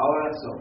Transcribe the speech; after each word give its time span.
A 0.00 0.08
oração. 0.08 0.56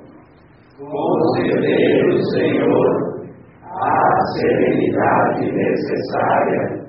Concedei, 0.78 2.22
Senhor, 2.34 3.24
a 3.64 4.22
serenidade 4.34 5.50
necessária 5.54 6.84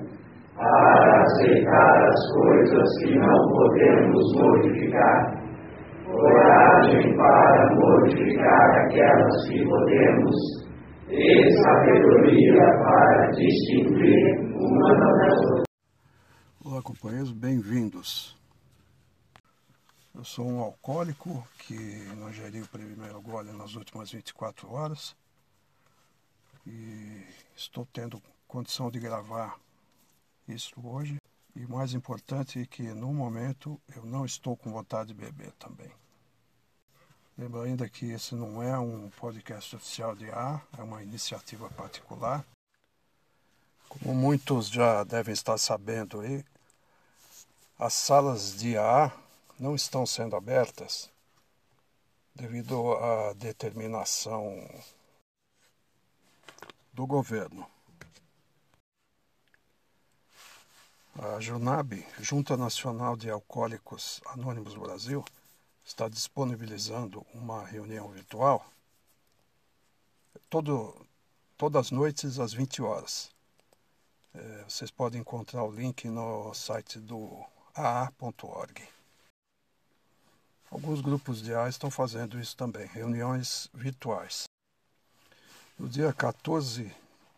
para 0.57 1.21
aceitar 1.21 2.09
as 2.09 2.33
coisas 2.33 2.89
que 2.99 3.17
não 3.17 3.47
podemos 3.55 4.23
modificar, 4.35 5.31
coragem 6.05 7.15
para 7.15 7.69
modificar 7.73 8.85
aquelas 8.85 9.47
que 9.47 9.63
podemos, 9.63 10.35
e 11.07 11.51
sabedoria 11.63 12.65
para 12.83 13.27
distinguir 13.31 14.39
uma 14.55 14.93
das 14.97 15.39
outras. 15.39 15.63
Olá, 16.65 16.81
companheiros, 16.83 17.31
bem-vindos. 17.31 18.40
Eu 20.13 20.25
sou 20.25 20.45
um 20.45 20.59
alcoólico 20.59 21.47
que 21.59 21.73
não 22.17 22.29
ingeriu 22.29 22.65
o 22.65 22.67
primeiro 22.67 23.21
gole 23.21 23.51
nas 23.53 23.75
últimas 23.75 24.11
24 24.11 24.69
horas 24.69 25.15
e 26.67 27.25
estou 27.55 27.87
tendo 27.93 28.21
condição 28.45 28.91
de 28.91 28.99
gravar 28.99 29.57
isso 30.45 30.75
hoje. 30.85 31.17
E 31.55 31.65
mais 31.65 31.93
importante 31.93 32.59
é 32.59 32.65
que 32.65 32.83
no 32.83 33.13
momento 33.13 33.79
eu 33.95 34.05
não 34.05 34.25
estou 34.25 34.57
com 34.57 34.71
vontade 34.71 35.13
de 35.13 35.13
beber 35.13 35.53
também. 35.53 35.91
Lembro 37.37 37.61
ainda 37.61 37.87
que 37.87 38.11
esse 38.11 38.35
não 38.35 38.61
é 38.61 38.77
um 38.77 39.09
podcast 39.11 39.77
oficial 39.77 40.13
de 40.13 40.29
A, 40.29 40.61
é 40.77 40.83
uma 40.83 41.01
iniciativa 41.01 41.69
particular. 41.69 42.45
Como 43.87 44.13
muitos 44.13 44.67
já 44.67 45.05
devem 45.05 45.33
estar 45.33 45.57
sabendo 45.57 46.19
aí, 46.19 46.43
as 47.79 47.93
salas 47.93 48.57
de 48.57 48.77
A 48.77 49.11
não 49.61 49.75
estão 49.75 50.07
sendo 50.07 50.35
abertas 50.35 51.07
devido 52.33 52.93
à 52.95 53.33
determinação 53.33 54.67
do 56.91 57.05
governo. 57.05 57.69
A 61.13 61.39
JUNAB, 61.39 62.03
Junta 62.19 62.57
Nacional 62.57 63.15
de 63.15 63.29
Alcoólicos 63.29 64.19
Anônimos 64.25 64.75
Brasil, 64.75 65.23
está 65.85 66.09
disponibilizando 66.09 67.23
uma 67.31 67.63
reunião 67.63 68.09
virtual 68.09 68.65
todo, 70.49 71.05
todas 71.55 71.85
as 71.85 71.91
noites 71.91 72.39
às 72.39 72.51
20 72.51 72.81
horas. 72.81 73.29
É, 74.33 74.63
vocês 74.67 74.89
podem 74.89 75.21
encontrar 75.21 75.63
o 75.63 75.71
link 75.71 76.07
no 76.07 76.51
site 76.55 76.99
do 76.99 77.45
aa.org. 77.75 79.00
Alguns 80.71 81.01
grupos 81.01 81.41
de 81.41 81.51
estão 81.67 81.91
fazendo 81.91 82.39
isso 82.39 82.55
também, 82.55 82.87
reuniões 82.87 83.69
virtuais. 83.73 84.45
No 85.77 85.89
dia 85.89 86.13
14 86.13 86.89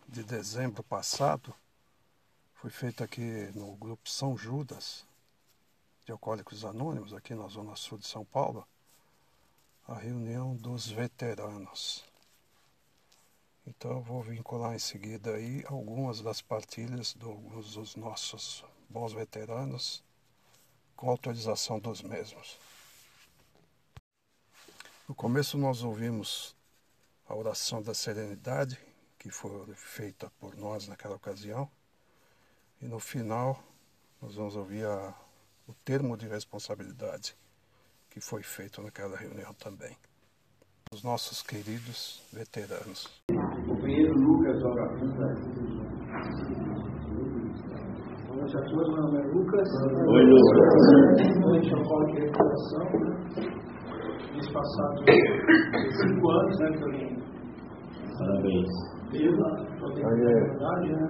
de 0.08 0.24
dezembro 0.24 0.84
passado, 0.84 1.52
foi 2.54 2.70
feita 2.70 3.04
aqui 3.04 3.52
no 3.56 3.76
grupo 3.76 4.08
São 4.08 4.38
Judas, 4.38 5.04
de 6.06 6.12
Alcoólicos 6.12 6.64
Anônimos, 6.64 7.12
aqui 7.12 7.34
na 7.34 7.48
Zona 7.48 7.76
Sul 7.76 7.98
de 7.98 8.06
São 8.06 8.24
Paulo, 8.24 8.68
a 9.88 9.96
reunião 9.96 10.56
dos 10.56 10.88
veteranos. 10.88 12.04
Então 13.66 13.94
eu 13.94 14.02
vou 14.02 14.22
vincular 14.22 14.76
em 14.76 14.80
seguida 14.80 15.34
aí 15.34 15.66
algumas 15.68 16.22
das 16.22 16.40
partilhas 16.40 17.16
dos 17.16 17.96
nossos 17.96 18.64
bons 18.88 19.12
veteranos 19.12 20.04
com 20.96 21.10
autorização 21.10 21.80
dos 21.80 22.04
mesmos. 22.04 22.60
No 25.08 25.14
começo 25.14 25.58
nós 25.58 25.84
ouvimos 25.84 26.56
a 27.28 27.36
oração 27.36 27.82
da 27.82 27.94
serenidade, 27.94 28.80
que 29.20 29.30
foi 29.30 29.52
feita 29.76 30.32
por 30.40 30.56
nós 30.56 30.88
naquela 30.88 31.16
ocasião, 31.16 31.68
e 32.82 32.88
no 32.88 33.00
final 33.00 33.62
nós 34.22 34.36
vamos 34.36 34.56
ouvir 34.56 34.86
a, 34.86 35.14
o 35.68 35.74
termo 35.84 36.16
de 36.16 36.26
responsabilidade 36.26 37.36
que 38.10 38.22
foi 38.22 38.44
feito 38.44 38.82
naquela 38.82 39.18
reunião 39.18 39.54
também. 39.56 39.98
Os 40.90 41.04
nossos 41.04 41.42
queridos 41.42 42.24
veteranos. 42.32 43.22
Companheiro 43.28 44.14
Lucas 44.14 44.64
Ora 44.64 44.88
Boa 48.28 48.38
noite 48.38 48.58
a 48.58 48.62
todos, 48.62 48.88
meu 48.88 49.02
nome 49.02 49.20
é 49.20 49.24
Lucas. 49.34 49.70
Oi, 50.08 50.24
Lucas. 50.24 50.74
Boa 51.40 51.52
noite 51.52 51.74
ao 51.74 52.06
de 52.06 52.20
Recuperação. 52.22 53.73
Mês 54.34 54.48
passado, 54.52 55.04
cinco 56.02 56.32
anos, 56.32 56.60
né, 56.60 56.68
que 56.72 56.84
eu 56.84 56.92
vim 56.92 57.24
Parabéns. 58.18 58.70
viva, 59.12 59.48
poder 59.80 60.06
a 60.06 60.10
verdade, 60.10 60.92
né? 60.92 61.08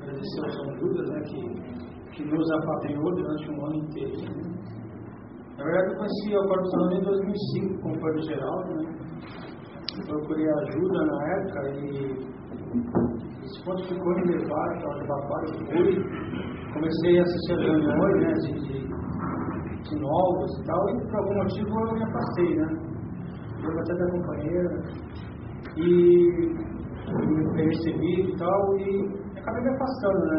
Agradecer 0.00 0.40
aos 0.44 0.54
São 0.54 0.76
Judas, 0.78 1.08
né, 1.10 1.20
que, 1.22 2.12
que 2.12 2.24
nos 2.24 2.50
apadrinhou 2.52 3.14
durante 3.14 3.50
um 3.50 3.66
ano 3.66 3.76
inteiro. 3.76 4.16
Na 5.58 5.64
verdade, 5.64 5.92
eu 5.92 5.96
conheci 5.96 6.36
o 6.36 6.48
Corpo 6.48 6.66
Santo 6.66 6.94
em 6.94 7.02
2005, 7.02 7.82
como 7.82 8.00
Padre 8.00 8.22
Geraldo, 8.22 8.74
né? 8.74 8.96
Procurei 10.06 10.46
ajuda 10.46 11.04
na 11.06 11.18
época 11.36 11.60
e 11.70 12.36
esse 13.42 13.64
ponto 13.64 13.82
ficou 13.88 14.12
levar, 14.12 14.68
aquela 14.76 14.98
debatada 14.98 15.46
que 15.46 15.64
fui. 15.72 15.90
Comecei 16.74 17.18
a 17.18 17.22
assistir 17.22 17.52
as 17.54 17.60
reuniões, 17.60 18.16
né, 18.20 18.32
de, 18.34 18.65
novos 19.94 20.58
e 20.58 20.64
tal, 20.64 20.88
e 20.90 21.06
por 21.06 21.16
algum 21.16 21.34
motivo 21.34 21.80
eu 21.80 21.94
me 21.94 22.02
afastei, 22.02 22.56
né? 22.56 22.68
Eu 23.62 23.80
até 23.80 23.94
da 23.94 24.10
companheira 24.10 24.82
e 25.76 26.66
me 27.12 27.52
percebi 27.54 28.32
e 28.32 28.36
tal, 28.36 28.78
e 28.78 29.26
acabei 29.38 29.62
me 29.62 29.70
afastando, 29.70 30.26
né? 30.26 30.38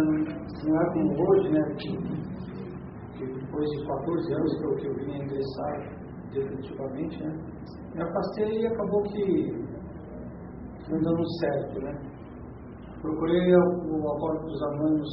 Não 0.65 0.81
é 0.81 0.93
como 0.93 1.29
hoje, 1.29 1.49
né? 1.49 1.63
Que, 1.79 3.25
depois 3.25 3.69
de 3.69 3.87
14 3.87 4.33
anos 4.33 4.57
que 4.57 4.65
eu, 4.65 4.75
que 4.75 4.87
eu 4.87 4.95
vim 4.95 5.23
ingressar 5.23 5.97
definitivamente, 6.33 7.23
né? 7.23 7.31
Me 7.95 8.03
afastei 8.03 8.61
e 8.61 8.67
acabou 8.67 9.01
que 9.03 9.67
não 10.89 10.99
dando 11.01 11.23
certo, 11.39 11.81
né? 11.81 12.17
Procurei 13.01 13.55
o, 13.55 13.59
o 13.59 14.09
Alcoólico 14.09 14.45
dos 14.45 14.63
Anônimos, 14.63 15.09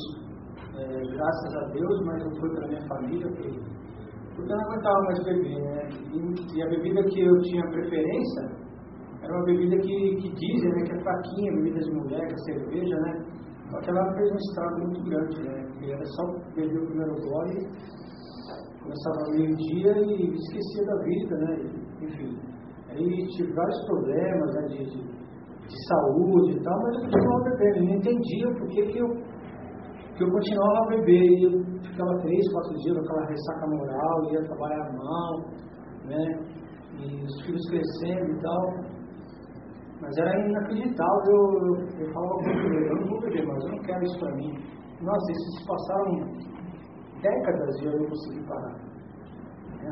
é, 0.76 0.86
graças 1.14 1.56
a 1.56 1.64
Deus, 1.72 2.04
mas 2.04 2.24
não 2.24 2.40
foi 2.40 2.50
para 2.50 2.68
minha 2.68 2.88
família, 2.88 3.28
porque, 3.28 3.60
porque 4.34 4.52
eu 4.52 4.56
não 4.56 4.64
aguentava 4.64 5.00
mais 5.02 5.24
beber, 5.24 5.60
né? 5.62 5.88
E, 6.12 6.58
e, 6.58 6.62
a 6.62 6.68
bebida 6.68 7.02
que 7.04 7.20
eu 7.20 7.40
tinha 7.42 7.70
preferência 7.70 8.42
era 9.22 9.32
uma 9.32 9.44
bebida 9.44 9.76
que, 9.78 10.16
que 10.16 10.34
dizem 10.34 10.70
né, 10.70 10.82
que 10.84 10.92
é 10.92 11.02
fraquinha, 11.02 11.52
bebida 11.54 11.80
de 11.80 11.90
mulher, 11.92 12.26
que 12.26 12.34
é 12.34 12.38
cerveja, 12.38 12.96
né? 12.96 13.24
Só 13.70 13.80
que 13.80 13.90
ela 13.90 14.14
fez 14.14 14.30
um 14.30 14.36
estrago 14.36 14.80
muito 14.80 15.02
grande, 15.04 15.42
né? 15.42 15.66
Porque 15.68 15.92
era 15.92 16.04
só 16.04 16.26
beber 16.54 16.78
o 16.78 16.86
primeiro 16.86 17.14
gole, 17.22 17.68
começava 18.82 19.30
meio-dia 19.30 19.92
e 19.98 20.34
esquecia 20.34 20.84
da 20.84 21.02
vida, 21.02 21.36
né? 21.36 21.56
Enfim. 22.02 22.38
Aí 22.90 23.26
tive 23.28 23.52
vários 23.54 23.86
problemas, 23.86 24.54
né? 24.54 24.62
De, 24.68 24.84
de, 24.84 25.02
de 25.68 25.86
saúde 25.88 26.58
e 26.58 26.62
tal, 26.62 26.82
mas 26.82 26.94
eu 26.96 27.02
continuava 27.02 27.44
bebendo. 27.44 27.76
Eu 27.76 27.84
não 27.84 27.94
entendia 27.94 28.48
por 28.58 28.68
que, 28.68 28.82
que, 28.82 28.98
eu, 28.98 29.08
que 30.16 30.24
eu 30.24 30.30
continuava 30.30 30.78
a 30.78 30.88
beber. 30.88 31.73
Ficava 31.94 32.18
três, 32.22 32.52
quatro 32.52 32.74
dias 32.74 32.96
com 32.96 33.04
aquela 33.04 33.26
ressaca 33.26 33.66
moral, 33.68 34.32
ia 34.32 34.42
trabalhar 34.42 34.92
mal, 34.94 35.38
né? 36.04 36.24
E 36.98 37.22
os 37.22 37.40
filhos 37.46 37.62
crescendo 37.70 38.32
e 38.32 38.40
tal. 38.42 38.94
Mas 40.00 40.16
era 40.18 40.44
inacreditável. 40.44 41.32
Eu, 41.32 41.76
eu, 41.76 42.00
eu 42.00 42.12
falava 42.12 42.50
ele, 42.50 42.88
eu 42.88 42.96
não 42.96 43.08
vou 43.10 43.20
beber, 43.20 43.46
mas 43.46 43.64
eu 43.64 43.70
não 43.70 43.82
quero 43.82 44.02
isso 44.02 44.18
para 44.18 44.34
mim. 44.34 44.54
Nossa, 45.02 45.32
isso 45.32 45.50
se 45.52 45.66
passaram 45.68 46.54
décadas 47.22 47.80
e 47.80 47.84
eu 47.84 47.96
não 47.96 48.08
consegui 48.08 48.42
parar. 48.48 48.74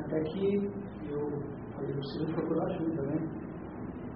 Até 0.05 0.21
que 0.25 0.57
eu 1.09 1.21
falei, 1.77 1.95
preciso 1.95 2.35
procurar 2.35 2.67
ajuda, 2.67 3.03
né? 3.03 3.19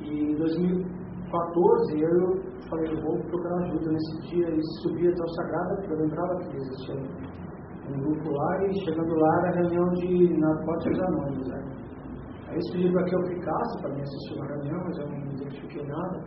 E 0.01 0.33
em 0.33 0.35
2014 0.35 2.01
eu 2.01 2.43
falei, 2.69 2.93
eu 2.93 3.01
vou 3.03 3.21
procurar 3.31 3.65
ajuda 3.65 3.93
nesse 3.93 4.29
dia 4.29 4.49
e 4.51 4.61
subi 4.83 5.07
até 5.07 5.23
o 5.23 5.29
Sagrado, 5.29 5.77
porque 5.77 5.93
eu 5.93 5.99
lembrava 5.99 6.37
que 6.41 6.57
existia 6.57 7.46
um 7.89 8.01
grupo 8.01 8.31
lá 8.31 8.67
e 8.67 8.85
chegando 8.85 9.15
lá 9.15 9.39
era 9.47 9.61
reunião 9.63 9.89
de 9.95 10.39
narcóticos 10.39 11.01
anônimos, 11.01 11.49
né? 11.49 11.63
Aí 12.49 12.55
eles 12.55 12.71
pediram 12.73 12.93
para 12.93 13.05
que 13.05 13.15
eu 13.15 13.23
ficasse 13.27 13.83
para 13.83 13.95
me 13.95 14.03
assistir 14.03 14.35
uma 14.37 14.47
reunião, 14.47 14.85
mas 14.85 14.99
eu 14.99 15.09
não 15.09 15.19
me 15.19 15.35
identifiquei 15.35 15.87
nada. 15.87 16.25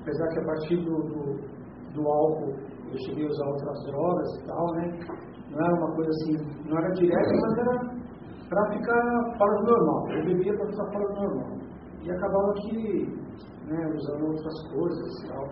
Apesar 0.00 0.28
que 0.28 0.38
a 0.38 0.44
partir 0.44 0.76
do, 0.76 0.96
do, 1.02 1.94
do 1.94 2.08
álcool 2.08 2.54
eu 2.90 2.98
cheguei 3.04 3.24
a 3.24 3.28
usar 3.28 3.46
outras 3.46 3.84
drogas 3.84 4.28
e 4.36 4.46
tal, 4.46 4.66
né? 4.74 4.98
Não 5.50 5.64
era 5.64 5.74
uma 5.74 5.94
coisa 5.94 6.10
assim, 6.10 6.68
não 6.68 6.78
era 6.78 6.90
direta, 6.90 7.30
mas 7.42 7.58
era 7.58 7.98
para 8.48 8.72
ficar 8.72 9.38
fora 9.38 9.56
do 9.56 9.70
normal. 9.70 10.10
Eu 10.10 10.24
bebia 10.24 10.56
para 10.56 10.66
ficar 10.66 10.92
fora 10.92 11.08
do 11.08 11.20
normal. 11.20 11.58
E 12.02 12.10
acabava 12.10 12.52
que, 12.54 13.06
né, 13.66 13.86
usando 13.94 14.26
outras 14.26 14.72
coisas 14.72 15.24
e 15.24 15.28
tal. 15.28 15.44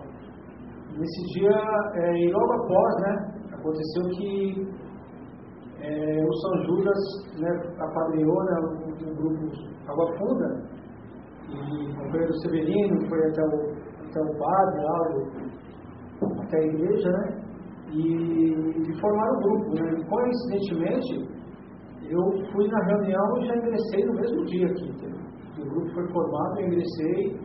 Nesse 0.97 1.33
dia, 1.33 1.51
é, 1.93 2.17
e 2.17 2.31
logo 2.31 2.53
após, 2.53 2.95
né, 3.01 3.37
aconteceu 3.53 4.03
que 4.17 4.86
é, 5.81 6.25
o 6.25 6.33
São 6.33 6.63
Judas 6.65 6.97
né, 7.39 7.49
apadrinhou 7.79 8.43
né, 8.45 8.59
o, 8.59 9.11
o 9.11 9.15
grupo 9.15 9.67
Água 9.87 10.17
Funda 10.17 10.63
E 11.49 11.87
o 11.87 11.95
companheiro 11.95 12.33
Severino 12.41 13.07
foi 13.07 13.19
até 13.29 13.43
o, 13.43 13.87
até 14.07 14.21
o 14.21 14.37
padre 14.37 14.83
lá, 14.83 14.99
até 16.43 16.57
a 16.57 16.65
igreja, 16.65 17.09
né? 17.09 17.47
E, 17.91 18.53
e 18.89 18.99
formaram 18.99 19.37
o 19.37 19.41
grupo, 19.41 19.75
né? 19.75 20.03
Coincidentemente, 20.09 21.37
eu 22.09 22.51
fui 22.51 22.67
na 22.67 22.83
reunião 22.85 23.37
e 23.37 23.45
já 23.45 23.55
ingressei 23.55 24.05
no 24.05 24.13
mesmo 24.13 24.45
dia 24.45 24.67
aqui. 24.67 24.89
Entendeu? 24.89 25.19
O 25.59 25.69
grupo 25.69 25.93
foi 25.93 26.07
formado, 26.11 26.59
eu 26.59 26.67
ingressei, 26.67 27.39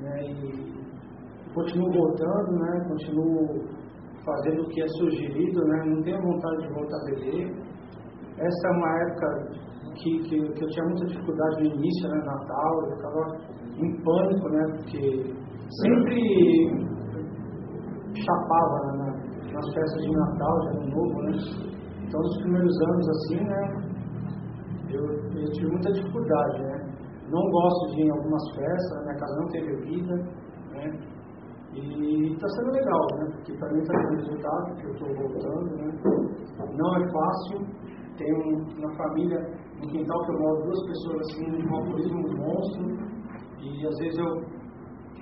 né? 0.00 0.22
E 0.24 1.52
continuo 1.54 1.92
voltando, 1.92 2.58
né? 2.58 2.88
Continuo 2.88 3.84
fazendo 4.24 4.62
o 4.62 4.68
que 4.68 4.82
é 4.82 4.88
sugerido, 4.88 5.64
né? 5.64 5.84
Não 5.86 6.02
tenho 6.02 6.20
vontade 6.22 6.62
de 6.62 6.74
voltar 6.74 6.96
a 6.96 7.04
beber. 7.04 7.63
Essa 8.36 8.68
é 8.68 8.70
uma 8.72 9.02
época 9.02 9.64
que, 9.94 10.18
que, 10.24 10.52
que 10.54 10.64
eu 10.64 10.68
tinha 10.68 10.84
muita 10.86 11.06
dificuldade 11.06 11.62
no 11.62 11.74
início, 11.76 12.08
né, 12.08 12.18
Natal, 12.24 12.82
eu 12.82 12.96
ficava 12.96 13.54
em 13.78 14.02
pânico, 14.02 14.48
né, 14.48 14.62
porque 14.76 15.34
sempre 15.82 16.18
chapava 18.14 18.92
né, 18.96 19.08
nas 19.52 19.74
festas 19.74 20.02
de 20.02 20.10
Natal, 20.10 20.60
de 20.60 20.68
Ano 20.68 20.86
Novo, 20.88 21.22
né, 21.22 21.32
então 22.02 22.20
nos 22.20 22.42
primeiros 22.42 22.82
anos 22.82 23.08
assim, 23.08 23.40
né, 23.44 23.62
eu, 24.90 25.04
eu 25.40 25.50
tive 25.52 25.70
muita 25.70 25.92
dificuldade, 25.92 26.62
né, 26.62 26.92
não 27.30 27.42
gosto 27.50 27.94
de 27.94 28.00
ir 28.00 28.06
em 28.06 28.10
algumas 28.10 28.42
festas, 28.56 29.02
minha 29.02 29.16
casa 29.16 29.40
não 29.40 29.48
tem 29.48 29.66
bebida, 29.66 30.14
né, 30.72 30.98
e 31.72 32.32
está 32.32 32.48
sendo 32.48 32.72
legal, 32.72 33.06
né, 33.18 33.30
porque 33.32 33.52
para 33.58 33.72
mim 33.72 33.80
está 33.80 33.94
dando 33.94 34.16
resultado, 34.16 34.66
porque 34.66 34.86
eu 34.86 34.92
estou 34.92 35.08
voltando, 35.14 35.76
né, 35.76 35.92
não 36.76 36.96
é 36.96 37.12
fácil, 37.12 37.83
tenho 38.16 38.56
na 38.80 38.94
família, 38.96 39.38
no 39.80 39.88
quintal 39.88 40.24
que 40.24 40.32
eu 40.32 40.38
moro, 40.40 40.62
duas 40.64 40.86
pessoas 40.86 41.20
assim, 41.20 41.68
com 41.68 41.76
alcoolismo 41.76 42.22
monstro, 42.36 42.84
e 43.60 43.86
às 43.86 43.96
vezes 43.98 44.18
eu, 44.18 44.34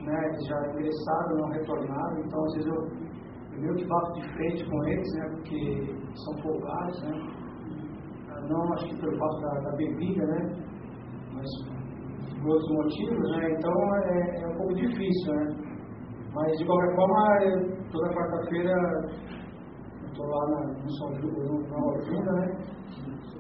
né, 0.05 0.33
já 0.49 0.73
ingressaram, 0.73 1.37
não 1.39 1.49
retornaram, 1.51 2.19
então 2.21 2.45
às 2.45 2.55
vezes 2.55 2.69
eu, 2.69 3.61
meio 3.61 3.75
que 3.75 3.87
bato 3.87 4.13
de 4.15 4.29
frente 4.35 4.65
com 4.69 4.85
eles, 4.85 5.15
né, 5.15 5.29
porque 5.31 5.95
são 6.15 6.43
folgados, 6.43 7.03
né, 7.03 7.13
não 8.49 8.73
acho 8.75 8.89
que 8.89 9.01
pelo 9.01 9.19
fato 9.19 9.41
da, 9.41 9.61
da 9.61 9.77
bebida, 9.77 10.27
né, 10.27 10.57
mas 11.35 11.49
por 12.41 12.51
outros 12.51 12.71
motivos, 12.73 13.31
né, 13.31 13.51
então 13.53 13.73
é, 13.97 14.43
é 14.43 14.49
um 14.49 14.57
pouco 14.57 14.75
difícil, 14.75 15.35
né, 15.35 15.57
mas 16.35 16.59
de 16.59 16.65
qualquer 16.65 16.97
forma, 16.97 17.73
toda 17.93 18.15
quarta-feira 18.15 18.75
estou 20.13 20.27
lá 20.27 20.47
no 20.47 20.91
São 20.91 21.15
João, 21.15 21.61
na 21.69 21.87
Olinda, 21.87 22.33
né? 22.33 22.47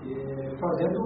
É, 0.04 0.56
fazendo 0.58 1.00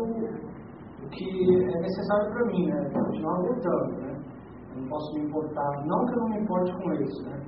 o 1.03 1.09
que 1.11 1.27
é 1.55 1.81
necessário 1.81 2.33
para 2.33 2.47
mim, 2.47 2.67
né? 2.67 2.91
Continuar 2.93 3.39
lutando, 3.41 4.01
né? 4.01 4.25
Eu 4.71 4.83
não 4.83 4.89
posso 4.89 5.15
me 5.15 5.27
importar, 5.27 5.87
não 5.87 6.07
que 6.07 6.13
eu 6.13 6.19
não 6.19 6.29
me 6.29 6.41
importe 6.41 6.73
com 6.73 6.93
eles, 6.93 7.25
né? 7.25 7.43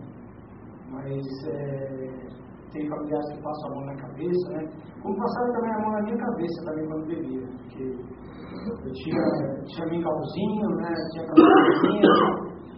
Mas 0.90 1.26
é, 1.48 2.08
tem 2.72 2.88
familiares 2.88 3.32
que 3.32 3.42
passam 3.42 3.70
a 3.70 3.74
mão 3.74 3.84
na 3.86 3.96
cabeça, 3.96 4.50
né? 4.50 4.68
Como 5.02 5.16
passaram 5.16 5.52
também 5.52 5.72
a 5.72 5.78
mão 5.78 5.92
na 5.92 6.02
minha 6.02 6.16
cabeça 6.16 6.64
também 6.64 6.86
quando 6.88 7.06
bebia, 7.06 7.46
porque 7.46 7.82
eu 8.84 8.92
tinha, 8.92 9.64
tinha 9.64 9.86
mingauzinho, 9.86 10.68
né? 10.76 10.92
Tinha 11.12 11.26
cabecinha, 11.26 12.12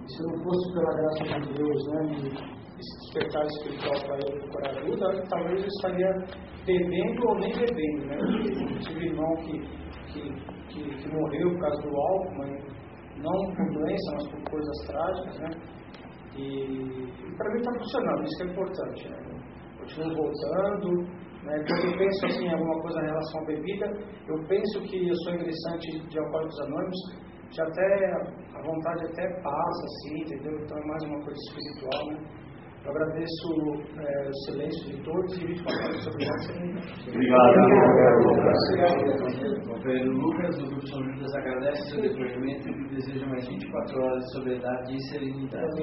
se 0.06 0.22
não 0.22 0.44
fosse 0.44 0.72
pela 0.75 0.94
graça 0.94 1.40
de 1.40 1.54
Deus, 1.54 1.87
né? 1.88 2.60
Despertar 2.81 3.47
espiritual 3.47 4.00
para 4.06 4.17
eu 4.17 4.41
procurar 4.41 4.71
ajuda, 4.71 5.23
talvez 5.29 5.61
eu 5.61 5.67
estaria 5.67 6.11
bebendo 6.67 7.29
ou 7.29 7.38
nem 7.38 7.53
bebendo. 7.53 8.06
Né? 8.06 8.17
Eu 8.17 8.79
tive 8.81 9.06
irmão 9.06 9.37
que, 9.37 9.61
que, 10.12 10.21
que, 10.69 10.97
que, 10.97 11.09
morreu 11.12 11.50
por 11.50 11.61
causa 11.61 11.82
do 11.82 11.97
álcool, 11.97 12.38
mas 12.38 12.50
não 13.17 13.55
por 13.55 13.73
doença, 13.73 14.12
mas 14.15 14.29
por 14.29 14.50
coisas 14.50 14.87
trágicas. 14.87 15.38
Né? 15.41 15.50
E, 16.37 16.43
e 16.43 17.37
para 17.37 17.50
mim 17.53 17.59
está 17.59 17.73
funcionando, 17.79 18.25
isso 18.25 18.37
que 18.37 18.43
é 18.43 18.53
importante. 18.53 19.09
Né? 19.09 19.19
Continuo 19.79 20.17
voltando. 20.17 21.21
Né? 21.44 21.65
Quando 21.67 21.93
eu 21.93 21.99
penso 21.99 22.26
assim, 22.26 22.44
em 22.44 22.53
alguma 22.53 22.81
coisa 22.83 23.00
em 23.00 23.06
relação 23.06 23.41
à 23.41 23.47
bebida, 23.47 23.87
eu 24.29 24.47
penso 24.47 24.83
que 24.83 25.09
eu 25.09 25.15
sou 25.25 25.35
ingressante 25.35 26.09
de 26.09 26.19
Alcoólicos 26.19 26.61
Anônimos, 26.61 27.31
já 27.53 27.65
até 27.65 28.12
a 28.55 28.62
vontade 28.62 29.05
até 29.06 29.26
passa, 29.43 29.85
assim, 29.85 30.21
entendeu? 30.23 30.61
Então 30.61 30.79
é 30.79 30.87
mais 30.87 31.03
uma 31.05 31.25
coisa 31.25 31.41
espiritual, 31.49 32.11
né? 32.11 32.39
Eu 32.82 32.93
agradeço 32.93 33.47
é, 33.99 34.29
o 34.29 34.35
silêncio 34.47 34.88
de 34.88 35.03
todos 35.05 35.37
e 35.37 35.47
24 35.47 35.85
horas 35.85 36.03
sobre 36.03 36.25
nós. 36.25 36.49
Obrigado. 37.09 37.61
Companheiro 39.69 40.12
Lucas, 40.12 40.56
o 40.59 40.67
Grupo 40.67 40.87
São 40.87 41.05
Judas 41.05 41.35
agradece 41.35 41.82
o 41.82 41.91
seu 41.91 42.03
depoimento 42.03 42.69
e 42.71 42.88
deseja 42.88 43.27
mais 43.27 43.47
24 43.47 44.03
horas 44.03 44.25
de 44.25 44.32
sobriedade 44.32 44.97
e 44.97 45.00
serenidade. 45.11 45.81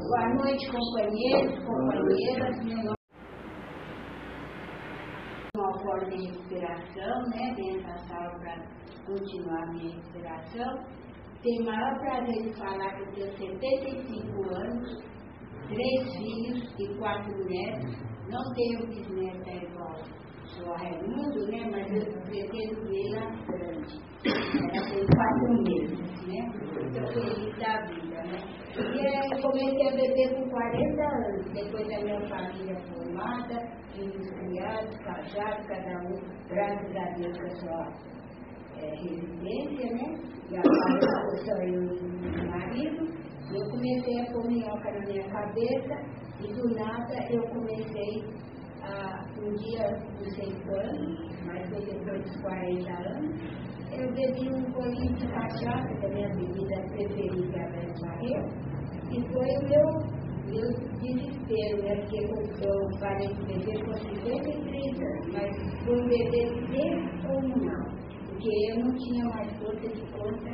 Boa 0.00 0.28
noite, 0.34 0.66
companheiros, 0.72 1.64
companheiras. 1.64 2.64
Meu 2.64 2.76
nome 2.78 2.94
é 5.54 5.58
uma 5.58 5.78
forma 5.78 6.10
de 6.10 6.16
respiração, 6.26 7.14
né? 7.30 7.54
Dentro 7.54 7.86
da 7.86 7.96
sala 8.08 8.30
para 8.40 8.54
continuar 9.06 9.72
minha 9.72 9.94
respiração. 9.94 11.03
Tenho 11.44 11.62
o 11.62 11.66
maior 11.66 11.98
prazer 12.00 12.42
de 12.42 12.54
falar 12.58 12.94
que 12.94 13.20
eu 13.20 13.34
tenho 13.34 13.60
75 13.60 14.54
anos, 14.54 15.04
três 15.68 16.16
filhos 16.16 16.74
e 16.78 16.98
quatro 16.98 17.36
netos. 17.44 17.96
Não 18.30 18.42
tenho 18.54 18.86
bisneta 18.86 19.50
igual 19.50 20.24
sou 20.56 20.72
a 20.72 20.76
Raimundo, 20.78 21.46
né? 21.48 21.68
Mas 21.70 21.90
eu 21.92 22.20
pretendo 22.22 22.88
vê-la 22.88 23.26
grande. 23.46 24.00
Ela 24.24 24.88
tem 24.88 25.06
quatro 25.14 25.62
meses, 25.64 25.98
né? 26.26 26.40
Estou 26.86 27.06
feliz 27.12 27.58
da 27.58 27.80
vida, 27.86 28.22
né? 28.24 28.38
E 28.76 29.06
é, 29.06 29.42
comecei 29.42 29.88
a 29.88 29.96
beber 29.96 30.34
com 30.34 30.50
40 30.50 31.02
anos, 31.02 31.52
depois 31.52 31.88
da 31.88 31.98
minha 32.00 32.20
família 32.28 32.76
formada, 32.88 33.56
filhos 33.92 34.30
criados, 34.30 34.96
casados, 34.98 35.66
cada 35.66 35.98
um, 36.04 36.20
graças 36.48 36.96
a 36.96 37.04
Deus, 37.18 37.60
sua 37.60 37.92
é, 38.80 38.94
residência, 38.94 39.90
né? 39.94 40.24
E 40.50 40.56
agora 40.56 41.36
só 41.44 41.54
eu 41.62 41.82
e 41.82 42.10
meu 42.20 42.50
marido. 42.50 43.14
Eu 43.52 43.70
comecei 43.70 44.20
a 44.20 44.32
pôr 44.32 44.46
minhoca 44.46 44.90
na 44.92 45.06
minha 45.06 45.24
cabeça 45.28 45.94
e 46.40 46.52
do 46.52 46.74
nada 46.74 47.14
eu 47.30 47.42
comecei 47.48 48.24
a, 48.82 49.24
um 49.38 49.52
dia 49.54 49.86
dos 50.18 50.34
seis 50.34 50.54
anos, 50.68 51.18
mas 51.46 51.68
foi 51.68 51.84
depois 51.84 52.22
dos 52.22 52.40
40 52.42 52.90
anos, 53.08 53.40
eu 53.92 54.12
bebi 54.12 54.48
um 54.52 54.72
bolinho 54.72 55.14
de 55.14 55.26
cachaça, 55.28 55.94
que 56.00 56.06
é 56.06 56.08
a 56.08 56.12
minha 56.12 56.28
bebida 56.30 56.80
preferida 56.90 57.58
é 57.58 57.62
a 57.62 58.06
Barreira, 58.06 58.48
e 59.10 59.22
foi 59.32 59.48
o 59.56 59.68
meu 59.68 60.24
meu 60.46 60.68
desespero, 61.00 61.82
né? 61.82 61.96
Porque 62.02 62.18
eu, 62.18 62.68
eu 62.68 62.98
parei 63.00 63.28
de 63.28 63.44
beber 63.46 63.84
com 63.84 63.94
53 63.94 65.00
anos, 65.00 65.32
mas 65.32 65.50
beber 65.86 66.48
sempre 66.70 67.28
ou 67.28 67.42
não 67.42 67.94
porque 68.34 68.50
eu 68.70 68.78
não 68.80 68.94
tinha 68.96 69.24
mais 69.26 69.48
força 69.58 69.88
de 69.88 70.02
conta 70.10 70.50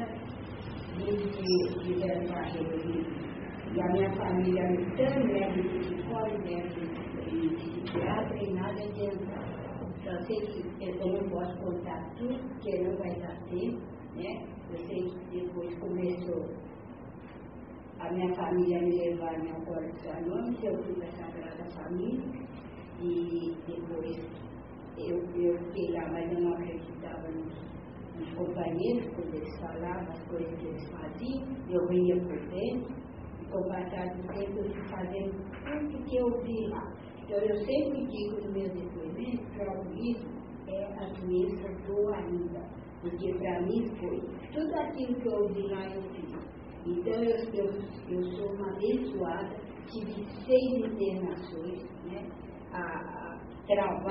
de, 0.97 1.17
de, 1.17 1.79
de 1.83 1.93
ele. 2.03 3.07
E 3.73 3.81
a 3.81 3.87
minha 3.93 4.13
família 4.17 4.63
tão 4.97 5.25
né, 5.27 5.49
de 5.53 5.63
psicólogo, 5.79 6.39
né, 6.39 6.61
de, 6.69 7.49
psiquiatra 7.57 8.37
e 8.37 8.53
nada 8.53 8.83
adiantava. 8.83 9.61
Só 10.05 10.21
sei 10.27 10.41
que 10.41 10.85
eu 10.85 11.13
não 11.13 11.31
posso 11.31 11.57
contar 11.59 12.15
tudo, 12.17 12.39
porque 12.49 12.83
não 12.83 12.97
vai 12.97 13.15
dar 13.21 13.37
tempo, 13.49 13.81
né? 14.17 14.45
Eu 14.71 14.79
sei 14.87 15.03
que 15.03 15.41
depois 15.41 15.79
começou 15.79 16.49
a 18.01 18.13
minha 18.13 18.35
família 18.35 18.81
me 18.81 18.97
levar 18.97 19.35
ao 19.35 19.57
Alcoólicos 19.57 20.07
Anônimos, 20.07 20.63
eu 20.65 20.83
fui 20.83 20.95
para 20.95 21.09
a 21.09 21.13
Sagrada 21.13 21.71
Família 21.71 22.25
e 23.01 23.55
depois 23.67 24.50
eu, 24.99 25.19
eu 25.35 25.59
fiquei 25.59 25.93
lá, 25.93 26.11
mas 26.11 26.33
eu 26.33 26.41
não 26.41 26.53
acreditava 26.55 27.29
nisso 27.29 27.71
os 28.21 28.35
companheiros, 28.35 29.15
quando 29.15 29.35
eles 29.35 29.61
falavam 29.61 30.13
as 30.13 30.23
coisas 30.29 30.55
que 30.59 30.67
eles 30.67 30.91
faziam, 30.91 31.49
eu 31.69 31.89
vinha 31.89 32.17
por 32.17 32.39
dentro, 32.51 32.95
e 33.41 33.45
com 33.47 33.59
o 33.59 33.69
passar 33.69 34.15
do 34.15 34.29
tempo 34.29 34.59
eu 34.59 34.71
fui 34.73 34.89
fazendo 34.89 35.33
tudo 35.65 36.05
que 36.05 36.17
eu 36.17 36.43
vi 36.43 36.67
lá. 36.69 36.93
Então 37.23 37.39
eu 37.39 37.57
sempre 37.65 38.07
digo 38.07 38.41
no 38.45 38.53
meu 38.53 38.69
depoimento 38.69 39.45
que 39.53 39.61
o 39.61 39.71
alcoolismo 39.71 40.31
é 40.69 40.85
a 40.85 41.07
doença 41.09 41.69
do 41.87 42.15
ainda, 42.15 42.61
porque 43.01 43.33
para 43.35 43.63
mim 43.63 43.89
foi 43.99 44.21
tudo 44.53 44.75
aquilo 44.75 45.15
que 45.15 45.29
eu 45.29 45.43
ouvi 45.43 45.63
lá 45.69 45.87
eu 45.95 46.03
fiz. 46.03 46.31
Então 46.87 47.23
eu, 47.23 47.37
eu, 47.55 47.71
eu 48.09 48.23
sou 48.37 48.53
uma 48.55 48.71
abençoada, 48.73 49.57
tive 49.87 50.25
seis 50.45 50.93
internações, 50.93 51.83
né? 52.05 52.27
A, 52.73 53.30
travava, 53.71 54.11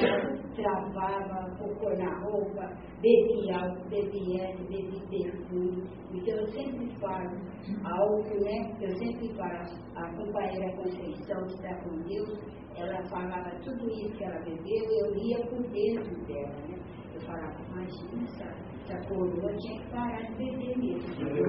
travava, 0.56 1.58
cocô 1.58 1.90
na 1.98 2.20
roupa, 2.22 2.72
bebi 3.02 3.52
álcool, 3.52 3.90
bebi 3.90 4.40
essa, 4.40 4.64
bebi 4.64 5.00
perfume. 5.10 5.84
Então 6.14 6.38
eu 6.38 6.48
sempre 6.48 6.88
falo 7.00 7.38
álcool, 7.84 8.40
né? 8.42 8.78
Eu 8.82 8.98
sempre 8.98 9.28
falo, 9.36 9.66
a 9.96 10.16
companheira 10.16 10.76
Conceição 10.78 11.46
que 11.48 11.56
está 11.56 11.76
com 11.84 11.98
Deus, 12.04 12.40
ela 12.78 13.04
falava 13.10 13.52
tudo 13.64 13.90
isso 13.90 14.16
que 14.18 14.24
ela 14.24 14.40
bebeu, 14.40 14.86
eu 14.92 15.16
ia 15.18 15.46
por 15.48 15.62
dentro 15.70 16.16
dela, 16.26 16.56
né? 16.68 16.80
Eu 17.14 17.22
falava, 17.22 17.56
imagina, 17.72 18.69
essa, 18.80 18.94
essa 18.94 19.08
coroa 19.08 19.52
tinha 19.58 19.82
que 19.82 19.90
parar 19.90 20.22
de 20.22 20.34
beber 20.36 20.78
mesmo. 20.78 21.28
Eu, 21.30 21.46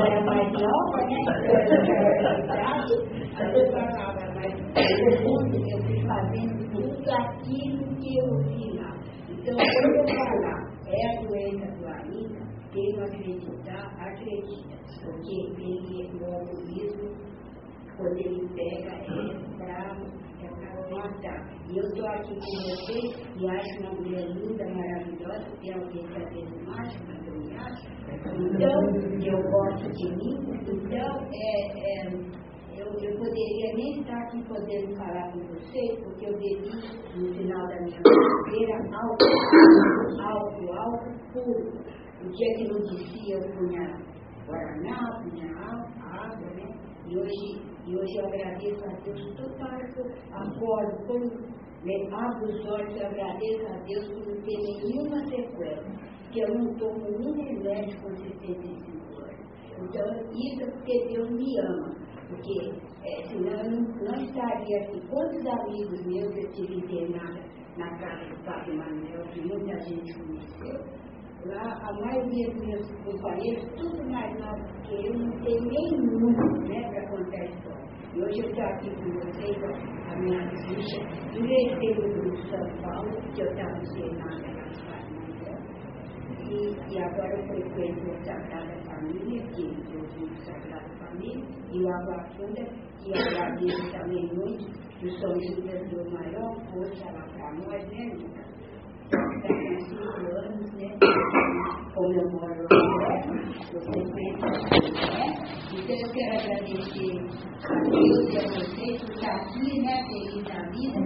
era 0.00 0.20
mais 0.24 0.52
nova, 0.52 0.98
né? 1.06 1.18
Idade, 2.38 2.94
aí 3.36 3.52
eu 3.54 3.64
falava, 3.72 4.24
mas 4.34 4.52
eu 4.74 5.78
fui 5.84 5.98
fazendo 6.06 6.60
tudo 6.72 7.10
aquilo 7.10 7.84
que 7.96 8.18
eu 8.18 8.28
vi 8.44 8.78
lá. 8.78 8.90
Então, 9.28 9.54
quando 9.56 9.96
eu 9.96 10.14
falar, 10.14 10.60
é 10.86 10.98
a 11.06 11.22
doença 11.22 11.66
do 11.76 11.86
Ainda, 11.86 12.42
quem 12.72 12.96
não 12.96 13.04
acreditar, 13.04 13.84
acredita. 14.00 14.76
Porque 15.04 15.32
ele, 15.32 16.10
o 16.20 16.24
alcoolismo, 16.24 17.08
quando 17.96 18.18
ele 18.18 18.48
pega, 18.54 18.90
é 18.90 19.06
bravo, 19.56 20.06
é. 20.96 21.58
E 21.70 21.76
eu 21.76 21.84
estou 21.84 22.06
aqui 22.06 22.34
com 22.34 22.40
vocês 22.40 23.16
e 23.36 23.48
acho 23.48 23.80
uma 23.80 23.92
mulher 23.92 24.26
linda, 24.28 24.64
maravilhosa, 24.64 25.44
tem 25.60 25.74
alguém 25.74 26.06
que 26.06 26.18
vezes 26.18 26.66
não 26.66 26.72
acha, 26.72 26.98
mas 27.06 27.26
eu 27.26 27.34
me 27.34 27.56
acho. 27.56 27.98
Então, 28.08 28.78
eu 29.22 29.42
gosto 29.50 29.90
de 29.92 30.16
mim, 30.16 30.34
então, 30.66 31.28
é, 31.32 31.50
é, 31.76 32.38
eu, 32.78 32.86
eu 32.86 33.18
poderia 33.18 33.74
nem 33.74 34.00
estar 34.00 34.18
aqui 34.22 34.42
podendo 34.44 34.96
falar 34.96 35.32
com 35.32 35.40
vocês, 35.48 35.98
porque 36.04 36.26
eu 36.26 36.32
bebi 36.38 36.70
no 37.16 37.34
final 37.34 37.66
da 37.68 37.80
minha 37.82 38.00
carreira 38.02 38.76
álcool, 38.96 40.20
álcool, 40.22 40.72
álcool 40.72 41.18
puro. 41.32 41.98
O 42.24 42.28
dia 42.30 42.54
que 42.56 42.68
não 42.68 42.80
descia, 42.80 43.36
eu 43.36 43.52
punha 43.52 44.08
Guaraná, 44.46 45.22
punha 45.22 45.46
água, 45.58 46.50
né? 46.54 46.68
E 47.06 47.18
hoje, 47.18 47.62
e 47.88 47.96
hoje 47.96 48.16
eu 48.16 48.26
agradeço 48.26 48.84
a 48.84 48.94
Deus 49.00 49.34
toda 49.34 49.64
hora 49.64 49.92
que 49.92 50.00
eu 50.00 50.06
acordo, 50.32 51.06
quando 51.06 51.58
né, 51.84 51.94
abro 52.12 52.44
os 52.44 52.66
olhos, 52.66 52.94
eu 53.00 53.06
agradeço 53.06 53.66
a 53.66 53.78
Deus 53.84 54.08
por 54.08 54.26
não 54.26 54.42
ter 54.42 54.58
nenhuma 54.58 55.26
sequela, 55.26 55.84
que 56.30 56.40
eu 56.40 56.54
não 56.54 56.74
tomo 56.74 56.98
nenhum 56.98 57.32
remédio 57.42 57.98
com 58.02 58.14
65 58.14 59.22
anos. 59.22 59.48
Então, 59.78 60.04
isso 60.34 60.62
é 60.62 60.70
porque 60.70 61.06
Deus 61.14 61.30
me 61.30 61.58
ama. 61.60 61.96
Porque 62.28 62.72
é, 63.04 63.22
senão 63.28 63.52
eu 63.52 63.70
não, 63.70 63.80
não 64.04 64.14
estaria 64.22 64.78
aqui. 64.82 65.00
Quantos 65.08 65.46
amigos 65.46 66.04
meus 66.04 66.36
eu 66.36 66.52
tive 66.52 66.74
internada 66.74 67.40
na 67.78 67.88
casa 67.98 68.28
do 68.28 68.44
Padre 68.44 68.76
Manuel, 68.76 69.22
que 69.32 69.40
muita 69.40 69.80
gente 69.80 70.12
conheceu, 70.12 70.84
lá 71.46 71.88
a 71.88 71.92
maioria 71.94 72.50
dos 72.50 72.66
meus 72.66 72.86
companheiros, 73.04 73.64
tudo 73.76 74.10
mais 74.10 74.38
novos 74.40 74.70
que 74.86 75.06
eu, 75.06 75.14
não 75.14 75.30
tem 75.40 75.60
nenhum 75.60 76.32
né, 76.66 76.90
para 76.90 77.08
contar 77.08 77.40
a 77.40 77.44
história. 77.46 77.77
E 78.14 78.22
hoje 78.22 78.40
eu 78.40 78.48
estou 78.48 78.64
aqui 78.64 78.90
com 78.96 79.10
vocês, 79.20 79.56
a 80.10 80.16
minha 80.16 80.40
ficha, 80.50 81.00
ingressei 81.36 81.94
no 81.94 82.14
grupo 82.14 82.36
São 82.48 82.82
Paulo, 82.82 83.10
que 83.34 83.42
eu 83.42 83.46
estava 83.50 83.78
internada 83.78 84.48
na 84.48 84.64
Padre 84.86 85.14
Manuel, 85.14 85.58
e, 86.40 86.94
e 86.94 86.98
agora 86.98 87.38
eu 87.38 87.46
frequento 87.46 88.10
a 88.10 88.24
Sagrada 88.24 88.74
Família, 88.86 89.42
que 89.48 89.62
eu 89.62 90.06
digo 90.06 90.34
Sagrada 90.42 90.88
Família, 90.98 91.44
e 91.70 91.82
o 91.82 91.88
Água 91.88 92.24
Funda, 92.34 92.64
que 92.98 93.12
agradeço 93.12 93.92
também 93.92 94.26
muito, 94.34 94.64
que 94.98 95.06
o 95.06 95.18
São 95.18 95.40
Judas 95.40 95.88
deu 95.90 96.10
maior 96.10 96.56
força 96.72 97.04
lá 97.12 97.26
para 97.34 97.52
nós, 97.52 97.90
né, 97.90 98.14
Lucas? 98.14 98.47
Eu 103.72 103.80
frequento 103.80 104.46
né? 104.46 105.24
Então 105.72 105.96
eu 105.96 106.08
quero 106.12 106.32
agradecer 106.38 107.14
a 107.64 107.80
Deus 107.88 108.24
e 108.28 108.36
a 108.36 108.40
vocês 108.42 109.00
por 109.00 109.10
estar 109.14 109.34
aqui, 109.36 109.80
né? 109.80 109.94
Feliz 110.06 110.44
da 110.44 110.60
vida. 110.70 111.00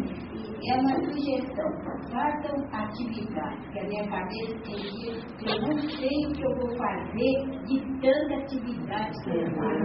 É 0.65 0.79
uma 0.79 0.95
sugestão, 0.95 1.67
façam 2.13 2.55
atividade, 2.73 3.69
que 3.73 3.81
a 3.81 3.85
minha 3.85 4.09
cabeça 4.09 4.55
tem 4.65 4.77
dias 4.77 5.25
que 5.37 5.51
eu 5.51 5.61
não 5.61 5.77
sei 5.77 6.27
o 6.27 6.33
que 6.33 6.43
eu 6.45 6.55
vou 6.57 6.77
fazer 6.77 7.35
de 7.67 7.81
tanta 8.01 8.35
atividade 8.37 9.13
que 9.25 9.31
eu 9.31 9.47
faço. 9.57 9.85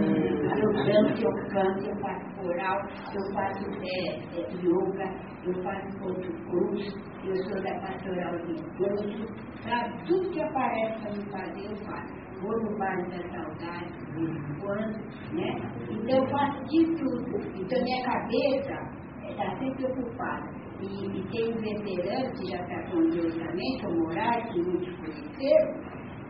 Eu 0.56 1.08
eu 1.18 1.32
canto, 1.48 1.84
eu 1.84 1.96
faço 1.96 2.36
coral, 2.36 2.78
eu 3.12 3.34
faço 3.34 3.64
é, 3.82 4.08
é, 4.38 4.50
yoga, 4.62 5.10
eu 5.44 5.62
faço 5.64 5.98
ponto 5.98 6.32
cruz, 6.48 6.94
eu 7.24 7.36
sou 7.36 7.60
da 7.60 7.74
pastoral 7.80 8.38
de 8.46 8.52
encontro, 8.52 9.26
sabe? 9.64 10.04
Tudo 10.06 10.30
que 10.30 10.42
aparece 10.42 11.00
para 11.02 11.12
me 11.12 11.30
fazer, 11.30 11.70
eu 11.70 11.76
faço. 11.86 12.14
Vou 12.40 12.56
no 12.62 12.78
bairro 12.78 13.10
da 13.10 13.20
saudade, 13.30 13.92
de 13.98 14.12
vez 14.12 14.30
em 14.30 14.60
quando, 14.60 14.96
né? 15.34 15.50
Então 15.90 16.18
eu 16.18 16.26
faço 16.28 16.64
de 16.66 16.84
tudo. 16.94 17.36
Então 17.60 17.82
minha 17.82 18.04
cabeça 18.04 19.08
está 19.28 19.56
sempre 19.58 19.86
ocupada. 19.86 20.67
E, 20.80 20.84
e 20.84 21.28
tem 21.32 21.52
um 21.52 21.60
veterano 21.60 22.30
que 22.34 22.50
já 22.50 22.60
está 22.62 22.90
com 22.90 23.00
Deus 23.10 23.34
também, 23.34 23.78
que 23.78 23.86
Moraes, 23.88 24.52
que 24.52 24.62
muitos 24.62 24.94
conheceram, 24.98 25.74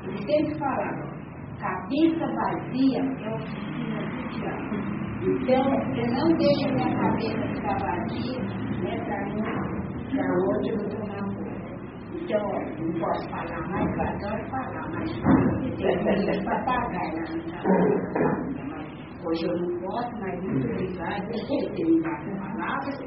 ele 0.04 0.18
sempre 0.22 0.58
falava, 0.58 1.18
cabeça 1.58 2.26
vazia 2.26 2.98
é 2.98 3.34
oficina 3.34 4.00
do 4.08 4.28
diabo. 4.30 4.98
Então, 5.20 5.64
eu 5.96 6.06
não 6.14 6.28
deixo 6.38 6.64
a 6.64 6.72
minha 6.72 6.90
cabeça 6.96 7.42
ficar 7.54 7.76
vazia, 7.78 8.38
né, 8.82 8.92
para 9.04 9.18
mim, 9.26 9.42
para 10.10 10.26
onde 10.32 10.70
eu 10.70 10.76
vou 10.78 10.88
tomar 10.88 11.20
conta. 11.24 11.58
Então, 12.14 12.40
ó, 12.40 12.58
não 12.80 13.00
posso 13.00 13.28
falar 13.30 13.68
mais, 13.68 13.88
eu 13.96 14.02
adoro 14.02 14.42
falar, 14.50 14.86
mas 14.92 15.10
eu 15.10 15.76
tenho 15.76 16.02
muito 16.04 16.44
papagaio 16.44 17.12
lá 17.14 17.24
no. 17.32 17.38
Mas 18.68 18.98
Hoje 19.24 19.46
eu 19.46 19.56
não 19.58 19.80
posso, 19.80 20.12
mas 20.20 20.40
muito 20.42 20.66
obrigada 20.68 21.26
por 21.26 21.74
ter 21.74 21.84
me 21.84 22.00
dado 22.00 22.30
palavras. 22.38 22.98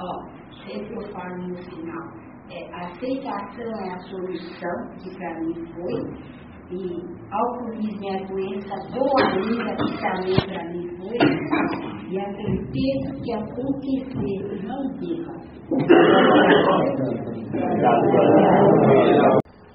Ó, 0.00 0.22
sempre 0.64 0.94
eu 0.94 1.02
falo 1.12 1.48
no 1.48 1.56
final, 1.56 2.06
é, 2.50 2.72
a 2.72 2.86
aceitação 2.86 3.70
é 3.84 3.90
a 3.92 3.98
solução, 3.98 4.76
que 5.02 5.10
para 5.16 5.40
mim 5.40 5.54
foi, 5.74 5.96
e 6.70 7.02
alcoolismo 7.32 8.04
é 8.04 8.14
a 8.14 8.26
doença 8.26 8.76
boa 8.92 9.20
ainda, 9.32 9.74
que 9.74 9.90
também 9.98 10.38
para 10.46 10.62
mim 10.70 10.86
foi, 10.98 11.18
e 12.08 12.20
a 12.20 12.22
certeza 12.32 13.08
que 13.24 13.32
acontecer, 13.32 14.38
não 14.68 14.80
diga. 14.98 15.34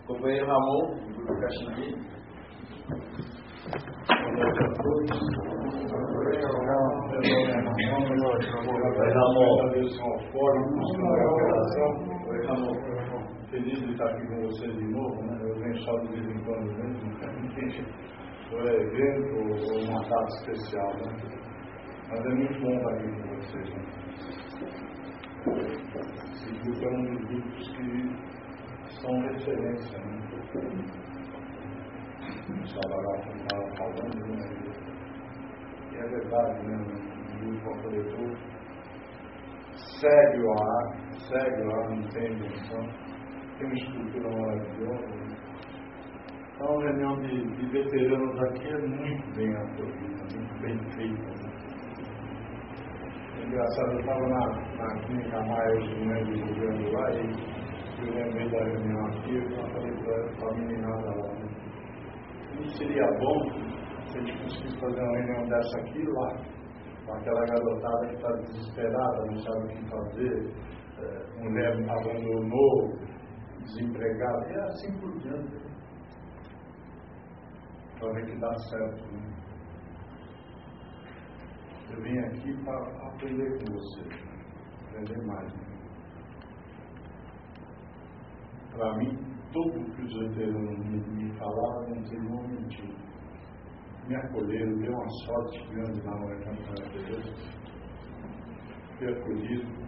Companheiro 0.08 0.48
Ramon, 0.48 0.84
do 1.18 1.34
Caximbi. 1.42 1.88
Oi, 4.86 5.06
Ramon. 5.10 5.73
Feliz 13.50 13.80
de 13.80 13.92
estar 13.92 14.06
aqui 14.06 14.28
com 14.28 14.42
vocês 14.42 14.74
de 14.75 14.86
novo, 14.86 15.22
né? 15.24 15.38
Eu 15.42 15.56
venho 15.60 15.78
só 15.84 15.96
de 16.00 16.08
vez 16.08 16.25
em 16.28 16.44
quando 16.44 16.66
mesmo, 16.74 17.86
ou 18.52 18.60
é 18.68 18.75
evento 18.82 19.32
ou 19.38 19.80
uma 19.90 20.02
data 20.10 20.28
especial, 20.40 20.92
né? 20.98 21.10
Mas 22.10 22.25
é 22.25 22.30
muito 22.30 22.60
bom 22.62 22.74
estar 22.74 22.94
aqui 22.94 23.08
com 23.22 23.28
vocês, 23.36 23.68
né? 23.70 23.82
Esse 26.34 26.50
grupo 26.63 26.84
é 26.84 26.90
um 26.90 27.04
dos 27.04 27.22
grupos 27.28 27.66
que 27.75 27.88
são 29.02 29.13
referência, 29.22 29.98
né? 30.00 30.13
O 32.50 32.68
Salvador 32.68 33.18
estava 33.36 33.66
falando, 33.78 34.20
né? 34.28 34.73
É 36.03 36.07
verdade, 36.10 36.67
né? 36.67 36.75
O 37.33 37.45
grupo 37.45 37.69
acolhedor 37.75 38.38
segue 40.01 40.43
o 40.43 40.51
ar, 40.51 40.83
segue 41.29 41.62
o 41.62 41.72
ar, 41.72 41.89
não 41.91 42.10
tem 42.10 42.33
invenção, 42.33 42.83
tem 43.57 43.67
uma 43.67 43.74
estrutura 43.74 44.29
maravilhosa. 44.29 45.07
Né? 45.15 45.38
Então, 46.55 46.77
a 46.77 46.83
reunião 46.83 47.15
de, 47.22 47.55
de, 47.55 47.65
veteranos 47.72 48.41
aqui 48.43 48.67
é 48.67 48.77
muito 48.79 49.36
bem 49.38 49.55
acolhida, 49.55 50.24
muito 50.36 50.62
bem 50.62 50.77
feita. 50.91 51.29
Né? 51.41 51.53
Engraçado, 53.48 53.93
eu 53.93 54.00
estava 54.01 54.27
na, 54.27 54.43
na 54.75 55.00
clínica 55.05 55.41
Maia 55.41 55.72
hoje 55.72 55.88
de 55.88 56.05
manhã 56.05 56.24
de 56.25 56.39
governo 56.41 56.91
lá 56.91 57.12
e 57.12 57.17
eu 58.05 58.13
lembrei 58.13 58.50
da 58.50 58.63
reunião 58.65 59.05
aqui, 59.05 59.36
eu 59.38 59.67
falei 59.72 59.93
para 60.38 60.50
a 60.50 60.53
meninada 60.53 61.15
lá. 61.15 61.29
Não 62.55 62.69
seria 62.72 63.07
bom 63.19 63.74
se 64.13 64.20
a 64.20 64.22
gente 64.22 64.43
conseguisse 64.43 64.79
fazer 64.79 65.01
uma 65.01 65.17
reunião 65.17 65.50
dessa 65.50 65.77
aqui 65.79 66.03
lá, 66.03 66.38
com 67.05 67.13
aquela 67.13 67.46
garotada 67.48 68.08
que 68.08 68.15
está 68.15 68.32
desesperada, 68.32 69.25
não 69.25 69.38
sabe 69.39 69.58
o 69.58 69.67
que 69.70 69.89
fazer, 69.89 70.53
é, 71.00 71.41
mulher 71.41 71.74
abandonou, 71.89 72.93
desempregada, 73.62 74.51
e 74.51 74.60
assim 74.60 75.00
por 75.00 75.20
diante. 75.20 75.63
Para 78.00 78.13
ver 78.13 78.25
que 78.25 78.39
dá 78.39 78.53
certo. 78.55 79.03
Né? 79.13 79.34
Eu 81.89 82.01
vim 82.03 82.20
aqui 82.20 82.63
para 82.63 83.08
aprender 83.08 83.58
com 83.58 83.74
você, 83.74 84.01
aprender 84.89 85.25
mais. 85.25 85.53
Né? 85.53 85.74
Para 88.75 88.98
mim, 88.98 89.17
tudo 89.51 89.96
que 89.96 90.01
os 90.03 90.20
veteranos 90.20 90.79
me, 90.86 91.00
me 91.00 91.38
falaram 91.38 91.89
não 91.89 92.03
tem 92.03 93.02
me 94.07 94.15
acolheram, 94.15 94.77
deu 94.79 94.91
uma 94.91 95.10
sorte 95.25 95.65
grande 95.69 96.01
lá 96.01 96.15
no 96.19 96.27
Campeonato 96.43 96.89
de 96.91 97.05
Deus. 97.05 97.63
Fui 98.98 99.07
acolhido. 99.12 99.83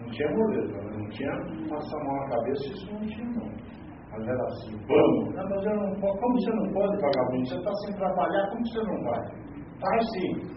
Não 0.00 0.10
tinha 0.10 0.30
moleza, 0.30 0.82
né? 0.82 0.96
não 0.98 1.08
tinha 1.08 1.30
passar 1.68 2.00
a 2.00 2.04
mão 2.04 2.16
na 2.16 2.28
cabeça, 2.28 2.72
isso 2.72 2.92
não 2.92 3.06
tinha 3.06 3.26
não. 3.26 3.66
Mas 4.12 4.28
era 4.28 4.44
assim, 4.44 4.76
vamos. 4.86 5.34
Não, 5.34 5.48
mas 5.48 5.66
eu 5.66 5.76
não 5.76 6.00
posso. 6.00 6.18
Como 6.18 6.40
você 6.40 6.50
não 6.52 6.72
pode, 6.72 7.02
vagabundo? 7.02 7.48
Você 7.48 7.56
está 7.56 7.72
sem 7.74 7.94
trabalhar, 7.96 8.50
como 8.50 8.66
você 8.66 8.82
não 8.82 9.02
vai? 9.04 9.46
Vai 9.80 10.00
sim. 10.12 10.56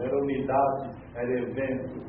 Era 0.00 0.16
unidade, 0.16 0.96
era 1.14 1.40
evento, 1.40 2.04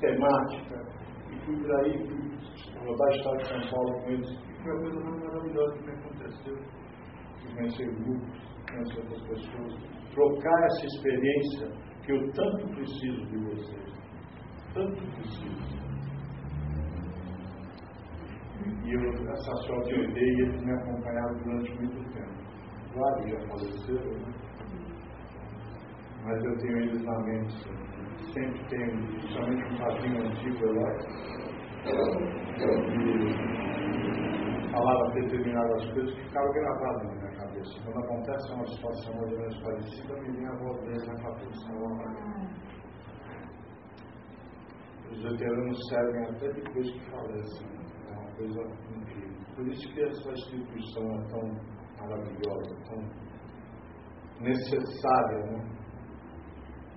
temática. 0.00 0.82
E 1.30 1.38
fui 1.44 1.56
por 1.56 1.74
aí, 1.76 2.06
fui 2.06 2.86
rodar 2.86 3.08
o 3.08 3.16
estado 3.16 3.36
de 3.38 3.48
São 3.48 3.70
Paulo 3.70 3.92
com 4.02 4.10
eles. 4.10 4.28
E 4.28 4.62
foi 4.62 4.72
a 4.72 4.80
coisa 4.80 5.00
mais 5.00 5.22
maravilhosa 5.22 5.76
que 5.76 5.84
me 5.84 5.92
aconteceu. 5.92 6.56
Conhecer 7.58 7.90
grupos, 7.92 8.38
conhecer 8.70 9.00
outras 9.00 9.22
pessoas, 9.22 9.74
trocar 10.14 10.58
essa 10.66 10.86
experiência 10.86 11.66
que 12.04 12.12
eu 12.12 12.30
tanto 12.30 12.68
preciso 12.68 13.26
de 13.26 13.36
vocês. 13.36 13.92
Tanto 14.74 15.02
preciso. 15.16 15.76
E 18.84 18.92
eu, 18.92 19.00
essa 19.32 19.56
sorte 19.66 19.90
eu 19.90 20.06
dei 20.12 20.22
e 20.22 20.40
eles 20.42 20.62
me 20.64 20.72
acompanharam 20.72 21.34
durante 21.42 21.74
muito 21.80 21.98
tempo. 22.14 22.38
Claro, 22.92 23.28
já 23.28 23.40
faleceram, 23.48 24.12
né? 24.20 24.32
Mas 26.24 26.38
eu 26.44 26.56
tenho 26.58 26.78
eles 26.78 27.02
na 27.02 27.18
mente. 27.24 27.56
Sempre 28.34 28.64
tenho, 28.68 28.92
principalmente 29.18 29.64
um 29.64 29.76
padrinho 29.78 30.22
antigo 30.28 30.64
lá, 30.74 30.90
que 32.54 32.66
falava 34.70 35.10
determinadas 35.14 35.84
coisas 35.92 36.14
que 36.14 36.22
ficaram 36.22 36.52
gravadas 36.52 37.17
cabeça. 37.68 37.82
Quando 37.84 38.04
acontece 38.04 38.52
uma 38.52 38.66
situação 38.66 39.14
mais 39.14 39.32
ou 39.32 39.38
menos 39.38 39.62
parecida, 39.62 40.20
me 40.20 40.30
vem 40.32 40.46
a 40.46 40.56
voz 40.56 40.80
dele 40.80 41.06
na 41.06 41.14
cabeça. 41.22 41.72
Os 45.10 45.22
veteranos 45.22 45.78
servem 45.88 46.24
até 46.26 46.52
depois 46.52 46.90
que 46.92 47.10
falecem. 47.10 47.66
É 48.08 48.12
uma 48.12 48.30
coisa 48.36 48.60
incrível. 48.96 49.38
Por 49.56 49.66
isso 49.68 49.92
que 49.92 50.02
essa 50.02 50.30
instituição 50.30 51.02
é 51.12 51.28
tão 51.28 51.42
maravilhosa, 52.00 52.76
tão 52.88 53.00
necessária. 54.40 55.46
Né? 55.46 55.78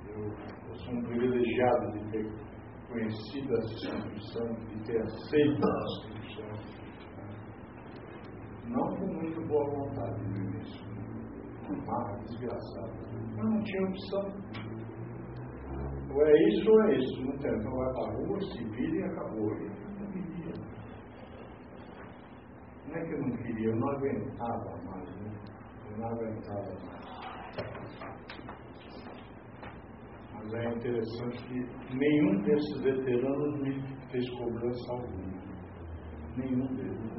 Eu, 0.10 0.24
eu 0.26 0.76
sou 0.76 0.94
um 0.94 1.04
privilegiado 1.04 1.92
de 1.94 2.12
ter 2.12 2.52
conhecido 2.90 3.56
essa 3.56 3.74
instituição, 3.74 4.54
de 4.68 4.84
ter 4.84 5.02
aceito 5.02 5.66
a 5.66 5.84
instituição. 5.84 6.82
Não 8.66 8.96
com 8.96 9.06
muito 9.06 9.48
boa 9.48 9.70
vontade 9.72 10.51
Uma 11.72 12.18
desgraçado. 12.26 12.92
Mas 13.36 13.46
não 13.46 13.64
tinha 13.64 13.84
opção. 13.88 14.26
Ou 16.14 16.26
é 16.26 16.50
isso 16.50 16.70
ou 16.70 16.82
é 16.84 16.98
isso. 16.98 17.26
Não 17.26 17.38
tem. 17.38 17.52
Então 17.52 17.72
vai 17.72 17.94
para 17.94 18.08
a 18.08 18.18
rua, 18.18 18.42
se 18.42 18.64
vira 18.66 18.96
e 18.98 19.04
acabou. 19.04 19.54
Eu 19.54 19.70
não 20.00 20.12
queria. 20.12 20.54
Não 22.88 22.96
é 22.96 23.06
que 23.06 23.14
eu 23.14 23.22
não 23.22 23.38
queria, 23.38 23.68
eu 23.70 23.76
não 23.76 23.90
aguentava 23.90 24.82
mais. 24.84 25.10
Né? 25.22 25.32
Eu 25.92 25.98
não 25.98 26.08
aguentava 26.10 26.74
mais. 26.86 27.12
Mas 30.34 30.54
é 30.54 30.70
interessante 30.74 31.44
que 31.48 31.96
nenhum 31.96 32.42
desses 32.42 32.82
veteranos 32.82 33.62
me 33.62 33.82
fez 34.12 34.30
cobrança 34.32 34.92
alguma. 34.92 35.42
Nenhum 36.36 36.68
deles. 36.76 37.12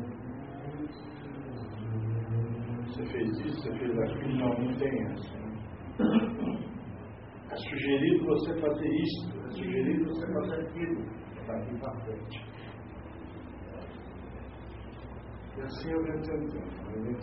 Você 3.02 3.09
fez 3.09 3.30
isso, 3.40 3.62
você 3.62 3.78
fez 3.78 3.99
aquilo, 3.99 4.37
não, 4.37 4.49
não 4.49 4.76
tem 4.76 5.02
essa. 5.06 5.38
Né? 5.38 5.50
É 7.50 7.56
sugerido 7.56 8.26
você 8.26 8.61
fazer 8.61 8.88
isto, 8.88 9.40
é 9.40 9.50
sugerido 9.50 10.04
você 10.04 10.32
fazer 10.32 10.61
aquilo, 10.62 11.05
daqui 11.46 11.79
para 11.81 12.00
frente. 12.05 12.38
E 15.57 15.62
assim 15.62 15.90
eu 15.90 16.03
venho 16.05 16.22
tentando. 16.22 16.92
Eu 16.94 17.03
venho 17.03 17.18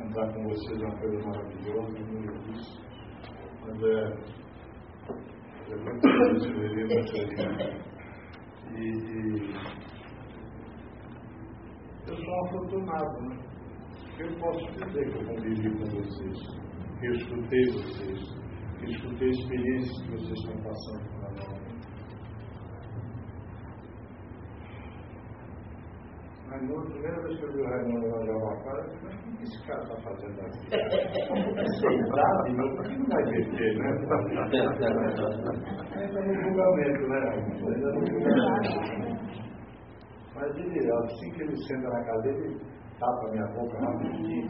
andar 0.00 0.32
com 0.32 0.42
vocês 0.44 0.80
é 0.80 0.86
uma 0.86 0.98
coisa 0.98 1.26
maravilhosa, 1.26 1.94
como 1.94 2.52
isso. 2.54 2.82
Mas 3.60 3.82
é, 3.82 4.04
é 5.68 5.76
difícil 6.32 6.54
viver 6.60 6.86
nessa 6.88 7.18
E, 8.74 8.80
e 8.80 9.54
eu 12.06 12.16
sou 12.16 12.34
um 12.34 12.46
afortunado, 12.46 13.20
né? 13.28 13.53
Eu 14.16 14.30
posso 14.38 14.64
dizer 14.70 15.10
que 15.10 15.18
eu 15.18 15.26
convivi 15.26 15.70
com 15.76 15.84
vocês, 15.86 16.38
que 17.00 17.06
eu 17.06 17.14
escutei 17.14 17.64
vocês, 17.66 18.20
que 18.78 18.84
eu 18.84 18.90
escutei 18.90 19.28
experiências 19.28 20.02
que 20.02 20.10
vocês 20.12 20.38
estão 20.38 20.56
passando 20.62 21.04
para 21.18 21.30
nós. 21.30 21.64
Mas 26.46 26.62
na 26.62 26.82
primeira 26.84 27.22
vez 27.22 27.38
que 27.38 27.44
eu 27.44 27.52
vi 27.52 27.60
o 27.60 27.64
Raimundo 27.64 28.06
lá 28.06 28.22
de 28.22 28.30
Alvacara, 28.30 28.80
eu 28.84 28.94
falei, 29.00 29.16
o 29.16 29.36
que 29.36 29.42
esse 29.42 29.66
cara 29.66 29.82
está 29.82 29.96
fazendo 30.02 30.40
aqui? 30.42 30.62
Sentado, 31.80 32.52
meu, 32.54 32.68
por 32.76 32.84
que 32.86 32.94
não 32.96 33.06
vai 33.06 33.24
beber, 33.24 33.72
né? 33.78 33.88
Ainda 35.96 36.20
no 36.20 36.34
julgamento, 36.40 37.02
né, 37.08 37.18
Raimundo? 37.18 37.66
Ainda 37.68 37.88
no 37.90 38.06
julgamento. 38.06 39.14
Mas 40.36 40.56
ele, 40.56 40.92
assim 40.92 41.30
que 41.32 41.42
ele 41.42 41.56
senta 41.66 41.88
na 41.88 42.04
cadeira, 42.04 42.38
ele 42.38 42.60
tapa 42.98 43.30
minha 43.30 43.46
boca 43.54 43.78
rapidinho. 43.78 44.46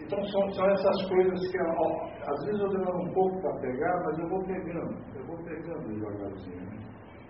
então 0.00 0.24
são, 0.24 0.50
são 0.52 0.66
essas 0.70 1.08
coisas 1.08 1.50
que 1.50 1.58
ó, 1.58 2.10
às 2.26 2.44
vezes 2.44 2.60
eu 2.60 2.68
demoro 2.68 2.98
um 2.98 3.12
pouco 3.12 3.40
para 3.40 3.60
pegar, 3.60 4.02
mas 4.04 4.18
eu 4.18 4.28
vou 4.28 4.44
pegando, 4.44 4.94
eu 5.16 5.26
vou 5.26 5.38
pegando 5.44 5.88
devagarzinho. 5.88 6.64
Né? 6.66 6.78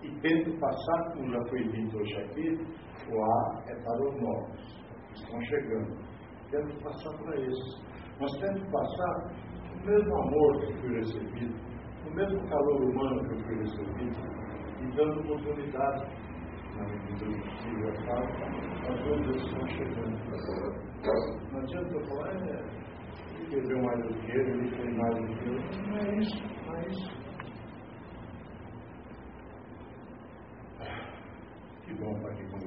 E 0.03 0.09
tento 0.19 0.59
passar, 0.59 1.13
como 1.13 1.31
já 1.31 1.43
foi 1.49 1.63
dito 1.69 1.97
hoje 1.97 2.17
aqui, 2.17 2.57
o 3.07 3.23
ar 3.23 3.63
é 3.67 3.75
para 3.83 4.01
os 4.01 4.19
novos, 4.19 4.83
que 5.09 5.13
estão 5.13 5.41
chegando. 5.41 5.95
Tento 6.49 6.83
passar 6.83 7.17
para 7.19 7.39
esses. 7.39 7.81
Mas 8.19 8.31
tento 8.39 8.71
passar 8.71 9.31
o 9.71 9.85
mesmo 9.85 10.15
amor 10.23 10.59
que 10.59 10.73
fui 10.81 10.95
recebido, 10.95 11.55
o 12.07 12.15
mesmo 12.15 12.49
calor 12.49 12.81
humano 12.83 13.27
que 13.27 13.33
eu 13.33 13.39
fui 13.45 13.55
recebido, 13.59 14.17
e 14.81 14.95
dando 14.95 15.19
oportunidade 15.21 16.05
na 16.75 16.83
medida 16.87 17.25
do 17.25 17.37
possível, 17.43 17.89
é 17.89 18.05
claro, 18.05 18.27
as 18.89 19.01
coisas 19.03 19.35
estão 19.41 19.67
chegando. 19.67 20.15
Não 21.51 21.59
adianta 21.59 21.93
eu 21.93 22.05
falar, 22.07 22.29
é, 22.29 22.63
ele 23.35 23.45
bebeu 23.49 23.81
mais 23.83 23.99
do 24.03 24.13
que 24.19 24.31
ele, 24.31 24.51
ele 24.51 24.69
fez 24.75 24.97
mais 24.97 25.15
do 25.15 25.27
que 25.27 25.47
eu. 25.47 25.55
Não 25.87 25.97
é 25.97 26.15
isso, 26.17 26.43
não 26.65 26.75
é 26.75 26.87
isso. 26.87 27.21
Que 31.83 31.93
bom 31.95 32.15
estar 32.17 32.29
aqui 32.29 32.45
com. 32.49 32.61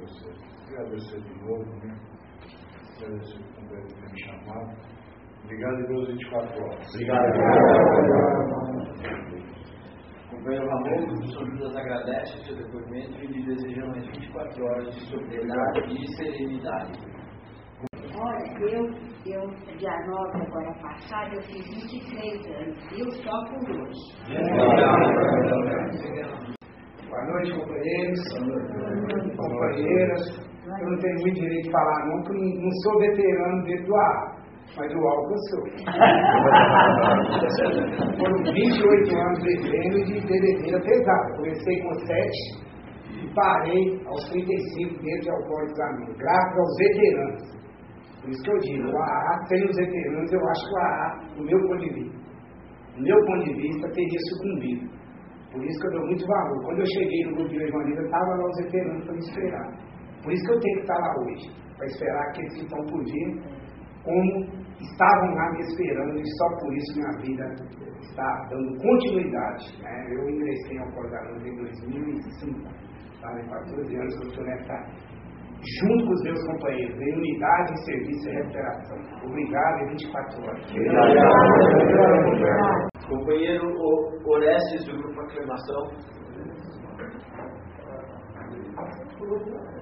Agradecer 0.68 1.20
de 1.20 1.34
novo, 1.40 1.86
né? 1.86 1.96
Agradecer 2.96 3.38
por 3.54 3.68
ter 3.68 4.10
me 4.10 4.18
chamado. 4.22 4.76
Obrigado 5.44 5.80
e 5.80 5.86
Deus 5.86 6.08
24 6.08 6.62
horas. 6.62 6.88
Obrigado. 6.88 8.63
Companheiro 10.44 10.68
Ramon 10.68 11.06
do 11.06 11.32
São 11.32 11.46
Judas 11.46 11.74
agradece 11.74 12.36
o 12.36 12.44
seu 12.44 12.56
depoimento 12.56 13.18
e 13.22 13.26
lhe 13.26 13.42
deseja 13.44 13.86
mais 13.86 14.06
24 14.06 14.64
horas 14.64 14.94
de 14.94 15.00
sobriedade 15.10 15.94
e 15.94 16.16
serenidade. 16.16 16.92
Olha, 18.16 18.44
eu, 18.60 18.84
eu, 19.26 19.50
dia 19.78 19.96
9 20.06 20.42
agora 20.46 20.72
passado, 20.82 21.34
eu 21.34 21.42
fiz 21.42 21.64
23 21.66 22.46
anos, 22.56 22.78
viu? 22.92 23.10
Só 23.22 23.44
por 23.46 23.70
hoje. 23.70 24.02
Boa 27.08 27.24
noite, 27.26 27.52
companheiros, 27.54 28.20
companheiras. 29.36 30.54
Eu 30.66 30.90
não 30.90 30.98
tenho 30.98 31.20
muito 31.20 31.40
direito 31.40 31.64
de 31.64 31.70
falar 31.72 32.06
não, 32.06 32.22
porque 32.22 32.38
eu 32.38 32.62
não 32.62 32.70
sou 32.82 32.98
veterano 32.98 33.64
dentro 33.64 33.86
do 33.86 33.96
ar, 33.96 34.33
mas 34.76 34.90
álcool 34.92 35.30
eu 35.30 35.38
sou. 35.50 35.62
Foram 38.18 38.38
28 38.42 39.16
anos 39.16 39.38
bebendo 39.44 39.98
de 40.04 40.14
bebedeira 40.26 40.80
pesada. 40.80 41.36
Comecei 41.36 41.76
com 41.82 41.94
7 41.94 42.64
e 43.22 43.34
parei 43.34 44.02
aos 44.06 44.28
35 44.30 45.02
dentro 45.02 45.20
de 45.20 45.30
alcoólicos 45.30 45.80
amigos, 45.80 46.16
graças 46.16 46.58
aos 46.58 46.76
veteranos. 46.78 47.64
Por 48.20 48.30
isso 48.30 48.42
que 48.42 48.50
eu 48.50 48.58
digo, 48.58 48.88
o 48.88 48.96
AA, 48.96 49.44
sem 49.48 49.64
os 49.64 49.76
veteranos, 49.76 50.32
eu 50.32 50.48
acho 50.48 50.64
que 50.66 50.72
o 50.72 50.78
AA, 50.78 51.08
do 51.36 51.44
meu 51.44 51.60
ponto 51.60 51.78
de 51.78 51.90
vista, 51.94 52.18
do 52.96 53.02
meu 53.02 53.26
ponto 53.26 53.44
de 53.44 53.54
vista, 53.54 53.88
teria 53.90 54.20
sucumbido. 54.30 54.88
Por 55.52 55.64
isso 55.64 55.78
que 55.78 55.86
eu 55.86 55.92
dou 55.92 56.06
muito 56.06 56.26
valor. 56.26 56.64
Quando 56.64 56.78
eu 56.80 56.86
cheguei 56.86 57.24
no 57.26 57.36
grupo 57.36 57.50
de 57.50 57.62
Evangelho, 57.62 58.04
estava 58.04 58.34
lá 58.34 58.44
os 58.44 58.64
veteranos 58.64 59.04
para 59.04 59.12
me 59.12 59.18
esperar. 59.20 59.68
Por 60.22 60.32
isso 60.32 60.44
que 60.44 60.52
eu 60.52 60.60
tenho 60.60 60.74
que 60.74 60.80
estar 60.80 60.98
lá 60.98 61.14
hoje, 61.20 61.50
para 61.76 61.86
esperar 61.86 62.22
aqueles 62.28 62.54
que 62.54 62.62
estão 62.64 62.86
por 62.86 63.04
vir, 63.04 63.42
como 64.04 64.64
estavam 64.80 65.34
lá 65.34 65.50
me 65.52 65.60
esperando, 65.60 66.20
e 66.20 66.24
só 66.38 66.48
por 66.60 66.76
isso 66.76 66.98
minha 66.98 67.12
vida 67.22 67.44
está 68.00 68.46
dando 68.50 68.76
continuidade. 68.80 69.82
Né? 69.82 70.06
Eu 70.10 70.28
ingressei 70.28 70.78
ao 70.78 70.92
Cordanão 70.92 71.36
em 71.46 71.56
2005, 71.56 72.68
estava 73.14 73.40
em 73.40 73.48
14 73.48 73.96
anos 73.96 74.14
que 74.14 74.24
eu 74.24 74.28
estou 74.28 74.44
nessa 74.44 75.14
junto 75.80 76.04
com 76.04 76.12
os 76.12 76.22
meus 76.22 76.46
companheiros, 76.46 77.00
em 77.00 77.12
unidade, 77.14 77.72
em 77.72 77.76
serviço 77.84 78.28
e 78.28 78.32
recuperação. 78.32 78.98
Obrigado 79.24 79.80
e 79.80 79.88
24 79.90 80.42
horas. 80.44 80.62
Companheiro 83.08 83.66
Orestes 84.26 84.84
do 84.84 84.98
Grupo 84.98 85.20
Aclamação. 85.22 85.88
Olá, 88.74 88.84
pessoas, 89.16 89.46
meu 89.46 89.56
nome 89.56 89.68
é 89.68 89.80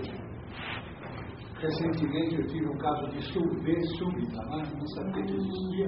recentemente 1.60 2.34
eu 2.40 2.46
tive 2.48 2.66
um 2.66 2.78
caso 2.78 3.06
de 3.12 3.22
surdez 3.32 3.98
súbita, 3.98 4.42
né? 4.46 4.64
não 4.76 4.86
sabia 4.88 5.22
que 5.22 5.32
existia. 5.32 5.86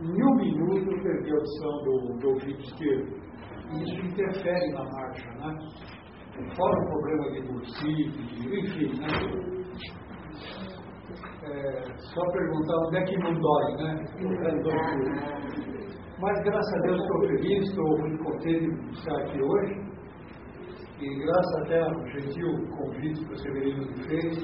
Em 0.00 0.22
um 0.22 0.34
minuto 0.36 0.90
eu 0.92 1.02
perdi 1.02 1.30
a 1.30 1.34
audição 1.36 1.72
do, 1.84 2.18
do 2.18 2.28
ouvido 2.28 2.60
esquerdo. 2.60 3.16
E 3.72 3.82
isso 3.84 4.06
interfere 4.06 4.72
na 4.72 4.84
marcha, 4.84 5.30
né? 5.38 5.58
Fora 6.54 6.82
o 6.82 6.86
problema 6.90 7.30
de 7.32 7.40
bursite, 7.48 8.18
enfim, 8.46 9.00
né? 9.00 9.08
É, 11.42 11.82
só 11.96 12.20
perguntar 12.32 12.76
onde 12.86 12.96
é 12.98 13.02
que 13.04 13.16
não 13.18 13.32
dói, 13.32 13.76
né? 13.76 14.04
Mas 16.20 16.42
graças 16.42 16.74
a 16.74 16.80
Deus 16.80 17.00
estou 17.00 17.20
feliz, 17.28 17.68
estou 17.68 17.98
muito 17.98 18.24
contente 18.24 18.70
de 18.70 18.98
estar 18.98 19.16
aqui 19.22 19.40
hoje. 19.40 19.88
E 21.00 21.24
graças 21.24 21.54
até 21.62 21.80
ao 21.80 22.06
gentil 22.08 22.68
convite 22.76 23.24
que 23.24 23.32
o 23.32 23.38
Severino 23.38 23.86
me 23.86 24.02
fez, 24.08 24.36